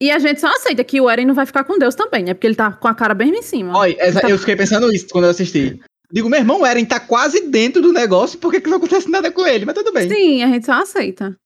[0.00, 2.32] E a gente só aceita que o Eren não vai ficar com Deus também, né?
[2.32, 3.76] Porque ele tá com a cara bem em cima.
[3.76, 4.30] Olha, tá...
[4.30, 5.78] eu fiquei pensando isso quando eu assisti.
[6.10, 9.10] Digo, meu irmão, o Eren tá quase dentro do negócio, por que, que não acontece
[9.10, 9.64] nada com ele?
[9.64, 10.08] Mas tudo bem.
[10.08, 11.36] Sim, a gente só aceita.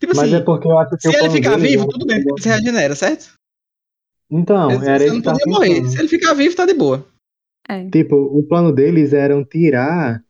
[0.00, 2.16] Tipo Mas assim, é porque eu acho que se ele ficar vivo, é tudo bem,
[2.22, 3.34] porque ele se regenera, certo?
[4.30, 5.84] Então, ele, Eren não tá podia morrer.
[5.88, 7.06] Se ele ficar vivo, tá de boa.
[7.68, 7.88] É.
[7.90, 10.22] Tipo, o plano deles era tirar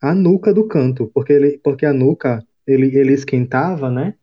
[0.00, 4.14] a nuca do canto, porque, ele, porque a nuca, ele, ele esquentava, né?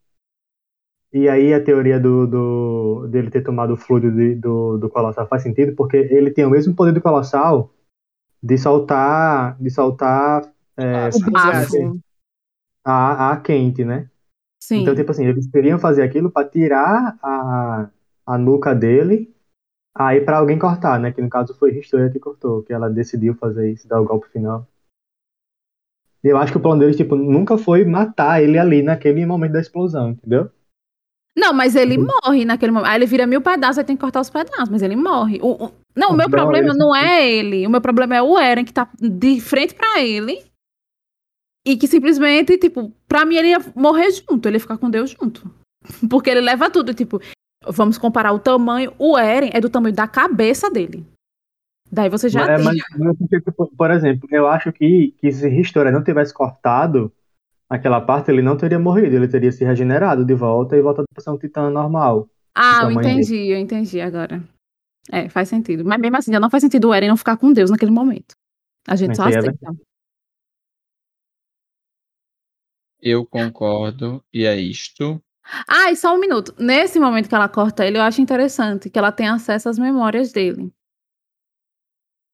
[1.11, 5.27] E aí a teoria do, do dele ter tomado o fluido de, do, do Colossal
[5.27, 7.71] faz sentido, porque ele tem o mesmo poder do Colossal
[8.41, 11.09] de soltar de soltar é,
[12.83, 14.09] a, a quente, né?
[14.59, 14.81] Sim.
[14.81, 17.89] Então, tipo assim, eles queriam fazer aquilo para tirar a,
[18.25, 19.33] a nuca dele,
[19.95, 21.11] aí para alguém cortar, né?
[21.11, 24.29] Que no caso foi Historia que cortou, que ela decidiu fazer isso, dar o golpe
[24.29, 24.67] final.
[26.23, 29.53] E eu acho que o plano deles, tipo, nunca foi matar ele ali naquele momento
[29.53, 30.49] da explosão, entendeu?
[31.35, 32.07] Não, mas ele uhum.
[32.23, 32.89] morre naquele momento.
[32.89, 35.39] Aí ele vira mil pedaços, aí tem que cortar os pedaços, mas ele morre.
[35.41, 35.71] O, o...
[35.95, 37.65] Não, o meu problema não é ele.
[37.65, 40.43] O meu problema é o Eren, que tá de frente para ele.
[41.65, 45.09] E que simplesmente, tipo, pra mim ele ia morrer junto, ele ia ficar com Deus
[45.09, 45.49] junto.
[46.09, 47.19] Porque ele leva tudo, tipo,
[47.67, 48.93] vamos comparar o tamanho.
[48.97, 51.05] O Eren é do tamanho da cabeça dele.
[51.91, 52.77] Daí você já é, mas,
[53.77, 57.13] por exemplo, eu acho que, que se História não tivesse cortado,
[57.69, 61.23] aquela parte, ele não teria morrido, ele teria se regenerado de volta e voltado para
[61.23, 62.27] ser um titã normal.
[62.55, 63.53] Ah, eu entendi, dele.
[63.53, 64.43] eu entendi agora.
[65.11, 65.85] É, faz sentido.
[65.85, 68.35] Mas mesmo assim, já não faz sentido o Eren não ficar com Deus naquele momento.
[68.87, 69.57] A gente Mas só é aceita.
[69.69, 69.93] É
[73.03, 75.21] eu concordo, e é isto.
[75.67, 76.53] Ah, e só um minuto.
[76.57, 80.31] Nesse momento que ela corta ele, eu acho interessante que ela tem acesso às memórias
[80.31, 80.71] dele.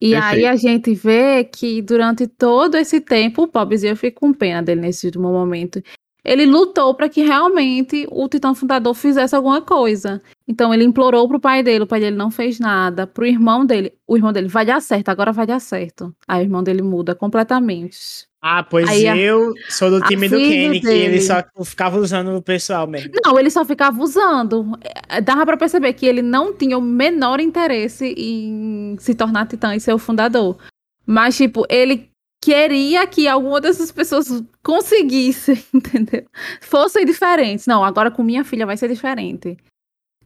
[0.01, 0.35] E Perfeito.
[0.35, 4.81] aí a gente vê que durante todo esse tempo, o pobrezinho fica com pena dele
[4.81, 5.81] nesse último momento.
[6.23, 10.21] Ele lutou para que realmente o Titã Fundador fizesse alguma coisa.
[10.47, 13.07] Então ele implorou pro pai dele, o pai dele não fez nada.
[13.07, 16.15] Pro irmão dele, o irmão dele vai dar certo, agora vai dar certo.
[16.27, 18.28] Aí o irmão dele muda completamente.
[18.41, 20.81] Ah, pois Aí eu a, sou do time do Kenny, dele.
[20.81, 23.11] que ele só ficava usando o pessoal mesmo.
[23.25, 24.79] Não, ele só ficava usando.
[25.09, 29.75] É, dava para perceber que ele não tinha o menor interesse em se tornar titã
[29.75, 30.57] e ser o fundador.
[31.05, 32.09] Mas, tipo, ele
[32.41, 34.27] queria que alguma dessas pessoas
[34.63, 36.25] conseguisse, entendeu?
[36.61, 37.67] Fossem diferentes.
[37.67, 39.57] Não, agora com minha filha vai ser diferente.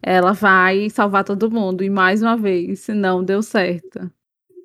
[0.03, 1.83] Ela vai salvar todo mundo.
[1.83, 4.11] E mais uma vez, não deu certo.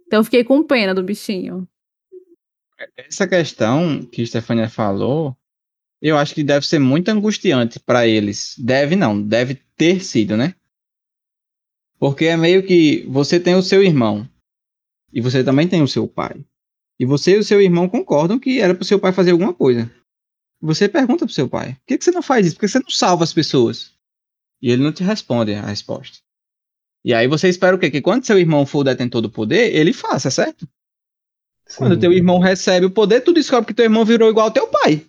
[0.06, 1.66] Então eu fiquei com pena do bichinho.
[2.96, 5.36] Essa questão que Stefania falou,
[6.00, 8.54] eu acho que deve ser muito angustiante para eles.
[8.58, 10.54] Deve não, deve ter sido, né?
[11.98, 14.28] Porque é meio que você tem o seu irmão
[15.12, 16.44] e você também tem o seu pai.
[17.00, 19.52] E você e o seu irmão concordam que era para o seu pai fazer alguma
[19.52, 19.90] coisa.
[20.60, 22.56] Você pergunta pro seu pai: por que, que você não faz isso?
[22.56, 23.92] Por que você não salva as pessoas?
[24.62, 26.18] E ele não te responde a resposta.
[27.04, 27.90] E aí você espera o quê?
[27.90, 30.68] Que quando seu irmão for o detentor do poder, ele faça, certo?
[31.76, 32.00] Quando Sim.
[32.00, 35.04] teu irmão recebe o poder, tu descobre que teu irmão virou igual ao teu pai.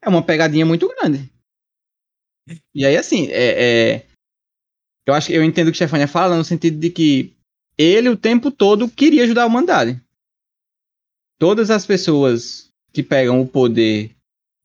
[0.00, 1.30] É uma pegadinha muito grande.
[2.74, 4.06] E aí, assim, é, é-
[5.06, 7.32] eu acho que eu entendo o que a Stefania fala no sentido de que
[7.78, 10.00] ele o tempo todo queria ajudar a humanidade.
[11.38, 14.10] Todas as pessoas que pegam o poder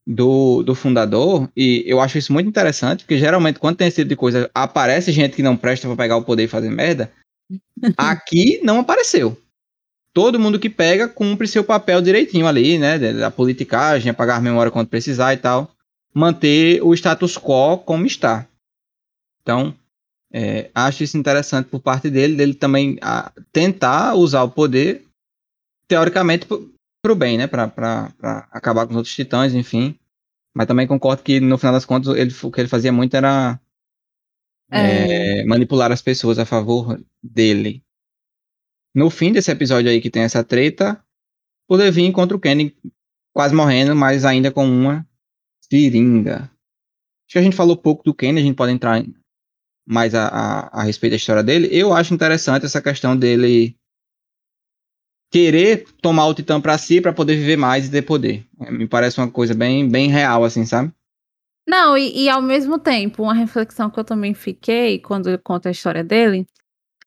[0.06, 4.08] do, do fundador, e eu acho isso muito interessante, porque geralmente quando tem esse tipo
[4.08, 7.12] de coisa, aparece gente que não presta pra pegar o poder e fazer merda.
[7.96, 9.36] Aqui não apareceu.
[10.18, 12.98] Todo mundo que pega cumpre seu papel direitinho ali, né?
[12.98, 15.70] Da politicagem, apagar a memória quando precisar e tal.
[16.12, 18.48] Manter o status quo como está.
[19.40, 19.72] Então,
[20.32, 25.04] é, acho isso interessante por parte dele, dele também ah, tentar usar o poder,
[25.86, 26.68] teoricamente, pro,
[27.00, 27.46] pro bem, né?
[27.46, 27.72] Pra
[28.50, 29.94] acabar com os outros titãs, enfim.
[30.52, 33.60] Mas também concordo que, no final das contas, ele, o que ele fazia muito era
[34.68, 35.42] É.
[35.42, 37.84] é, manipular as pessoas a favor dele.
[38.98, 41.00] No fim desse episódio aí que tem essa treta,
[41.70, 42.76] o Levi encontra o Kenny
[43.32, 45.06] quase morrendo, mas ainda com uma
[45.70, 46.50] seringa.
[47.26, 49.00] Acho que a gente falou pouco do Kenny, a gente pode entrar
[49.86, 51.68] mais a, a, a respeito da história dele.
[51.70, 53.76] Eu acho interessante essa questão dele
[55.30, 58.44] querer tomar o Titã pra si pra poder viver mais e ter poder.
[58.58, 60.92] É, Me parece uma coisa bem, bem real, assim, sabe?
[61.68, 65.68] Não, e, e ao mesmo tempo, uma reflexão que eu também fiquei quando eu conto
[65.68, 66.44] a história dele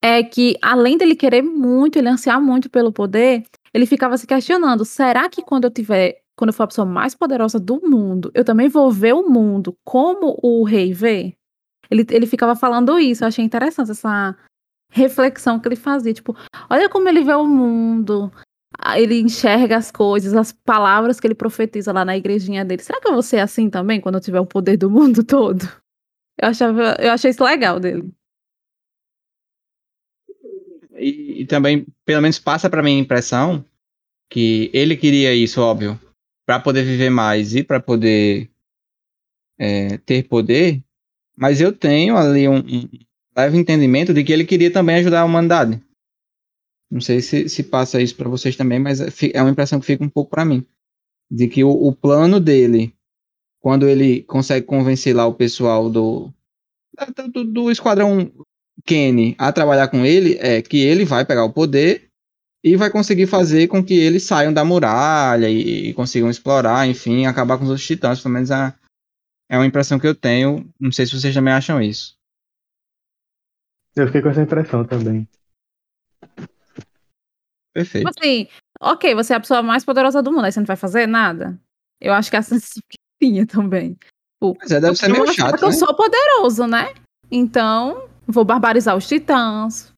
[0.01, 4.83] é que, além dele querer muito, ele ansiar muito pelo poder, ele ficava se questionando:
[4.83, 8.43] será que quando eu tiver, quando eu for a pessoa mais poderosa do mundo, eu
[8.43, 11.35] também vou ver o mundo como o rei vê?
[11.89, 14.35] Ele, ele ficava falando isso, eu achei interessante essa
[14.91, 16.13] reflexão que ele fazia.
[16.13, 16.35] Tipo,
[16.69, 18.31] olha como ele vê o mundo,
[18.95, 22.81] ele enxerga as coisas, as palavras que ele profetiza lá na igrejinha dele.
[22.81, 25.63] Será que eu vou ser assim também quando eu tiver o poder do mundo todo?
[26.41, 28.11] Eu, achava, eu achei isso legal dele.
[31.01, 33.65] E, e também, pelo menos passa pra mim a impressão
[34.29, 35.99] que ele queria isso, óbvio,
[36.45, 38.49] pra poder viver mais e pra poder
[39.59, 40.81] é, ter poder,
[41.35, 42.61] mas eu tenho ali um,
[43.35, 45.81] leve entendimento de que ele queria também ajudar a humanidade.
[46.89, 50.03] Não sei se, se passa isso pra vocês também, mas é uma impressão que fica
[50.03, 50.65] um pouco pra mim.
[51.29, 52.93] De que o, o plano dele,
[53.61, 56.29] quando ele consegue convencer lá o pessoal do,
[57.31, 58.29] do, do esquadrão
[58.85, 62.09] Kenny a trabalhar com ele é que ele vai pegar o poder
[62.63, 67.25] e vai conseguir fazer com que eles saiam da muralha e, e consigam explorar, enfim,
[67.25, 68.21] acabar com os outros titãs.
[68.21, 68.73] Pelo menos é,
[69.49, 70.71] é uma impressão que eu tenho.
[70.79, 72.15] Não sei se vocês também acham isso.
[73.95, 75.27] Eu fiquei com essa impressão também.
[77.73, 78.07] Perfeito.
[78.07, 78.47] Tipo assim,
[78.79, 81.59] ok, você é a pessoa mais poderosa do mundo, aí você não vai fazer nada?
[81.99, 82.55] Eu acho que essa
[83.21, 83.97] tinha também.
[84.59, 85.75] Mas é, deve ser Eu meio mostrar chato, que eu né?
[85.75, 86.93] sou poderoso, né?
[87.29, 89.93] Então, vou barbarizar os titãs.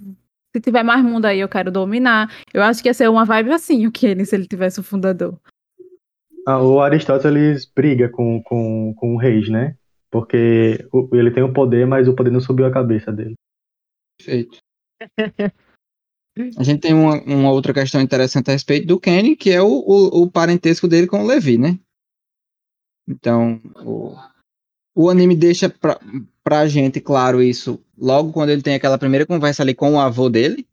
[0.55, 2.31] Se tiver mais mundo aí, eu quero dominar.
[2.53, 5.39] Eu acho que ia ser uma vibe assim, o Kenny, se ele tivesse o fundador.
[6.45, 9.75] Ah, o Aristóteles briga com, com, com o Reis, né?
[10.11, 13.33] Porque o- ele tem o poder, mas o poder não subiu a cabeça dele.
[14.17, 14.57] Perfeito.
[16.57, 19.67] A gente tem uma, uma outra questão interessante a respeito do Kenny, que é o,
[19.67, 21.79] o, o parentesco dele com o Levi, né?
[23.07, 24.15] Então, o,
[24.95, 25.99] o anime deixa pra,
[26.43, 30.29] pra gente claro isso logo quando ele tem aquela primeira conversa ali com o avô
[30.29, 30.67] dele.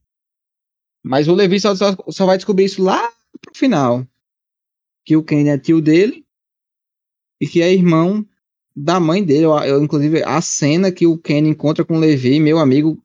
[1.03, 3.11] Mas o Levi só, só, só vai descobrir isso lá
[3.41, 4.07] pro final.
[5.05, 6.25] Que o Kenny é tio dele
[7.41, 8.25] e que é irmão
[8.77, 9.45] da mãe dele.
[9.45, 13.03] Eu, eu, inclusive, a cena que o Kenny encontra com o Levi, meu amigo,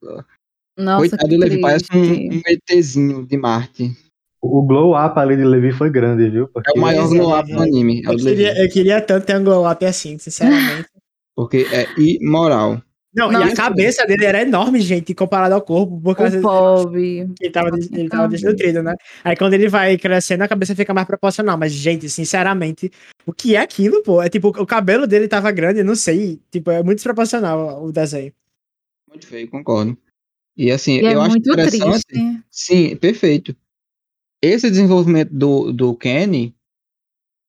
[0.77, 3.95] Nossa, Coitado do Levi, parece um, um ETzinho de Marte.
[4.41, 6.47] O glow up ali de Levi foi grande, viu?
[6.47, 8.03] Porque É o maior glow up do anime.
[8.05, 10.87] É Eu queria, eu queria tanto ter um glow up assim, sinceramente.
[11.35, 12.81] Porque é imoral.
[13.15, 16.97] Não, Não, e a cabeça dele era enorme, gente, comparado ao corpo, por causa Bob.
[16.97, 18.93] ele tava, ele tava desnutrido, né?
[19.23, 21.57] Aí quando ele vai crescendo, a cabeça fica mais proporcional.
[21.57, 22.91] Mas, gente, sinceramente,
[23.25, 24.21] o que é aquilo, pô?
[24.21, 26.41] É tipo, o cabelo dele tava grande, não sei.
[26.51, 28.33] Tipo, é muito desproporcional o desenho.
[29.07, 29.97] Muito feio, concordo.
[30.57, 32.03] E assim, E é eu acho muito interessante.
[32.05, 32.43] triste.
[32.51, 33.55] Sim, perfeito.
[34.41, 36.53] Esse desenvolvimento do, do Kenny,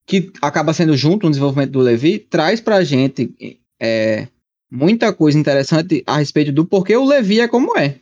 [0.05, 4.27] que acaba sendo junto um desenvolvimento do Levi, traz pra gente é,
[4.71, 7.95] muita coisa interessante a respeito do porquê o Levi é como é.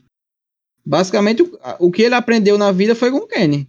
[0.86, 3.68] Basicamente, o, o que ele aprendeu na vida foi com o Kenny.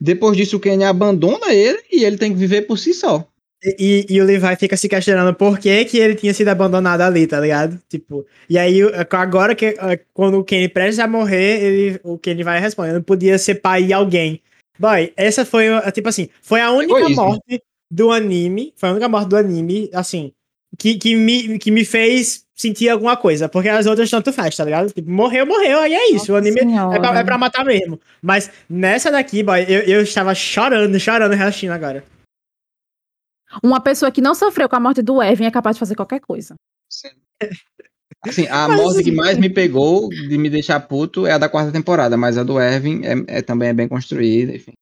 [0.00, 3.26] Depois disso, o Kenny abandona ele e ele tem que viver por si só.
[3.78, 7.26] E, e o Levi fica se questionando por que, que ele tinha sido abandonado ali,
[7.26, 7.78] tá ligado?
[7.90, 12.16] Tipo, e aí o- agora que eh, quando o Kenny prestes a morrer, ele, o
[12.16, 14.40] Kenny vai responder, não podia ser pai de alguém.
[14.78, 17.22] Boy, essa foi, a- tipo assim, foi a única Egoísmo.
[17.22, 20.32] morte do anime, foi a única morte do anime, assim,
[20.78, 24.64] que, que, me, que me fez sentir alguma coisa, porque as outras tanto faz, tá
[24.64, 24.92] ligado?
[24.92, 26.30] Tipo, morreu, morreu, aí é isso.
[26.30, 27.98] Nossa o anime é pra, é pra matar mesmo.
[28.20, 32.04] Mas nessa daqui, boy, eu, eu estava chorando, chorando, reagindo agora.
[33.62, 36.20] Uma pessoa que não sofreu com a morte do Evan é capaz de fazer qualquer
[36.20, 36.54] coisa.
[38.22, 41.48] Assim, a Mas, morte que mais me pegou de me deixar puto é a da
[41.48, 44.72] quarta temporada, mas a do Erwin é, é- também é bem construída, enfim.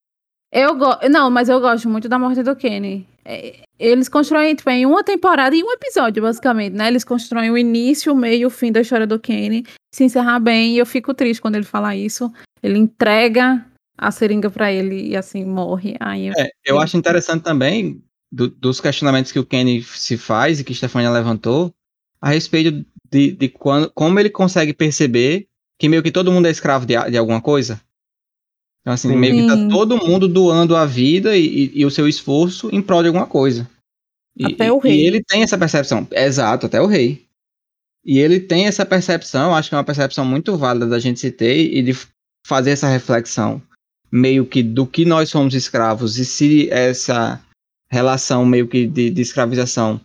[0.50, 0.96] Eu go...
[1.08, 3.06] Não, mas eu gosto muito da morte do Kenny.
[3.30, 6.88] É, Eles constroem, tipo, em uma temporada e um episódio, basicamente, né?
[6.88, 9.66] Eles constroem o início, o meio e o fim da história do Kenny.
[9.94, 12.32] Se encerrar bem, e eu fico triste quando ele fala isso.
[12.62, 13.66] Ele entrega
[13.98, 15.94] a seringa pra ele e assim morre.
[16.00, 16.34] Aí eu...
[16.38, 18.02] É, eu acho interessante também
[18.32, 21.72] do- dos questionamentos que o Kenny se faz e que Stefania levantou
[22.20, 25.46] a respeito de, de quando, como ele consegue perceber
[25.78, 27.80] que meio que todo mundo é escravo de, de alguma coisa.
[28.80, 29.16] Então, assim, Sim.
[29.16, 32.80] meio que tá todo mundo doando a vida e, e- e o seu esforço em
[32.80, 33.68] prol de alguma coisa.
[34.36, 35.00] E, Até o rei.
[35.00, 36.06] E ele tem essa percepção.
[36.12, 37.26] Exato, até o rei.
[38.04, 41.30] E ele tem essa percepção, acho que é uma percepção muito válida da gente se
[41.30, 41.92] ter e de
[42.46, 43.60] fazer essa reflexão
[44.10, 47.38] meio que do que nós somos escravos e se essa
[47.90, 50.00] relação meio que de, de escravização,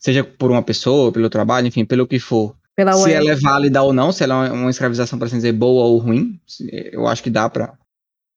[0.00, 3.82] seja por uma pessoa, pelo trabalho, enfim, pelo que for, Pela se ela é válida
[3.82, 6.40] ou não, se ela é uma, escravização, para assim dizer, boa ou ruim,
[6.92, 7.76] eu acho que dá pra.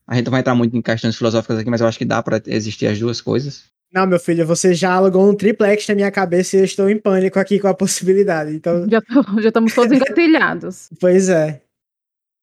[0.07, 2.21] A gente não vai entrar muito em questões filosóficas aqui, mas eu acho que dá
[2.21, 3.65] pra existir as duas coisas.
[3.93, 6.97] Não, meu filho, você já alugou um triplex na minha cabeça e eu estou em
[6.97, 8.55] pânico aqui com a possibilidade.
[8.55, 10.89] Então, Já, tô- já estamos todos engatilhados.
[10.99, 11.61] pois é.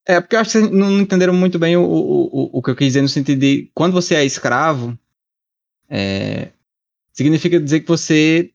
[0.06, 2.70] É, porque eu acho que vocês não entenderam muito bem o, o, o, o que
[2.70, 4.98] eu quis dizer no sentido de quando você é escravo,
[5.89, 6.48] é,
[7.12, 8.51] significa dizer que você,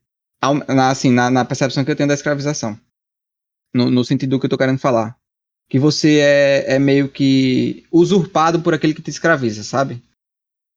[0.90, 2.80] assim, na, na percepção que eu tenho da escravização,
[3.74, 5.16] no, no sentido do que eu tô querendo falar,
[5.70, 10.02] que você é, é meio que usurpado por aquele que te escraviza, sabe?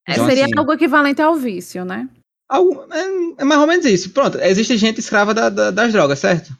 [0.08, 2.08] É, Então, seria assim, algo equivalente ao vício, né?
[2.48, 4.10] Algo- é, é mais ou menos isso.
[4.10, 6.56] Pronto, existe gente escrava da- da- das drogas, certo?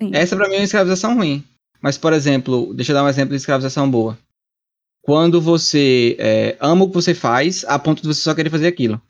[0.00, 0.10] Sim.
[0.14, 1.42] Essa pra mim é uma escravização ruim.
[1.80, 4.18] Mas, por exemplo, deixa eu dar um exemplo de escravização boa.
[5.02, 8.66] Quando você é, ama o que você faz, a ponto de você só querer fazer
[8.66, 9.00] aquilo.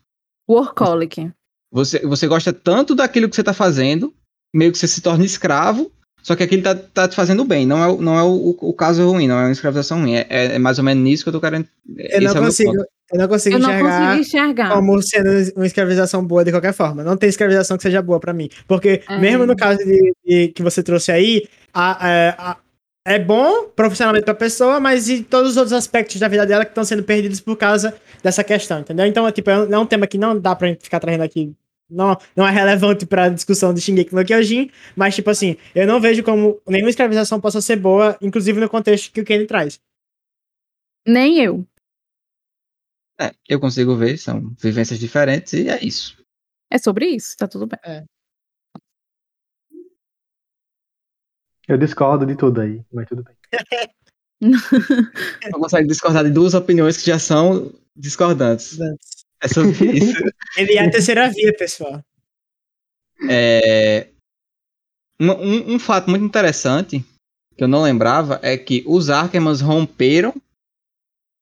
[0.49, 1.31] Workaholic.
[1.71, 4.13] Você, você gosta tanto daquilo que você tá fazendo,
[4.55, 7.65] meio que você se torna escravo, só que aquilo tá, tá te fazendo bem.
[7.65, 10.15] Não é, o- não é o, o caso ruim, não é uma escravização ruim.
[10.15, 11.67] É, é- é mais ou menos nisso que eu tô querendo.
[11.97, 12.85] Eu esse não é consigo, ponto.
[13.13, 14.69] eu não consigo Eu não enxergar consegui enxergar.
[14.73, 17.03] como sendo uma escravização boa de qualquer forma.
[17.03, 18.49] Não tem escravização que seja boa pra mim.
[18.67, 19.17] Porque, É.
[19.17, 22.57] mesmo no caso de, de- que você trouxe aí, a- é, a-
[23.05, 26.71] é bom profissionalmente pra pessoa, mas e todos os outros aspectos da vida dela que
[26.71, 29.05] estão sendo perdidos por causa dessa questão, entendeu?
[29.05, 31.23] Então, é, tipo, é um, é um tema que não dá pra gente ficar trazendo
[31.23, 31.51] aqui.
[31.89, 35.99] Não, não é relevante pra discussão de Shingeki no Kyojin, mas, tipo assim, eu não
[35.99, 39.79] vejo como nenhuma escravização possa ser boa, inclusive no contexto que o Kenny traz.
[41.07, 41.65] Nem eu.
[43.19, 46.17] É, eu consigo ver, são vivências diferentes e é isso.
[46.71, 48.05] É sobre isso, tá tudo bem.
[51.67, 53.35] Eu discordo de tudo aí, mas tudo bem.
[55.51, 58.77] Não consegue discordar de duas opiniões que já são discordantes.
[59.41, 60.13] É sobre isso.
[60.57, 62.01] Ele é a terceira via, pessoal.
[63.29, 64.09] É,
[65.19, 67.03] um, um- um fato muito interessante
[67.57, 70.33] que eu não lembrava é que os Arkermans romperam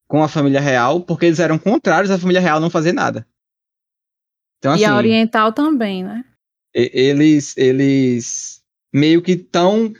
[0.07, 3.27] com a família real porque eles eram contrários à família real não fazer nada.
[4.57, 6.23] Então, assim, E a oriental também, né?
[6.73, 8.61] eles, eles
[8.93, 9.93] meio que estão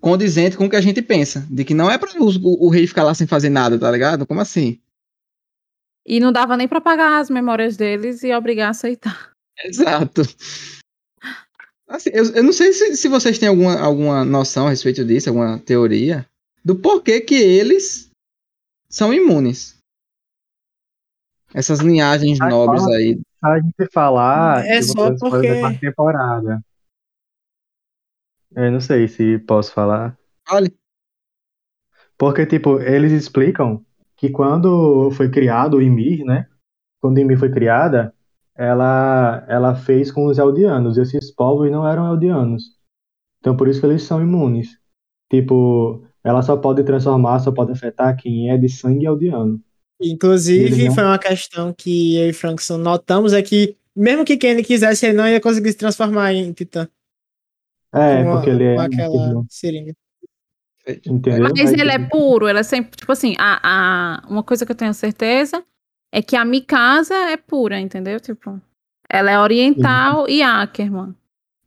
[0.00, 1.46] condizentes com o que a gente pensa.
[1.50, 4.26] De que não é para o, o rei ficar lá sem fazer nada, tá ligado?
[4.26, 4.80] Como assim?
[6.06, 9.30] E não dava nem pra pagar as memórias deles e obrigar a aceitar.
[9.62, 10.22] Exato.
[11.88, 15.28] Assim, eu, eu não sei se, se vocês têm alguma, alguma noção a respeito disso,
[15.28, 16.26] alguma teoria,
[16.64, 18.10] do porquê que eles
[18.88, 19.78] são imunes.
[21.52, 22.96] Essas linhagens nobres fala.
[22.96, 23.20] aí.
[23.42, 26.60] A gente falar É só porque- da temporada.
[28.54, 30.16] Eu não sei se posso falar.
[30.48, 30.72] Olha,
[32.18, 33.84] Porque, tipo, eles explicam
[34.20, 36.46] que quando foi criado o Ymir, né?
[37.00, 38.12] Quando o Ymir foi criada,
[38.54, 40.98] ela, ela fez com os Eldianos.
[40.98, 42.62] E esses povos não eram Eldianos.
[43.38, 44.78] Então, por isso que eles são imunes.
[45.30, 49.58] Tipo, ela só pode transformar, só pode afetar quem é de sangue Eldiano.
[50.02, 54.36] Inclusive, Ele não- foi uma questão que eu e Frankson notamos é que, mesmo que
[54.36, 56.86] Kenny quisesse, ele não ia conseguir se transformar em Titã.
[57.92, 58.76] É, com a- porque ele é.
[58.78, 59.94] aquela seringa.
[61.06, 61.48] Entendeu?
[61.54, 63.60] Mas ele é puro, ele é sempre, tipo assim, a,
[64.22, 65.64] a, uma coisa que eu tenho certeza
[66.12, 68.18] é que a Mikasa é pura, entendeu?
[68.18, 68.60] Tipo,
[69.08, 71.14] ela é oriental e Ackerman.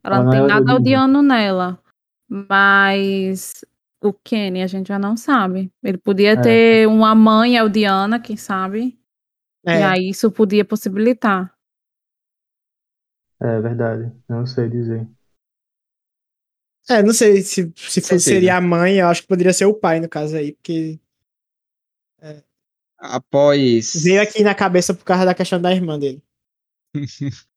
[0.03, 1.79] Ela Ela não tem é nada odiando nela.
[2.27, 3.63] Mas
[4.01, 5.71] o Kenny a gente já não sabe.
[5.83, 6.41] Ele podia É.
[6.41, 8.97] ter uma mãe eldiana, quem sabe?
[9.65, 11.53] E É, aí isso podia possibilitar.
[13.41, 14.11] É verdade.
[14.27, 15.07] Não sei dizer.
[16.89, 18.23] É, não sei se, se fosse, Certeza.
[18.23, 20.99] seria a mãe, eu acho que poderia ser o pai no caso aí, porque
[22.97, 24.01] Após.
[24.01, 26.23] veio aqui na cabeça por causa da questão da irmã dele.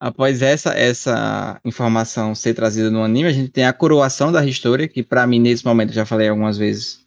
[0.00, 4.88] Após essa, essa informação ser trazida no anime, a gente tem a coroação da History,
[4.88, 7.04] que pra mim, nesse momento, eu já falei algumas vezes,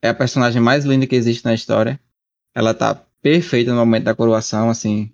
[0.00, 2.00] é a personagem mais linda que existe na história.
[2.54, 5.12] Ela tá perfeita no momento da coroação, assim.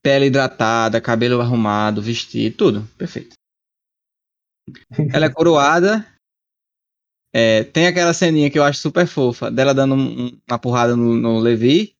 [0.00, 2.88] Pele hidratada, cabelo arrumado, vestido, tudo.
[2.96, 3.34] Perfeito.
[5.12, 6.06] Ela é coroada.
[7.34, 10.96] É, tem aquela ceninha que eu acho super fofa, dela dando um- um- uma porrada
[10.96, 11.94] no, no Levi.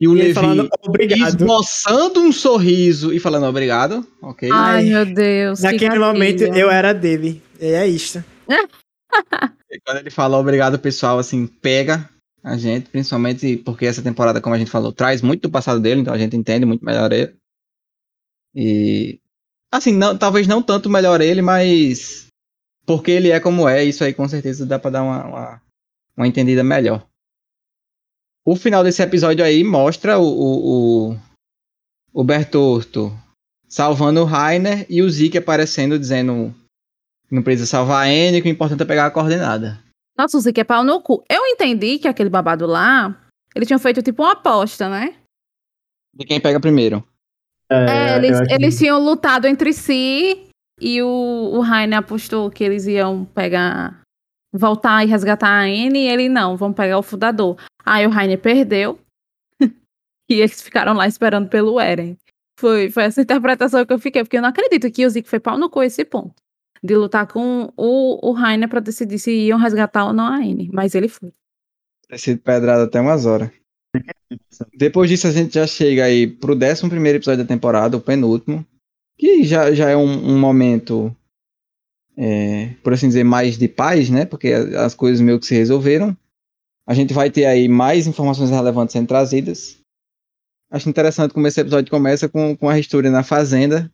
[0.00, 1.28] E o E Levi falando obrigado.
[1.28, 4.50] esboçando um sorriso e falando obrigado, ok?
[4.50, 5.60] Ai, Ai, meu Deus.
[5.60, 7.40] que Naquele momento eu era dele.
[7.60, 8.24] E é isto.
[9.70, 12.08] E quando ele fala obrigado, o pessoal, assim, pega
[12.42, 16.00] a gente, principalmente porque essa temporada, como a gente falou, traz muito do passado dele,
[16.00, 17.36] então a gente entende muito melhor ele.
[18.54, 19.20] E,
[19.72, 22.26] assim, não, talvez não tanto melhor ele, mas
[22.84, 25.62] porque ele é como é, isso aí com certeza dá pra dar uma, uma,
[26.16, 27.06] uma entendida melhor.
[28.44, 31.18] O final desse episódio aí mostra o, o, o,
[32.12, 33.16] o Bertorto
[33.68, 36.54] salvando o Rainer e o Zeke aparecendo dizendo
[37.28, 39.82] que não precisa salvar a N, que o importante é pegar a coordenada.
[40.18, 41.24] Nossa, o Zeke é pau no cu.
[41.30, 43.18] Eu entendi que aquele babado lá,
[43.54, 45.16] ele tinha feito tipo uma aposta, né?
[46.12, 47.02] De quem pega primeiro.
[47.72, 50.46] É, eu eles, que- eles tinham lutado entre si
[50.80, 51.06] e o,
[51.54, 54.00] o Rainer apostou que eles iam pegar,
[54.54, 57.56] voltar e resgatar a Anne e ele não, vamos pegar o fundador.
[57.84, 58.98] Aí o Rainer perdeu
[60.30, 62.16] e eles ficaram lá esperando pelo Eren.
[62.58, 65.40] Foi, foi essa interpretação que eu fiquei, porque eu não acredito que o Zeke foi
[65.40, 66.34] pau no cu esse ponto.
[66.84, 70.68] De lutar com o, o Rainer pra decidir se iam resgatar ou não a Anne.
[70.72, 71.32] Mas ele foi.
[72.08, 73.50] Ter sido pedrado até umas horas.
[74.76, 78.64] Depois disso, a gente já chega aí pro 11 episódio da temporada, o penúltimo.
[79.18, 81.14] Que já, já é um, um momento,
[82.16, 84.24] é, por assim dizer, mais de paz, né?
[84.24, 86.16] Porque as coisas meio que se resolveram.
[86.86, 89.78] A gente vai ter aí mais informações relevantes sendo trazidas.
[90.70, 93.92] Acho interessante como esse episódio começa com, com a história na fazenda.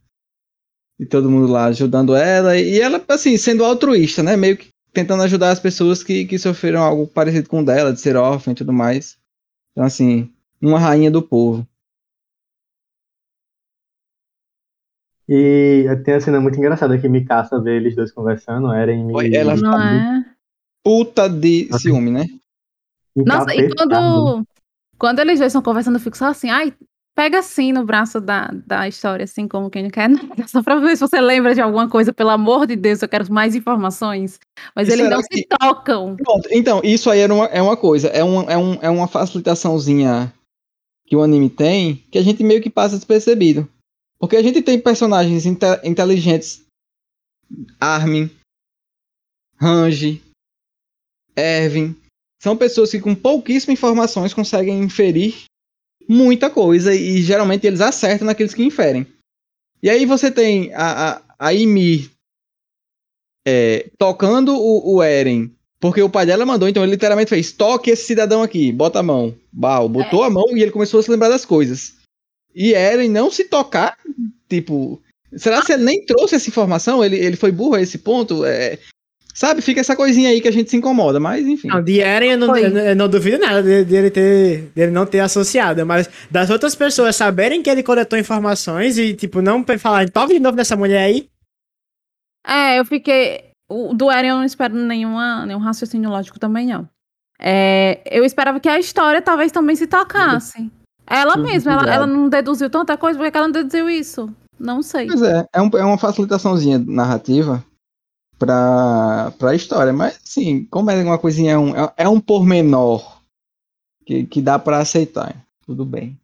[0.99, 2.57] E todo mundo lá ajudando ela.
[2.57, 4.37] E ela, assim, sendo altruísta, né?
[4.37, 8.01] Meio que tentando ajudar as pessoas que, que sofreram algo parecido com o dela, de
[8.01, 9.19] ser órfã e tudo mais.
[9.79, 10.29] Então, assim,
[10.61, 11.65] uma rainha do povo.
[15.29, 19.37] E tem a cena muito engraçada que Mikasa vê eles dois conversando, Eren e...
[19.37, 20.25] ela- Não é?
[20.83, 22.25] Puta de ciúme, né?
[23.15, 24.45] Nossa, e quando,
[24.99, 26.75] quando eles dois estão conversando, eu fico só assim, ai,
[27.19, 30.28] pega assim no braço da, da história, assim como quem não quer nada.
[30.47, 33.32] Só pra ver se você lembra de alguma coisa, pelo amor de Deus, eu quero
[33.32, 34.39] mais informações.
[34.73, 36.15] Mas E eles não que- se tocam.
[36.15, 39.09] Pronto, então, isso aí era uma, é uma coisa, é, um, é, um, é uma
[39.09, 40.32] facilitaçãozinha
[41.09, 43.69] que o anime tem que a gente meio que passa despercebido.
[44.20, 46.62] Porque a gente tem personagens inte- inteligentes,
[47.81, 48.31] Armin,
[49.57, 50.23] Ranji,
[51.36, 51.97] Erwin,
[52.40, 55.48] são pessoas que com pouquíssimas informações conseguem inferir
[56.09, 59.06] muita coisa e geralmente eles acertam naqueles que inferem.
[59.82, 61.51] E aí você tem a, a, a
[63.47, 67.90] é, tocando o, o Eren porque o pai dela mandou, então ele literalmente fez: toque
[67.90, 69.35] esse cidadão aqui, bota a mão.
[69.52, 71.94] Bal, botou a mão e ele começou a se lembrar das coisas.
[72.55, 73.97] E Eren não se tocar,
[74.48, 75.01] tipo.
[75.36, 77.05] Será que ele nem trouxe essa informação?
[77.05, 78.44] Ele, ele foi burro a esse ponto?
[78.44, 78.78] É,
[79.39, 81.69] sabe, fica essa coisinha aí que a gente se incomoda, mas enfim.
[81.69, 84.90] Não, de Eren eu não, eu não- eu não duvido nada de- dele, ter, dele
[84.90, 89.65] não ter associado, mas das outras pessoas saberem que ele coletou informações e, tipo, não
[89.78, 91.28] falar, toque de novo nessa mulher aí.
[92.47, 93.44] É, eu fiquei.
[93.70, 96.89] O do Eren eu não espero nenhuma, nenhum raciocínio lógico também, não.
[97.40, 100.70] É, eu esperava que a história talvez também se tocasse.
[101.06, 104.28] Ela Uhum, mesma, ela, ela não deduziu tanta coisa, por que ela não deduziu isso?
[104.59, 105.06] Não sei.
[105.06, 107.65] Pois é, é, um- é uma facilitaçãozinha narrativa
[108.39, 113.20] pra, pra história, mas assim, como é uma coisinha, é um, é, é um pormenor
[114.06, 116.19] que, que dá pra aceitar, tudo bem.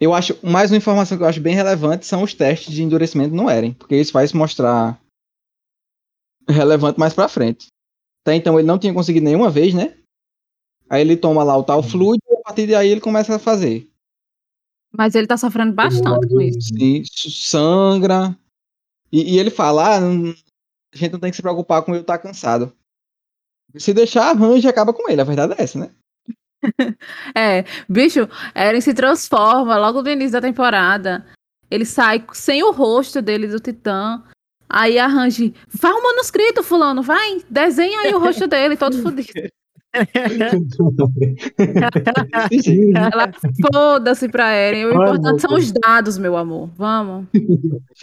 [0.00, 3.34] Eu acho, mais uma informação que eu acho bem relevante são os testes de endurecimento
[3.34, 4.98] no Eren, porque isso vai se mostrar
[6.48, 7.66] relevante mais pra frente.
[8.24, 9.96] Até então ele não tinha conseguido nenhuma vez, né?
[10.88, 13.88] Aí ele toma lá o tal fluido e a partir daí ele começa a fazer.
[14.92, 16.60] Mas ele tá sofrendo bastante com isso.
[16.62, 18.36] Sim, sangra.
[19.12, 20.00] E, e ele fala, ah,
[20.94, 22.72] a gente não tem que se preocupar com ele estar cansado.
[23.76, 25.20] Se deixar, arranja e acaba com ele.
[25.20, 25.90] A verdade é essa, né?
[27.34, 31.24] É, bicho, Eren se transforma logo no início da temporada.
[31.70, 34.22] Ele sai sem o rosto dele do Titã.
[34.68, 35.54] Aí arranje.
[35.68, 37.40] Vai o manuscrito, fulano, vai.
[37.48, 39.50] Desenha aí o rosto dele, todo fodido.
[42.94, 43.32] Ela
[43.72, 44.84] foda-se pra Eren.
[44.84, 46.68] O importante são os dados, meu amor.
[46.76, 47.26] Vamos.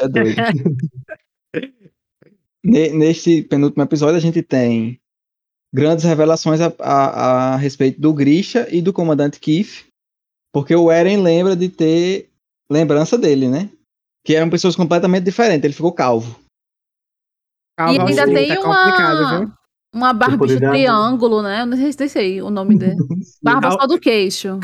[0.02, 0.36] É doido.
[2.68, 5.00] Ne- neste penúltimo episódio a gente tem
[5.74, 9.86] grandes revelações a, a- a respeito do Grisha e do comandante Keith,
[10.54, 12.30] porque o Eren lembra de ter
[12.72, 13.70] lembrança dele, né?
[14.26, 16.40] Que eram pessoas completamente diferentes, ele ficou calvo.
[17.78, 19.54] Calma, e ainda Alcine, tem tá complicado, uma, viu?
[19.94, 21.62] uma poder dar- triângulo, né?
[21.62, 22.96] Eu não sei se sei o nome dele.
[23.44, 24.60] Barba só do queixo.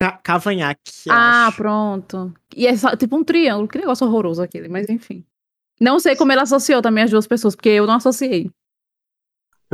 [0.00, 0.80] Ca- Cavanhaque.
[1.08, 1.56] Ah, acho.
[1.56, 2.32] pronto.
[2.54, 3.68] E é só, tipo um triângulo.
[3.68, 5.24] Que negócio horroroso aquele, mas enfim.
[5.80, 8.50] Não sei como ele associou também as duas pessoas, porque eu não associei.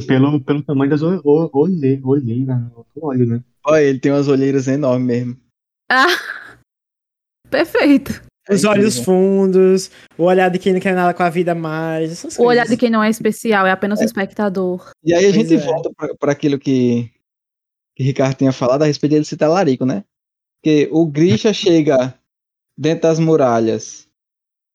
[0.06, 3.44] Pelo, pelo tamanho das olheiras, o olho, né?
[3.66, 5.36] Olha, ele tem umas olheiras enormes mesmo.
[5.90, 6.06] Ah!
[7.51, 8.22] Perfeito.
[8.48, 9.05] Os É olhos incrível.
[9.05, 12.10] fundos, o olhar de quem não quer nada com a vida mais.
[12.12, 12.70] Essas O olhar coisas.
[12.70, 14.90] de quem não é especial, é apenas um espectador.
[15.05, 15.59] E aí a Pois gente é.
[15.59, 17.10] volta para aquilo que,
[17.94, 20.05] que Ricardo tinha falado a respeito dele ser talarico, né?
[20.62, 22.14] Porque o Grisha chega
[22.77, 24.09] dentro das muralhas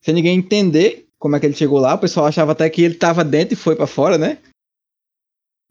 [0.02, 1.96] sem ninguém entender como é que ele chegou lá.
[1.96, 4.38] O pessoal achava até que ele estava dentro e foi para fora, né?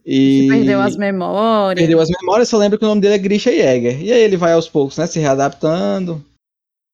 [0.04, 1.78] E Perdeu as memórias.
[1.78, 4.02] perdeu as memórias, só lembra que o nome dele é Grisha Jäger.
[4.02, 5.06] E aí ele vai aos poucos, né?
[5.06, 6.20] Se readaptando.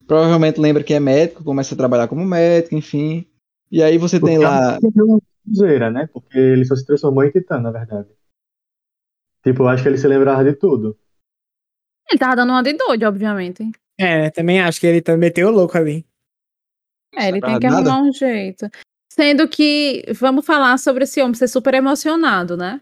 [0.06, 3.26] Provavelmente lembra que é médico, começa a trabalhar como médico, enfim.
[3.72, 4.78] E aí você tem lá.
[4.78, 6.06] Porque é uma zoeira, né?
[6.12, 8.10] Porque ele só se transformou em titã, na verdade.
[9.42, 10.98] Tipo, eu acho que ele se lembrava de tudo.
[12.10, 13.70] Ele tava dando uma de doido, obviamente.
[13.98, 16.04] É, também acho que ele também meteu o louco ali.
[17.14, 17.90] É, ele tem que nada?
[17.90, 18.68] arrumar um jeito.
[19.12, 22.80] Sendo que, vamos falar sobre esse homem ser super emocionado, né?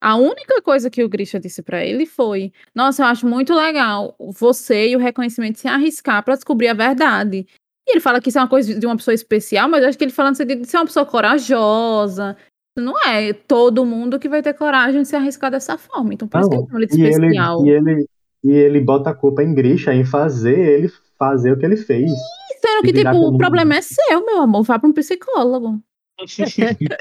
[0.00, 4.14] A única coisa que o Grisha disse pra ele foi: Nossa, eu acho muito legal
[4.18, 7.46] você e o reconhecimento de se arriscar pra descobrir a verdade.
[7.86, 9.98] E ele fala que isso é uma coisa de uma pessoa especial, mas eu acho
[9.98, 12.36] que ele fala no sentido de ser uma pessoa corajosa.
[12.76, 16.14] Não é todo mundo que vai ter coragem de se arriscar dessa forma.
[16.14, 17.66] Então, por isso que ele chama ele de e ele, especial.
[17.66, 18.08] e, ele,
[18.44, 22.12] e ele bota a culpa em Grisha, em fazer ele fazer o que ele fez.
[22.60, 24.62] Sendo que, tipo, o problema é seu, meu amor.
[24.64, 25.80] Vá pra um psicólogo.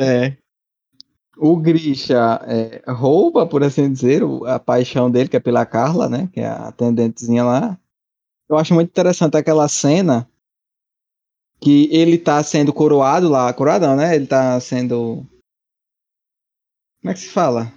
[0.00, 0.36] É.
[1.36, 6.08] O Grisha é, rouba, por assim dizer, o- a paixão dele, que é pela Carla,
[6.08, 6.28] né?
[6.32, 7.78] Que é a atendentezinha lá.
[8.48, 10.28] Eu acho muito interessante aquela cena
[11.60, 13.52] que ele tá sendo coroado lá.
[13.52, 14.14] Coroado não, né?
[14.14, 15.26] Ele tá sendo.
[17.00, 17.72] Como é que se fala?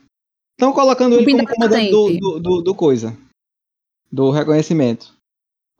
[0.59, 3.17] Estão colocando ele como comandante do, do, do, do coisa.
[4.11, 5.15] Do reconhecimento.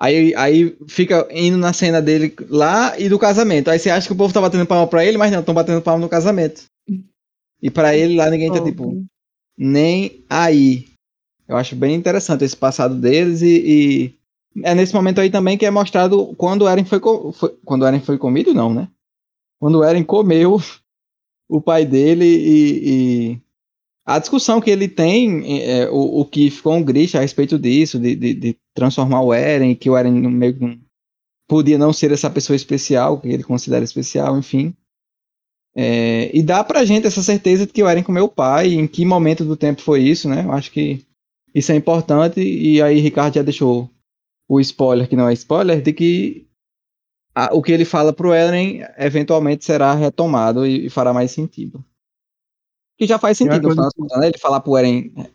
[0.02, 3.69] Aí, aí fica indo na cena dele lá e do casamento.
[3.69, 5.80] Aí você acha que o povo tá batendo palma pra ele, mas não, estão batendo
[5.80, 6.64] palma no casamento.
[7.61, 9.06] E pra ele lá ninguém tá tipo,
[9.56, 10.88] nem aí.
[11.48, 14.15] Eu acho bem interessante esse passado deles e,
[14.56, 16.99] e é nesse momento aí também que é mostrado quando o Eren foi,
[17.32, 18.88] foi quando o Eren foi comido não, né?
[19.60, 20.60] Quando o Eren comeu
[21.48, 23.41] o pai dele e, e
[24.15, 27.99] a discussão que ele tem, é, o, o Keith com o Grisha a respeito disso,
[27.99, 30.79] de, de, de transformar o Eren, que o Eren meio que
[31.47, 34.73] podia não ser essa pessoa especial, que ele considera especial, enfim.
[35.75, 38.88] É, e dá pra gente essa certeza de que o Eren comeu o pai, em
[38.88, 40.43] que momento do tempo foi isso, né?
[40.43, 41.05] Eu acho que
[41.53, 43.89] isso é importante, e aí Ricardo já deixou
[44.49, 46.47] o spoiler, que não é spoiler, de que
[47.33, 51.83] a- o que ele fala pro Eren eventualmente será retomado e, e fará mais sentido.
[53.02, 54.28] Que já faz uma sentido, no coisa final das contas, né?
[54.28, 55.30] Ele falar pro Eren é,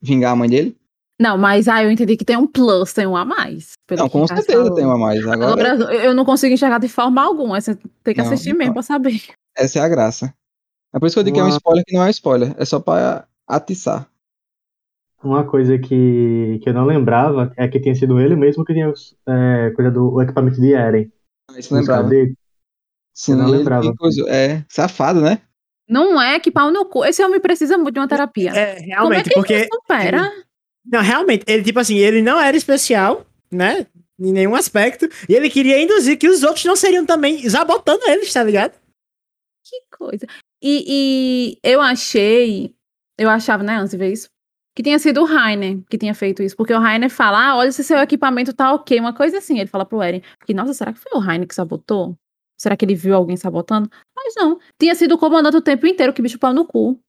[0.00, 0.74] vingar a mãe dele.
[1.20, 3.72] Não, mas ah, eu entendi que tem um plus, tem um a mais.
[3.90, 4.74] Não, com certeza falou.
[4.74, 5.26] tem uma a mais.
[5.26, 7.60] Agora, Agora, eu não consigo enxergar de forma alguma.
[7.60, 8.58] Você tem que Não, assistir não.
[8.58, 9.20] mesmo pra saber.
[9.54, 10.32] essa é a graça.
[10.94, 12.10] É por isso que eu digo que é um Uma- spoiler que não é um
[12.10, 12.54] spoiler.
[12.56, 14.08] É só pra atiçar.
[15.22, 18.90] Uma coisa que, que eu não lembrava é que tinha sido ele mesmo que tinha
[19.28, 21.12] é, coisa do o equipamento de Eren.
[21.54, 22.02] Isso Os lembrava.
[22.04, 22.34] cadetes.
[23.14, 23.94] Sim, Eu não ele lembrava.
[23.94, 25.42] coisa- É, safado, né?
[25.90, 27.04] Não é que pau no cu.
[27.04, 28.52] Esse homem precisa muito de uma terapia.
[28.54, 29.54] É, é realmente, que porque.
[29.54, 30.32] ele supera?
[30.86, 33.86] Não, realmente, ele, tipo assim, ele não era especial, né?
[34.18, 35.08] Em nenhum aspecto.
[35.28, 38.78] E ele queria induzir que os outros não seriam também sabotando eles, tá ligado?
[39.64, 40.26] Que coisa.
[40.62, 42.72] E, e eu achei,
[43.18, 44.28] eu achava, né, antes de ver isso,
[44.76, 46.56] que tinha sido o Rainer que tinha feito isso.
[46.56, 49.00] Porque o Rainer fala, ah, olha se seu equipamento tá ok.
[49.00, 50.22] Uma coisa assim, ele fala pro Eren.
[50.46, 52.16] Que, nossa, será que foi o Rainer que sabotou?
[52.60, 53.88] Será que ele viu alguém sabotando?
[54.14, 54.58] Mas não.
[54.78, 57.00] Tinha sido o comandante o tempo inteiro, que bicho pau no cu.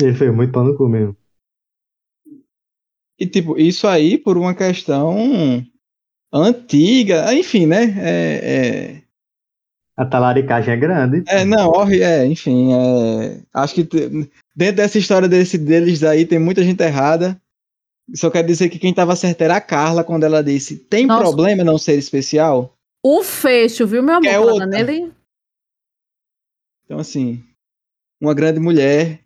[0.00, 1.16] Ele foi muito pau no cu mesmo.
[3.20, 5.16] E, tipo, isso aí por uma questão
[6.32, 7.32] antiga.
[7.32, 7.94] Enfim, né?
[8.00, 9.02] É,
[9.96, 11.22] A talaricagem é grande.
[11.28, 12.72] é, é, não, é, enfim.
[12.72, 13.82] É, acho que
[14.56, 17.40] dentro dessa história desse, deles aí tem muita gente errada.
[18.12, 21.22] Só quero dizer que quem tava certo era a Carla quando ela disse: tem Nossa.
[21.22, 22.74] problema não ser especial?
[23.10, 24.28] O fecho, viu, meu amor?
[24.28, 24.66] Quer Falando outra?
[24.66, 25.14] nele.
[26.84, 27.42] Então, assim,
[28.20, 29.24] uma grande mulher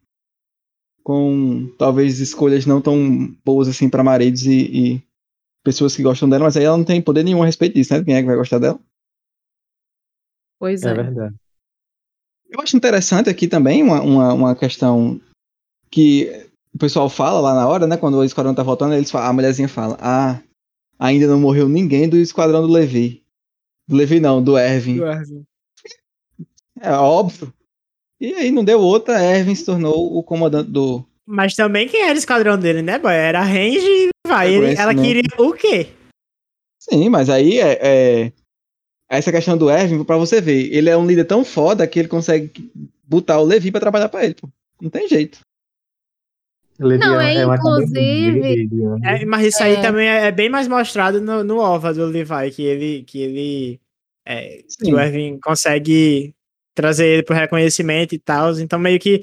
[1.03, 4.61] com talvez escolhas não tão boas assim para maridos e,
[4.95, 5.03] e
[5.65, 8.05] pessoas que gostam dela, mas aí ela não tem poder nenhum a respeito disso, né?
[8.05, 8.79] Quem é que vai gostar dela?
[10.61, 10.95] Pois É é.
[10.95, 11.35] verdade.
[12.51, 15.21] Eu acho interessante aqui também uma, uma, uma questão
[15.91, 16.31] que
[16.73, 17.97] o pessoal fala lá na hora, né?
[17.97, 20.41] Quando o esquadrão tá voltando, eles falam, a mulherzinha fala: Ah,
[21.01, 23.22] ainda não morreu ninguém do esquadrão do Levi.
[23.89, 25.01] Do Levi não, do Ervin.
[26.81, 27.53] É óbvio.
[28.21, 31.05] E aí não deu outra, Ervin se tornou o comandante do.
[31.27, 33.13] Mas também quem era o esquadrão dele, né, boy?
[33.13, 34.53] Era a Range e vai.
[34.55, 35.89] Ele- ela queria o quê?
[36.79, 38.33] Sim, mas aí é, é-
[39.09, 42.09] essa questão do Ervin, pra você ver, ele é um líder tão foda que ele
[42.09, 42.71] consegue
[43.05, 44.49] botar o Levi pra trabalhar pra ele, pô.
[44.81, 45.39] Não tem jeito.
[46.79, 49.81] Não, é, é, uma inclusive- de- É, mas isso aí É.
[49.83, 53.03] também é, é bem mais mostrado no, no OVA do Levi, que ele.
[53.05, 53.81] Que ele
[54.27, 56.35] é, que o Erwin consegue
[56.75, 58.53] trazer ele pro reconhecimento e tal.
[58.59, 59.21] Então, meio que.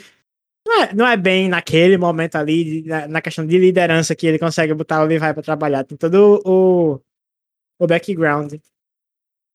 [0.68, 4.38] Não é, não é bem naquele momento ali, na, na questão de liderança, que ele
[4.38, 5.84] consegue botar o Levi pra trabalhar.
[5.84, 7.02] Tem todo o,
[7.80, 8.54] o background.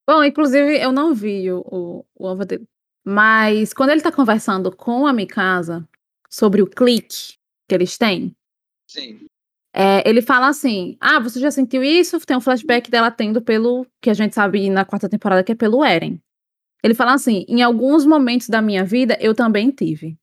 [0.09, 2.65] Bom, inclusive, eu não vi o, o, o ovo dele.
[3.07, 5.87] Mas quando ele tá conversando com a Mikasa
[6.29, 7.35] sobre o clique
[7.69, 8.35] que eles têm,
[8.89, 9.27] Sim.
[9.75, 12.19] é, ele fala assim: Ah, você já sentiu isso?
[12.21, 13.87] Tem um flashback dela tendo pelo.
[14.01, 16.21] Que a gente sabe na quarta temporada que é pelo Eren.
[16.83, 20.19] Ele fala assim: em alguns momentos da minha vida eu também tive.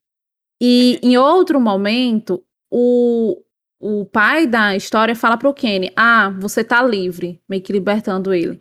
[0.60, 3.42] E em outro momento, o,
[3.80, 8.60] o pai da história fala pro Kenny: Ah, você tá livre, meio que libertando ele.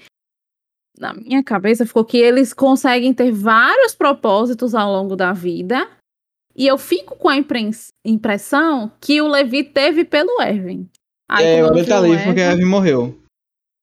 [0.98, 5.88] Na minha cabeça ficou que eles conseguem ter vários propósitos ao longo da vida.
[6.56, 7.36] E eu fico com a
[8.06, 10.90] impressão que o Levi teve pelo Erwin.
[11.30, 13.20] Aí, é, agora não ele tá vi o livre porque Erwin, Ervin morreu.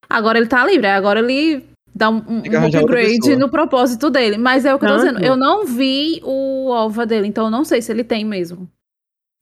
[0.08, 1.64] Agora ele tá livre, agora ele
[1.94, 4.36] dá um, um upgrade no propósito dele.
[4.38, 7.46] Mas é o que eu tô Tanto- dizendo, eu não vi o ova dele, então
[7.46, 8.70] eu não sei se ele tem mesmo.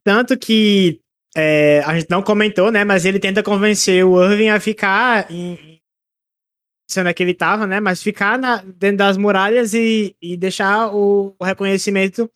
[0.05, 1.01] Tanto que
[1.37, 2.85] é, a gente não comentou, né?
[2.85, 5.77] Mas ele tenta convencer o Irving a ficar em.
[6.89, 7.81] Sendo que ele tava, né?
[7.81, 12.31] Mas ficar na- dentro das muralhas e, e deixar o, o reconhecimento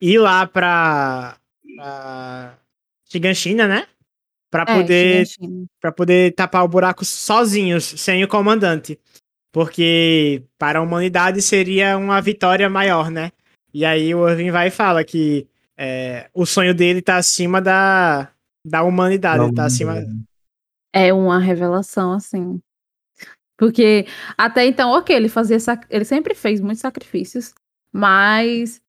[0.00, 1.36] ir lá pra.
[1.76, 2.58] pra
[3.10, 3.86] Shiganshina, né?
[4.50, 5.26] Pra É, poder
[5.80, 8.98] para poder tapar o buraco sozinhos, sem o comandante.
[9.52, 13.32] Porque para a humanidade seria uma vitória maior, né?
[13.72, 15.46] E aí o Irving vai e fala que
[15.76, 18.30] é, o sonho dele tá acima da,
[18.64, 20.04] da humanidade, da tá acima.
[20.92, 22.60] É uma revelação, assim.
[23.58, 24.06] Porque
[24.36, 27.54] até então, ok, ele fazia sac- ele sempre fez muitos sacrifícios,
[27.92, 28.80] mas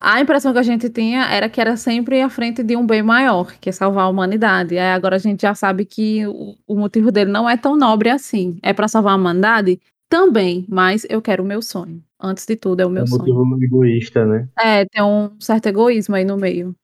[0.00, 3.02] a impressão que a gente tinha era que era sempre à frente de um bem
[3.02, 4.78] maior, que é salvar a humanidade.
[4.78, 8.08] Aí agora a gente já sabe que o, o motivo dele não é tão nobre
[8.10, 8.58] assim.
[8.62, 9.80] É pra salvar a humanidade?
[10.08, 12.02] Também, mas eu quero o meu sonho.
[12.18, 13.34] Antes de tudo, é o É meu um sonho.
[13.34, 14.48] motivo egoísta, né?
[14.58, 16.74] É, tem um certo egoísmo aí no meio.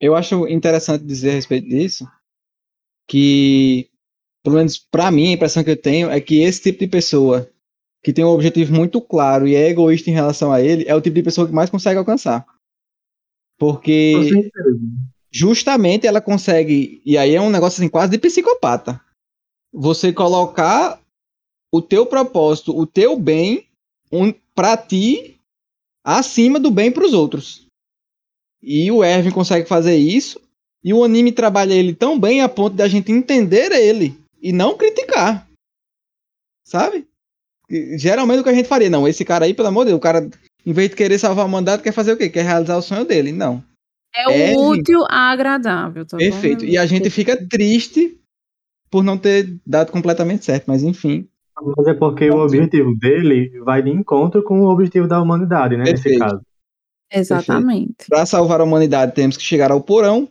[0.00, 2.04] Eu acho interessante dizer a respeito disso
[3.08, 3.90] que,
[4.44, 7.50] pelo menos pra mim, a impressão que eu tenho é que esse tipo de pessoa
[8.02, 11.00] que tem um objetivo muito claro e é egoísta em relação a ele é o
[11.00, 12.46] tipo de pessoa que mais consegue alcançar.
[13.58, 14.50] Porque
[15.30, 19.00] justamente ela consegue, e aí é um negócio assim quase de psicopata.
[19.72, 21.00] Você colocar
[21.72, 23.66] o teu propósito, o teu bem
[24.12, 25.38] um, para ti
[26.04, 27.66] acima do bem para os outros.
[28.62, 30.40] E o Erwin consegue fazer isso,
[30.82, 34.52] e o anime trabalha ele tão bem a ponto de a gente entender ele e
[34.52, 35.48] não criticar.
[36.64, 37.06] Sabe?
[37.70, 40.02] Geralmente o que a gente faria, não, esse cara aí, pelo amor de Deus, o
[40.02, 40.28] cara
[40.64, 42.28] em vez de querer salvar o mandato, quer fazer o quê?
[42.28, 43.32] Quer realizar o sonho dele.
[43.32, 43.62] Não.
[44.14, 46.04] É o É, útil a agradável.
[46.04, 46.64] Tá Perfeito.
[46.64, 46.70] bom?
[46.70, 48.18] E a gente fica triste
[48.90, 51.28] por não ter dado completamente certo, mas enfim.
[51.76, 55.84] Mas é porque o objetivo dele vai de encontro com o objetivo da humanidade, né?
[55.84, 56.18] Nesse Perfeito.
[56.18, 56.40] caso.
[57.12, 58.06] Exatamente.
[58.08, 60.28] Para salvar a humanidade, temos que chegar ao porão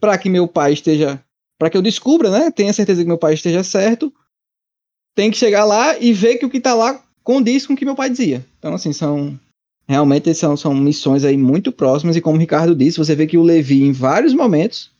[0.00, 1.20] para que meu pai esteja,
[1.58, 2.50] para que eu descubra, né?
[2.50, 4.12] Tenha certeza que meu pai esteja certo.
[5.14, 7.84] Tem que chegar lá e ver que o que tá lá condiz com o que
[7.84, 8.44] meu pai dizia.
[8.58, 9.38] Então, assim, são
[9.86, 13.36] realmente são, são missões aí muito próximas e como o Ricardo disse, você vê que
[13.36, 14.90] o Levi em vários momentos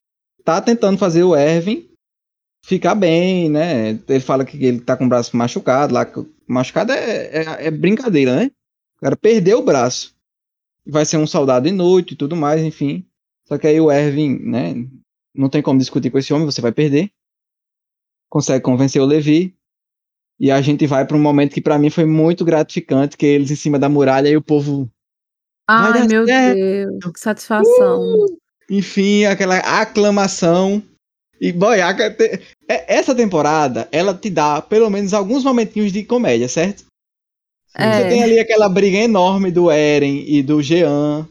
[0.45, 1.89] tá tentando fazer o Erwin
[2.65, 3.99] ficar bem, né?
[4.09, 6.07] Ele fala que ele tá com o braço machucado lá,
[6.47, 8.51] machucado é, é, é brincadeira, né?
[8.99, 10.15] O cara perdeu o braço
[10.87, 13.07] vai ser um soldado inútil e tudo mais, enfim.
[13.47, 14.75] Só que aí o Erwin, né,
[15.35, 17.11] não tem como discutir com esse homem, você vai perder.
[18.29, 19.55] Consegue convencer o Levi.
[20.39, 23.31] E a gente vai para um momento que para mim foi muito gratificante, que é
[23.31, 24.91] eles em cima da muralha e o povo,
[25.69, 26.57] Ai, meu certo.
[26.57, 28.27] Deus, que satisfação.
[28.69, 30.83] enfim, aquela aclamação.
[31.41, 36.05] E boy, a- te- é- essa temporada, ela te dá pelo menos alguns momentinhos de
[36.05, 36.85] comédia, certo?
[37.77, 41.27] Você tem É, ali aquela briga enorme do Eren e do Jean.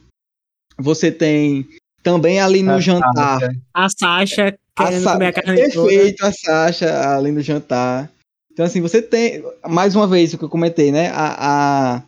[0.78, 1.66] Você tem
[2.02, 3.40] também ali no A jantar
[3.74, 5.88] A Sasha A Sa- comer a carne toda.
[5.88, 8.12] Perfeito, a Sasha ali no jantar.
[8.54, 11.10] Então, assim, você tem, mais uma vez, o que eu comentei, né?
[11.10, 12.04] A, a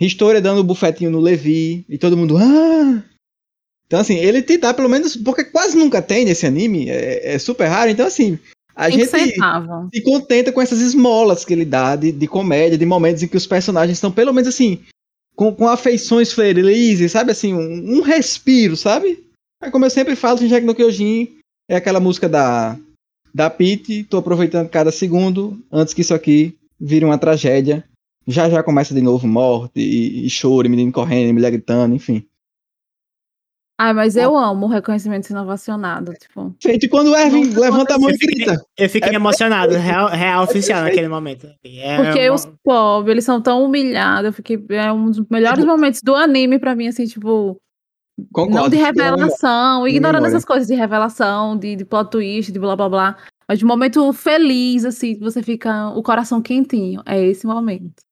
[0.00, 2.36] história dando o bufetinho no Levi e todo mundo.
[2.36, 3.02] Ah!
[3.86, 5.16] Então, assim, ele te dá pelo menos.
[5.16, 7.90] Porque quase nunca tem nesse anime, é, é super raro.
[7.90, 8.38] Então, assim,
[8.74, 9.34] a Tem gente
[9.94, 13.36] se contenta com essas esmolas que ele dá de, de comédia, de momentos em que
[13.36, 14.82] os personagens estão, pelo menos assim,
[15.36, 17.30] com, com afeições felizes, sabe?
[17.30, 19.22] Assim, um, um respiro, sabe?
[19.62, 21.36] É como eu sempre falo, Shinjek no Kyojin
[21.68, 22.76] é aquela música da,
[23.34, 27.84] da Pete, tô aproveitando cada segundo antes que isso aqui vire uma tragédia.
[28.26, 31.94] Já já começa de novo morte e, e choro, e menino correndo, e mulher gritando,
[31.94, 32.24] enfim.
[33.78, 36.14] Ai, mas eu amo o reconhecimento sendo ovacionado.
[36.14, 38.64] Tipo, Gente, quando o Erwin levanta a mão e grita.
[38.78, 41.48] eu fiquei É emocionado, real, real oficial naquele momento.
[41.64, 44.26] É porque uma- os pobres, eles são tão humilhados.
[44.26, 44.64] Eu fiquei.
[44.70, 47.60] É um dos melhores momentos do anime pra mim, assim, tipo.
[48.32, 48.54] Concordo.
[48.62, 52.88] Não de revelação, ignorando essas coisas de revelação, de, de plot twist, de blá blá
[52.88, 53.16] blá.
[53.48, 57.02] Mas de momento feliz, assim, você fica o coração quentinho.
[57.04, 58.02] É esse momento.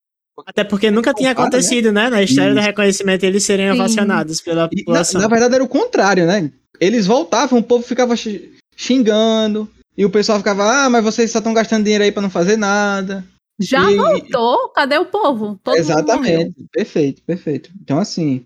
[0.45, 1.33] Até porque nunca tinha né?
[1.33, 2.09] acontecido, né?
[2.09, 3.79] Na história do reconhecimento, eles serem Sim.
[3.79, 5.21] ovacionados pela E, na, população.
[5.21, 6.51] na verdade era o contrário, né?
[6.79, 11.37] Eles voltavam, o povo ficava xi- xingando, e o pessoal ficava, ah, mas vocês só
[11.37, 13.23] estão gastando dinheiro aí pra não fazer nada.
[13.59, 14.69] Já E- voltou?
[14.69, 15.59] Cadê o povo?
[15.63, 15.75] Todo.
[15.77, 17.69] Exatamente, perfeito, perfeito.
[17.81, 18.43] Então, assim,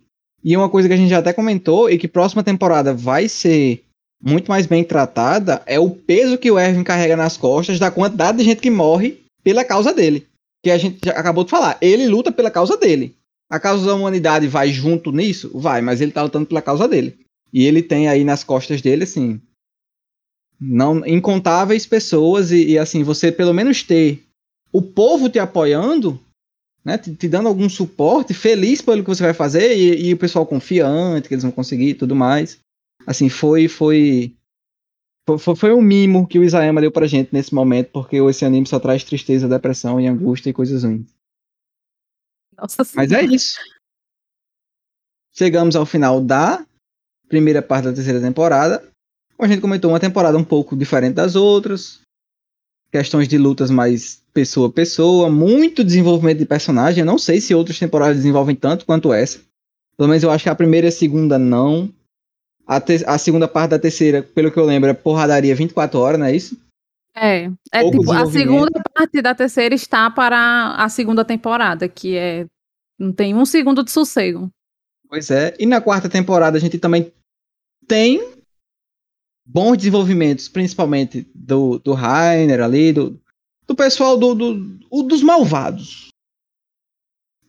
[0.47, 3.83] e uma coisa que a gente já até comentou, e que próxima temporada vai ser
[4.23, 8.37] muito mais bem tratada, é o peso que o Erwin carrega nas costas da quantidade
[8.37, 10.25] de gente que morre pela causa dele.
[10.63, 13.13] Que a gente acabou de falar, ele luta pela causa dele.
[13.51, 15.51] A causa da humanidade vai junto nisso?
[15.53, 17.19] Vai, mas ele tá lutando pela causa dele.
[17.51, 19.41] E ele tem aí nas costas dele, assim,
[20.57, 24.23] não incontáveis pessoas e, e, assim, você pelo menos ter
[24.71, 26.17] o povo te apoiando,
[26.87, 30.17] né, te, te dando algum suporte, feliz pelo que você vai fazer e, e o
[30.17, 32.59] pessoal confiante que eles vão conseguir e tudo mais.
[33.05, 34.33] Assim, foi foi
[35.37, 38.65] foi, foi um mimo que o Isayama deu pra gente nesse momento, porque esse anime
[38.65, 41.13] só traz tristeza, depressão e angústia e coisas ruins.
[42.57, 43.59] Nossa Mas é isso.
[45.33, 46.65] Chegamos ao final da
[47.27, 48.89] primeira parte da terceira temporada.
[49.37, 51.99] A gente comentou, uma temporada um pouco diferente das outras.
[52.91, 55.29] Questões de lutas mais pessoa a pessoa.
[55.29, 57.01] Muito desenvolvimento de personagem.
[57.01, 59.39] Eu não sei se outras temporadas desenvolvem tanto quanto essa.
[59.97, 61.91] Pelo menos eu acho que a primeira e a segunda não.
[62.65, 66.25] A, a segunda parte da terceira, pelo que eu lembro, é porradaria 24 horas, não
[66.25, 66.57] é isso?
[67.15, 72.45] É, é tipo, a segunda parte da terceira está para a segunda temporada, que é.
[72.99, 74.51] Não tem um segundo de sossego.
[75.09, 75.55] Pois é.
[75.59, 77.11] E na quarta temporada a gente também
[77.87, 78.36] tem
[79.47, 83.19] bons desenvolvimentos, principalmente do, do Rainer ali, do,
[83.65, 86.07] do pessoal do, do- dos malvados.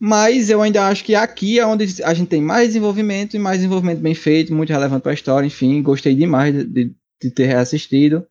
[0.00, 3.58] Mas eu ainda acho que aqui é onde a gente tem mais desenvolvimento e mais
[3.58, 5.46] desenvolvimento bem feito, muito relevante para a história.
[5.46, 8.24] Enfim, gostei demais de, de- de ter reassistido.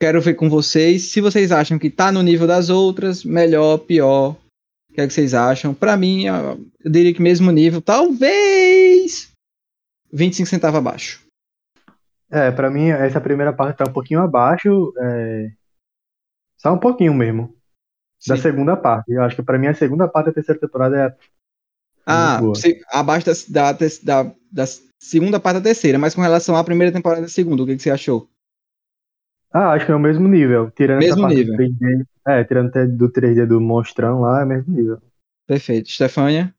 [0.00, 4.30] Quero ver com vocês se vocês acham que tá no nível das outras, melhor, pior.
[4.90, 5.74] O que é que vocês acham?
[5.74, 9.30] Pra mim, eu diria que mesmo nível, talvez
[10.12, 11.23] 25 centavos abaixo.
[12.34, 15.52] É, pra mim, essa primeira parte tá um pouquinho abaixo, é,
[16.56, 17.54] só um pouquinho mesmo,
[18.26, 18.42] da Sim.
[18.42, 19.12] segunda parte.
[19.12, 21.16] Eu acho que pra mim a segunda parte da terceira temporada é
[22.04, 24.64] Ah, se- abaixo da, da, da, da
[24.98, 27.82] segunda parte da terceira, mas com relação à primeira temporada da segunda, o que, que
[27.82, 28.28] você achou?
[29.52, 31.52] Ah, acho que é o mesmo nível, tirando Mesmo essa parte nível.
[31.52, 32.04] do 3D.
[32.26, 35.00] É, tirando até do 3D do monstrão lá, é o mesmo nível.
[35.46, 35.88] Perfeito.
[35.88, 36.52] Stefânia?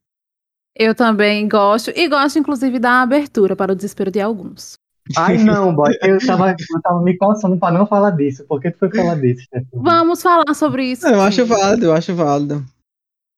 [0.74, 4.76] Eu também gosto, e gosto, inclusive, da abertura para o desespero de alguns.
[5.16, 8.44] Ai, não, boy, eu tava, eu tava me coçando pra não falar disso.
[8.48, 9.84] Por que tu foi falar disso, Stefano?
[9.84, 11.06] Vamos falar sobre isso.
[11.08, 11.48] Eu acho sim.
[11.48, 12.66] válido, eu acho válido.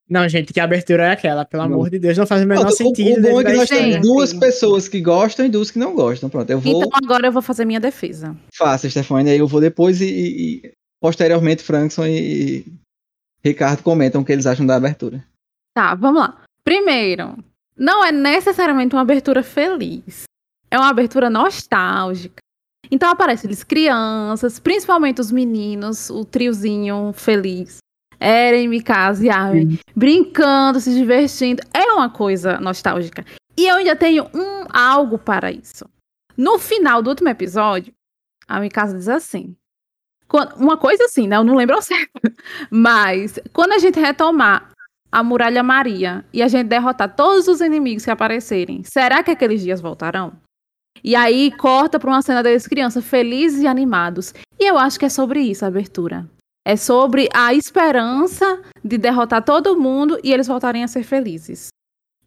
[0.10, 1.74] Não, gente, que abertura é aquela, pelo Não.
[1.74, 3.20] amor de Deus, não faz o menor Pronto, o- sentido.
[3.28, 6.30] o bom é que nós temos duas pessoas que gostam e duas que não gostam.
[6.30, 6.78] Pronto, eu vou.
[6.78, 8.34] Então agora eu vou fazer minha defesa.
[8.56, 10.72] Faça, Stefânia, aí eu vou depois e, e- e
[11.02, 12.20] posteriormente Frankson e,
[12.60, 12.74] e
[13.44, 15.22] Ricardo comentam o que eles acham da abertura.
[15.76, 16.42] Tá, vamos lá.
[16.64, 17.38] Primeiro,
[17.78, 20.24] não é necessariamente uma abertura feliz.
[20.70, 22.42] É uma abertura nostálgica.
[22.90, 27.78] Então aparecem eles crianças, principalmente os meninos, o triozinho feliz.
[28.20, 31.62] Eren, Mikasa e Armin, brincando, se divertindo.
[31.74, 33.24] É uma coisa nostálgica.
[33.56, 35.86] E eu ainda tenho um algo para isso.
[36.36, 37.94] No final do último episódio,
[38.48, 39.56] a Mikasa diz assim.
[40.58, 41.38] Uma coisa assim, né?
[41.38, 42.12] Eu não lembro ao certo.
[42.70, 44.72] Mas quando a gente retomar
[45.12, 49.62] a Muralha Maria e a gente derrotar todos os inimigos que aparecerem, será que aqueles
[49.62, 50.34] dias voltarão?
[51.04, 54.34] E aí corta para uma cena deles crianças felizes e animados.
[54.60, 56.28] E eu acho que é sobre isso a abertura.
[56.66, 61.70] É sobre a esperança de derrotar todo mundo e eles voltarem a ser felizes.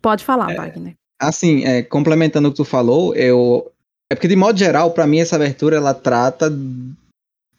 [0.01, 0.95] Pode falar, Wagner.
[1.21, 3.71] Assim, é, complementando o que tu falou, eu.
[4.11, 6.51] É porque, de modo geral, pra mim, essa abertura ela trata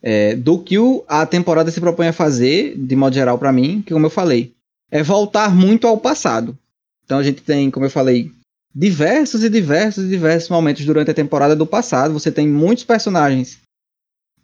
[0.02, 3.80] é, do que o, a temporada se propõe a fazer, de modo geral, para mim,
[3.86, 4.52] que como eu falei,
[4.90, 6.58] é voltar muito ao passado.
[7.04, 8.30] Então a gente tem, como eu falei,
[8.74, 12.14] diversos e diversos e diversos momentos durante a temporada do passado.
[12.14, 13.58] Você tem muitos personagens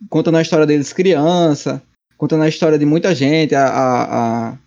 [0.09, 1.83] contando a história deles criança,
[2.17, 4.59] contando a história de muita gente, a, a, a,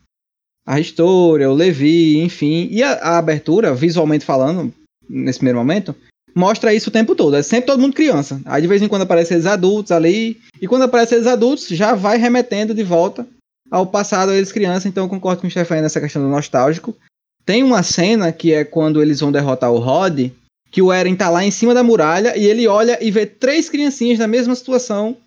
[0.66, 2.68] a história, o Levi, enfim.
[2.72, 4.74] E a, a abertura, visualmente falando,
[5.08, 5.96] nesse primeiro momento,
[6.34, 7.36] mostra isso o tempo todo.
[7.36, 8.42] É sempre todo mundo criança.
[8.46, 10.40] Aí de vez em quando aparecem eles adultos ali.
[10.62, 13.28] E quando aparecem eles adultos, já vai remetendo de volta
[13.70, 14.88] ao passado eles criança.
[14.88, 16.96] Então eu concordo com o Stefan nessa questão do nostálgico.
[17.46, 20.32] Tem uma cena que é quando eles vão derrotar o Rod,
[20.70, 23.70] que o Eren tá lá em cima da muralha e ele olha e vê três
[23.70, 25.18] criancinhas na mesma situação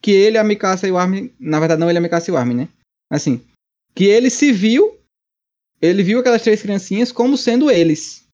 [0.00, 1.30] que ele, a Mikasa e o Armin.
[1.40, 2.68] Na verdade, não ele, a Mikasa e o Armin, né?
[3.10, 3.40] Assim,
[3.94, 4.98] que ele se viu,
[5.80, 8.24] ele viu aquelas três criancinhas como sendo eles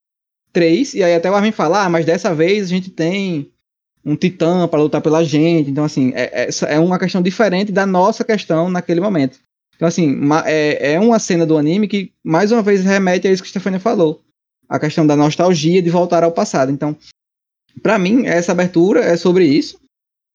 [0.52, 3.50] três, e aí até o Armin fala, ah, mas dessa vez a gente tem
[4.04, 7.86] um titã para lutar pela gente, então assim, é, é, é, uma questão diferente da
[7.86, 9.38] nossa questão naquele momento.
[9.80, 13.42] Então assim, é, é uma cena do anime que mais uma vez remete a isso
[13.42, 14.20] que a Stefania falou,
[14.68, 16.70] a questão da nostalgia de voltar ao passado.
[16.70, 16.94] Então,
[17.82, 19.80] para mim, essa abertura é sobre isso,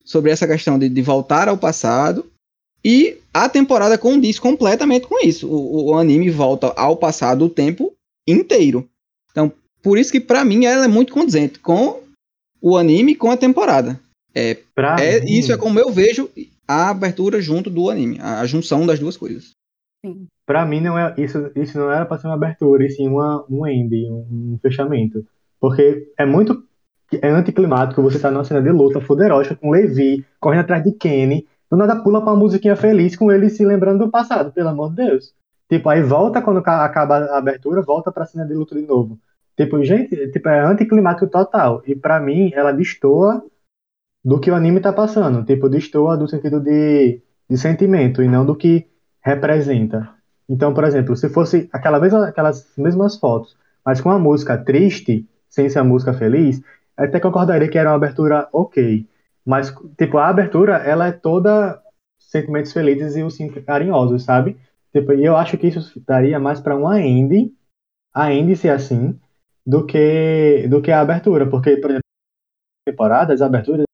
[0.04, 2.28] sobre essa questão de, de voltar ao passado,
[2.84, 5.48] e a temporada condiz completamente com isso.
[5.48, 7.94] O, o anime volta ao passado o tempo
[8.26, 8.88] inteiro.
[9.30, 12.02] Então, por isso que para mim ela é muito condizente com
[12.60, 14.00] o anime com a temporada.
[14.34, 14.58] É,
[14.98, 16.28] é isso é como eu vejo
[16.66, 19.50] a abertura junto do anime, a, a junção das duas coisas.
[20.04, 20.26] Sim.
[20.44, 23.44] Para mim não é isso, isso não era para ser uma abertura, e sim uma
[23.48, 25.24] um end, um, um fechamento,
[25.60, 26.64] porque é muito
[27.22, 31.46] é anticlimático você tá numa cena de luta poderosa com Levi correndo atrás de Kenny,
[31.70, 34.90] do nada pula pra uma musiquinha feliz com ele se lembrando do passado, pelo amor
[34.90, 35.32] de Deus.
[35.68, 39.18] Tipo, aí volta quando acaba a abertura, volta pra cena de luta de novo.
[39.56, 41.82] Tipo, gente, tipo, é anticlimático total.
[41.86, 43.42] E para mim, ela destoa
[44.26, 45.44] do que o anime tá passando.
[45.44, 48.88] Tipo, destoa do sentido de, de sentimento e não do que
[49.22, 50.10] representa.
[50.48, 55.24] Então, por exemplo, se fosse aquela mesma, aquelas mesmas fotos, mas com a música triste,
[55.48, 56.60] sem ser a música feliz,
[56.96, 59.06] até concordaria que era uma abertura ok.
[59.44, 61.80] Mas, tipo, a abertura, ela é toda
[62.18, 64.56] sentimentos felizes e os carinhosos, sabe?
[64.92, 67.54] Tipo, e eu acho que isso daria mais para uma indie,
[68.12, 69.16] a indie ser assim,
[69.64, 72.02] do que do que a abertura, porque por exemplo,
[72.86, 73.85] temporadas, as aberturas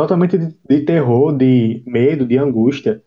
[0.00, 3.02] totalmente de, de, terror, de medo, de angústia,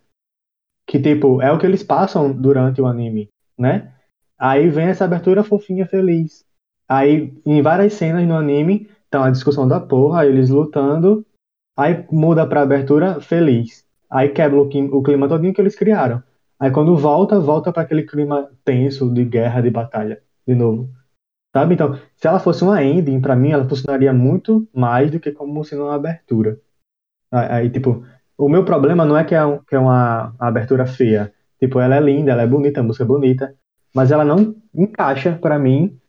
[0.88, 3.94] que tipo é o que eles passam durante o anime, né?
[4.38, 6.46] Aí vem essa abertura fofinha, feliz.
[6.88, 11.26] Aí em várias cenas no anime, então a discussão da porra, eles lutando,
[11.76, 13.84] aí muda pra abertura feliz.
[14.10, 16.22] Aí quebra o, o clima todinho que eles criaram.
[16.60, 20.90] Aí quando volta, volta para aquele clima tenso de guerra, de batalha, de novo.
[21.56, 21.74] Sabe?
[21.74, 25.64] Então, se ela fosse uma ending, para mim, ela funcionaria muito mais do que como
[25.64, 26.60] sendo uma abertura.
[27.34, 28.06] Aí, tipo,
[28.38, 31.34] o meu problema não é que é, um, que é uma abertura feia.
[31.60, 33.56] Tipo, ela é linda, ela é bonita, a música é bonita,
[33.94, 36.00] mas ela não encaixa para mim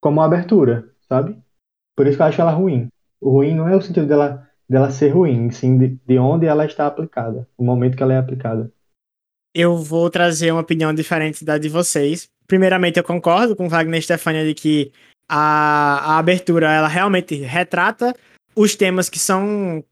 [0.00, 1.36] como uma abertura, sabe?
[1.96, 2.88] Por isso que eu acho ela ruim.
[3.20, 6.64] O ruim não é o sentido dela, dela ser ruim, sim de, de onde ela
[6.64, 8.70] está aplicada, o momento que ela é aplicada.
[9.52, 14.02] Eu vou trazer uma opinião diferente da de vocês, primeiramente eu concordo com Wagner e
[14.02, 14.92] Stefania de que
[15.28, 18.14] a, a abertura ela realmente retrata
[18.54, 19.82] os temas que são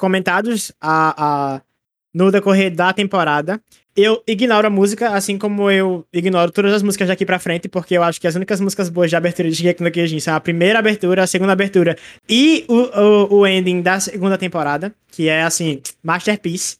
[0.00, 1.14] comentados a,
[1.56, 1.62] a,
[2.12, 3.60] no decorrer da temporada.
[3.94, 7.98] Eu ignoro a música, assim como eu ignoro todas as músicas daqui pra frente, porque
[7.98, 10.40] eu acho que as únicas músicas boas de abertura de Shingeki no Kyojin são a
[10.40, 11.96] primeira abertura, a segunda abertura
[12.28, 16.79] e o, o, o ending da segunda temporada, que é, assim, masterpiece.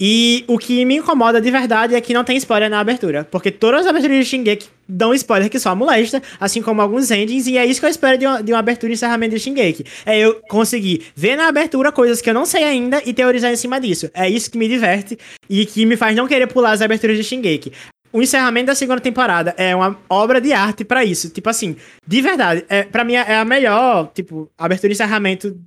[0.00, 3.24] E o que me incomoda de verdade é que não tem spoiler na abertura.
[3.24, 7.48] Porque todas as aberturas de Shingeki dão spoiler que só molesta, assim como alguns endings,
[7.48, 9.84] e é isso que eu espero de uma, de uma abertura e encerramento de Shingeki.
[10.06, 13.56] É eu conseguir ver na abertura coisas que eu não sei ainda e teorizar em
[13.56, 14.08] cima disso.
[14.14, 15.18] É isso que me diverte
[15.50, 17.72] e que me faz não querer pular as aberturas de Shingeki.
[18.12, 21.28] O encerramento da segunda temporada é uma obra de arte para isso.
[21.28, 21.76] Tipo assim,
[22.06, 25.58] de verdade, é, para mim é a melhor, tipo, abertura e encerramento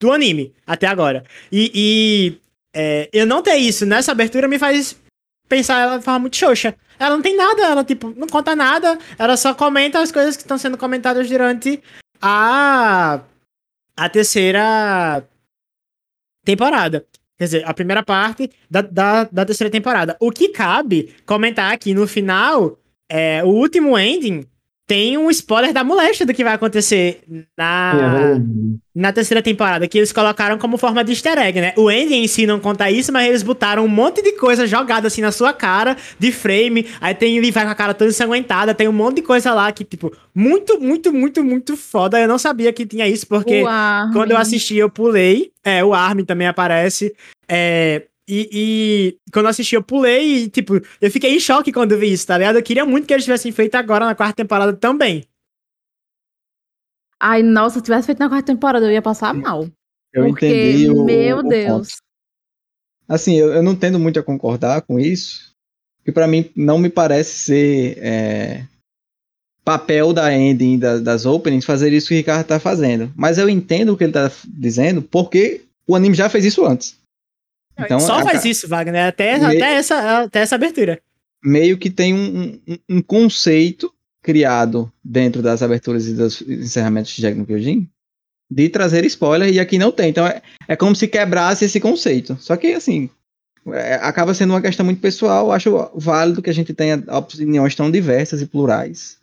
[0.00, 1.24] do anime até agora.
[1.50, 2.45] E, e
[2.78, 4.94] é, eu não ter isso nessa abertura me faz
[5.48, 6.74] pensar ela de forma muito xoxa.
[6.98, 10.42] Ela não tem nada, ela, tipo, não conta nada, ela só comenta as coisas que
[10.42, 11.82] estão sendo comentadas durante
[12.20, 13.22] a,
[13.96, 15.26] a terceira
[16.44, 17.06] temporada.
[17.38, 20.14] Quer dizer, a primeira parte da, da, da terceira temporada.
[20.20, 22.78] O que cabe comentar aqui no final
[23.08, 24.46] é o último ending
[24.86, 27.22] tem um spoiler da moléstia do que vai acontecer
[27.56, 31.74] na, é na terceira temporada, que eles colocaram como forma de easter egg, né?
[31.76, 35.08] O ending em si não conta isso, mas eles botaram um monte de coisa jogada
[35.08, 38.72] assim na sua cara, de frame, aí tem ele vai com a cara toda ensanguentada,
[38.74, 42.18] tem um monte de coisa lá que, tipo, muito, muito, muito, muito foda.
[42.18, 43.62] Eu não sabia que tinha isso, porque
[44.14, 45.50] quando eu assisti eu pulei.
[45.62, 47.12] É, o Armin também aparece.
[47.48, 51.92] É, e, e quando eu assisti, eu pulei e, tipo, eu fiquei em choque quando
[51.92, 52.56] eu vi isso, tá ligado?
[52.56, 55.24] Eu queria muito que eles tivessem feito agora na quarta temporada também.
[57.20, 59.66] Ai, nossa, se tivesse feito na quarta temporada, eu ia passar mal.
[60.12, 61.88] Eu porque, entendi o, meu o Deus.
[61.88, 61.88] ponto.
[63.08, 65.52] Assim, eu, eu não tendo muito a concordar com isso,
[66.04, 68.66] que pra mim não me parece ser é,
[69.64, 73.12] papel da ending da- das openings fazer isso que o Ricardo tá fazendo.
[73.16, 76.96] Mas eu entendo o que ele tá dizendo, porque o anime já fez isso antes.
[77.78, 81.00] Então, Só a- faz isso, Wagner, até, Me- até, essa, até essa abertura.
[81.44, 83.92] meio que tem um, um- um conceito
[84.22, 87.88] criado dentro das aberturas e dos encerramentos de Jack no Kyojin
[88.50, 90.08] de trazer spoiler e aqui não tem.
[90.10, 92.36] Então é, é como se quebrasse esse conceito.
[92.40, 93.08] Só que assim
[93.72, 95.52] é, acaba sendo uma questão muito pessoal.
[95.52, 99.18] Acho válido que a gente tenha opiniões tão diversas e plurais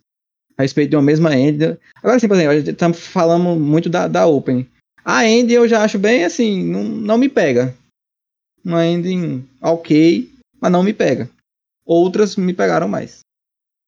[0.58, 1.78] a respeito de uma mesma end.
[2.02, 4.68] Agora sim, por exemplo, a gente estamos falando muito da, da Open.
[5.04, 7.74] A end eu já acho bem assim, não, não me pega.
[8.64, 10.30] Uma ending ok,
[10.62, 11.30] mas não me pega.
[11.86, 13.20] Outras me pegaram mais.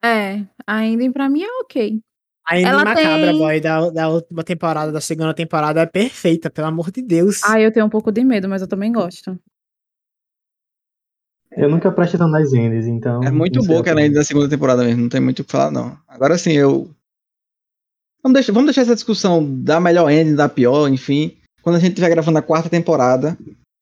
[0.03, 1.99] É, ainda pra mim é ok.
[2.47, 6.47] A Ending Ela Macabra, tem- boy, da, da última temporada, da segunda temporada, é perfeita,
[6.49, 7.43] pelo amor de Deus.
[7.43, 9.39] Ai, eu tenho um pouco de medo, mas eu também gosto.
[11.51, 13.23] Eu nunca prestei atenção nas endes, então.
[13.23, 15.51] É muito boa a aquela ainda da segunda temporada mesmo, não tem muito o que
[15.51, 15.97] falar, não.
[16.07, 16.91] Agora sim, eu.
[18.21, 21.35] Vamos deixar, vamos deixar essa discussão da melhor ending, da pior, enfim.
[21.63, 23.35] Quando a gente estiver gravando a quarta temporada,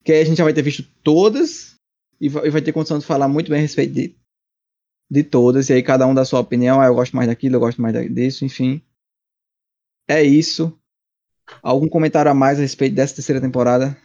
[0.04, 1.76] que aí a gente já vai ter visto todas
[2.20, 4.14] e vai, ter condição de falar muito bem a respeito de,
[5.10, 5.68] de todas.
[5.68, 6.80] E aí cada um dá sua opinião.
[6.80, 8.82] Ah, eu gosto mais daquilo, eu gosto mais disso, enfim.
[10.08, 10.78] É isso.
[11.62, 13.96] Algum comentário a mais a respeito dessa terceira temporada?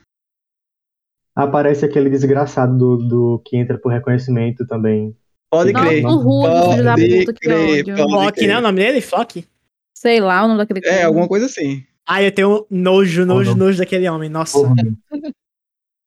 [1.36, 5.16] Aparece aquele desgraçado do, do que entra por reconhecimento também.
[5.50, 6.02] Pode Nossa, crer.
[6.04, 7.96] filho da Pode puta, que crer, ódio.
[7.96, 8.48] pode Flock, crer.
[8.48, 8.58] né?
[8.58, 9.02] O nome dele?
[9.02, 9.48] Flock?
[9.96, 11.08] Sei lá o nome daquele É, cara.
[11.08, 11.86] alguma coisa assim.
[12.08, 13.58] Ai, eu tenho nojo, nojo, Uhum.
[13.58, 14.30] nojo daquele homem.
[14.30, 14.58] Nossa.
[14.60, 14.76] Porra,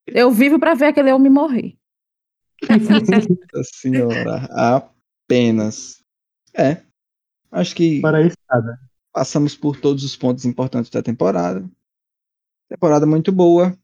[0.06, 1.76] Eu vivo pra ver aquele homem morrer.
[2.62, 6.02] Nossa senhora, apenas.
[6.54, 6.82] É.
[7.50, 8.78] Acho que para isso, nada.
[9.12, 11.68] passamos por todos os pontos importantes da temporada.
[12.68, 13.76] Temporada muito boa.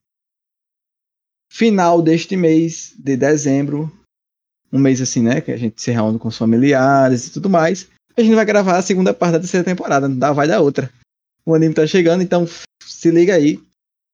[1.51, 3.93] Final deste mês de dezembro.
[4.73, 5.41] Um mês assim, né?
[5.41, 7.91] Que a gente se reúne com os familiares e tudo mais.
[8.17, 10.09] A gente vai gravar a segunda parte da terceira temporada.
[10.09, 10.91] Não dá, vai da outra.
[11.45, 12.47] O anime tá chegando, então
[12.83, 13.63] se liga aí.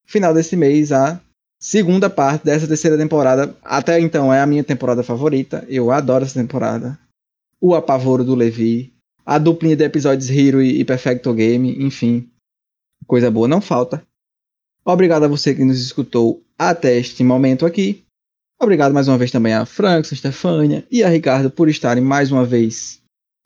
[0.06, 1.20] Final desse mês, a
[1.64, 3.56] segunda parte dessa terceira temporada.
[3.64, 5.64] Até então é a minha temporada favorita.
[5.66, 6.98] Eu adoro essa temporada.
[7.58, 8.92] O apavoro do Levi.
[9.24, 11.82] A duplinha de episódios Hero e Perfecto Game.
[11.82, 12.28] Enfim,
[13.06, 14.06] coisa boa não falta.
[14.84, 18.04] Obrigado a você que nos escutou até este momento aqui.
[18.60, 22.30] Obrigado mais uma vez também a Frank, a Stefânia e a Ricardo por estarem mais
[22.30, 23.00] uma vez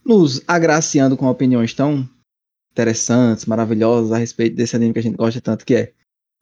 [0.05, 2.09] nos agraciando com opiniões tão
[2.73, 5.93] interessantes, maravilhosas a respeito desse anime que a gente gosta tanto, que é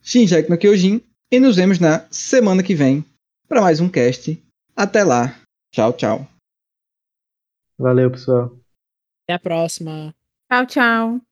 [0.03, 1.03] Shinjek no Kyojin.
[1.31, 3.05] E nos vemos na semana que vem
[3.49, 4.41] para mais um cast.
[4.77, 5.41] Até lá.
[5.73, 6.27] Tchau, tchau.
[7.79, 8.57] Valeu, pessoal.
[9.25, 10.15] Até a próxima.
[10.49, 11.26] Tchau, tchau.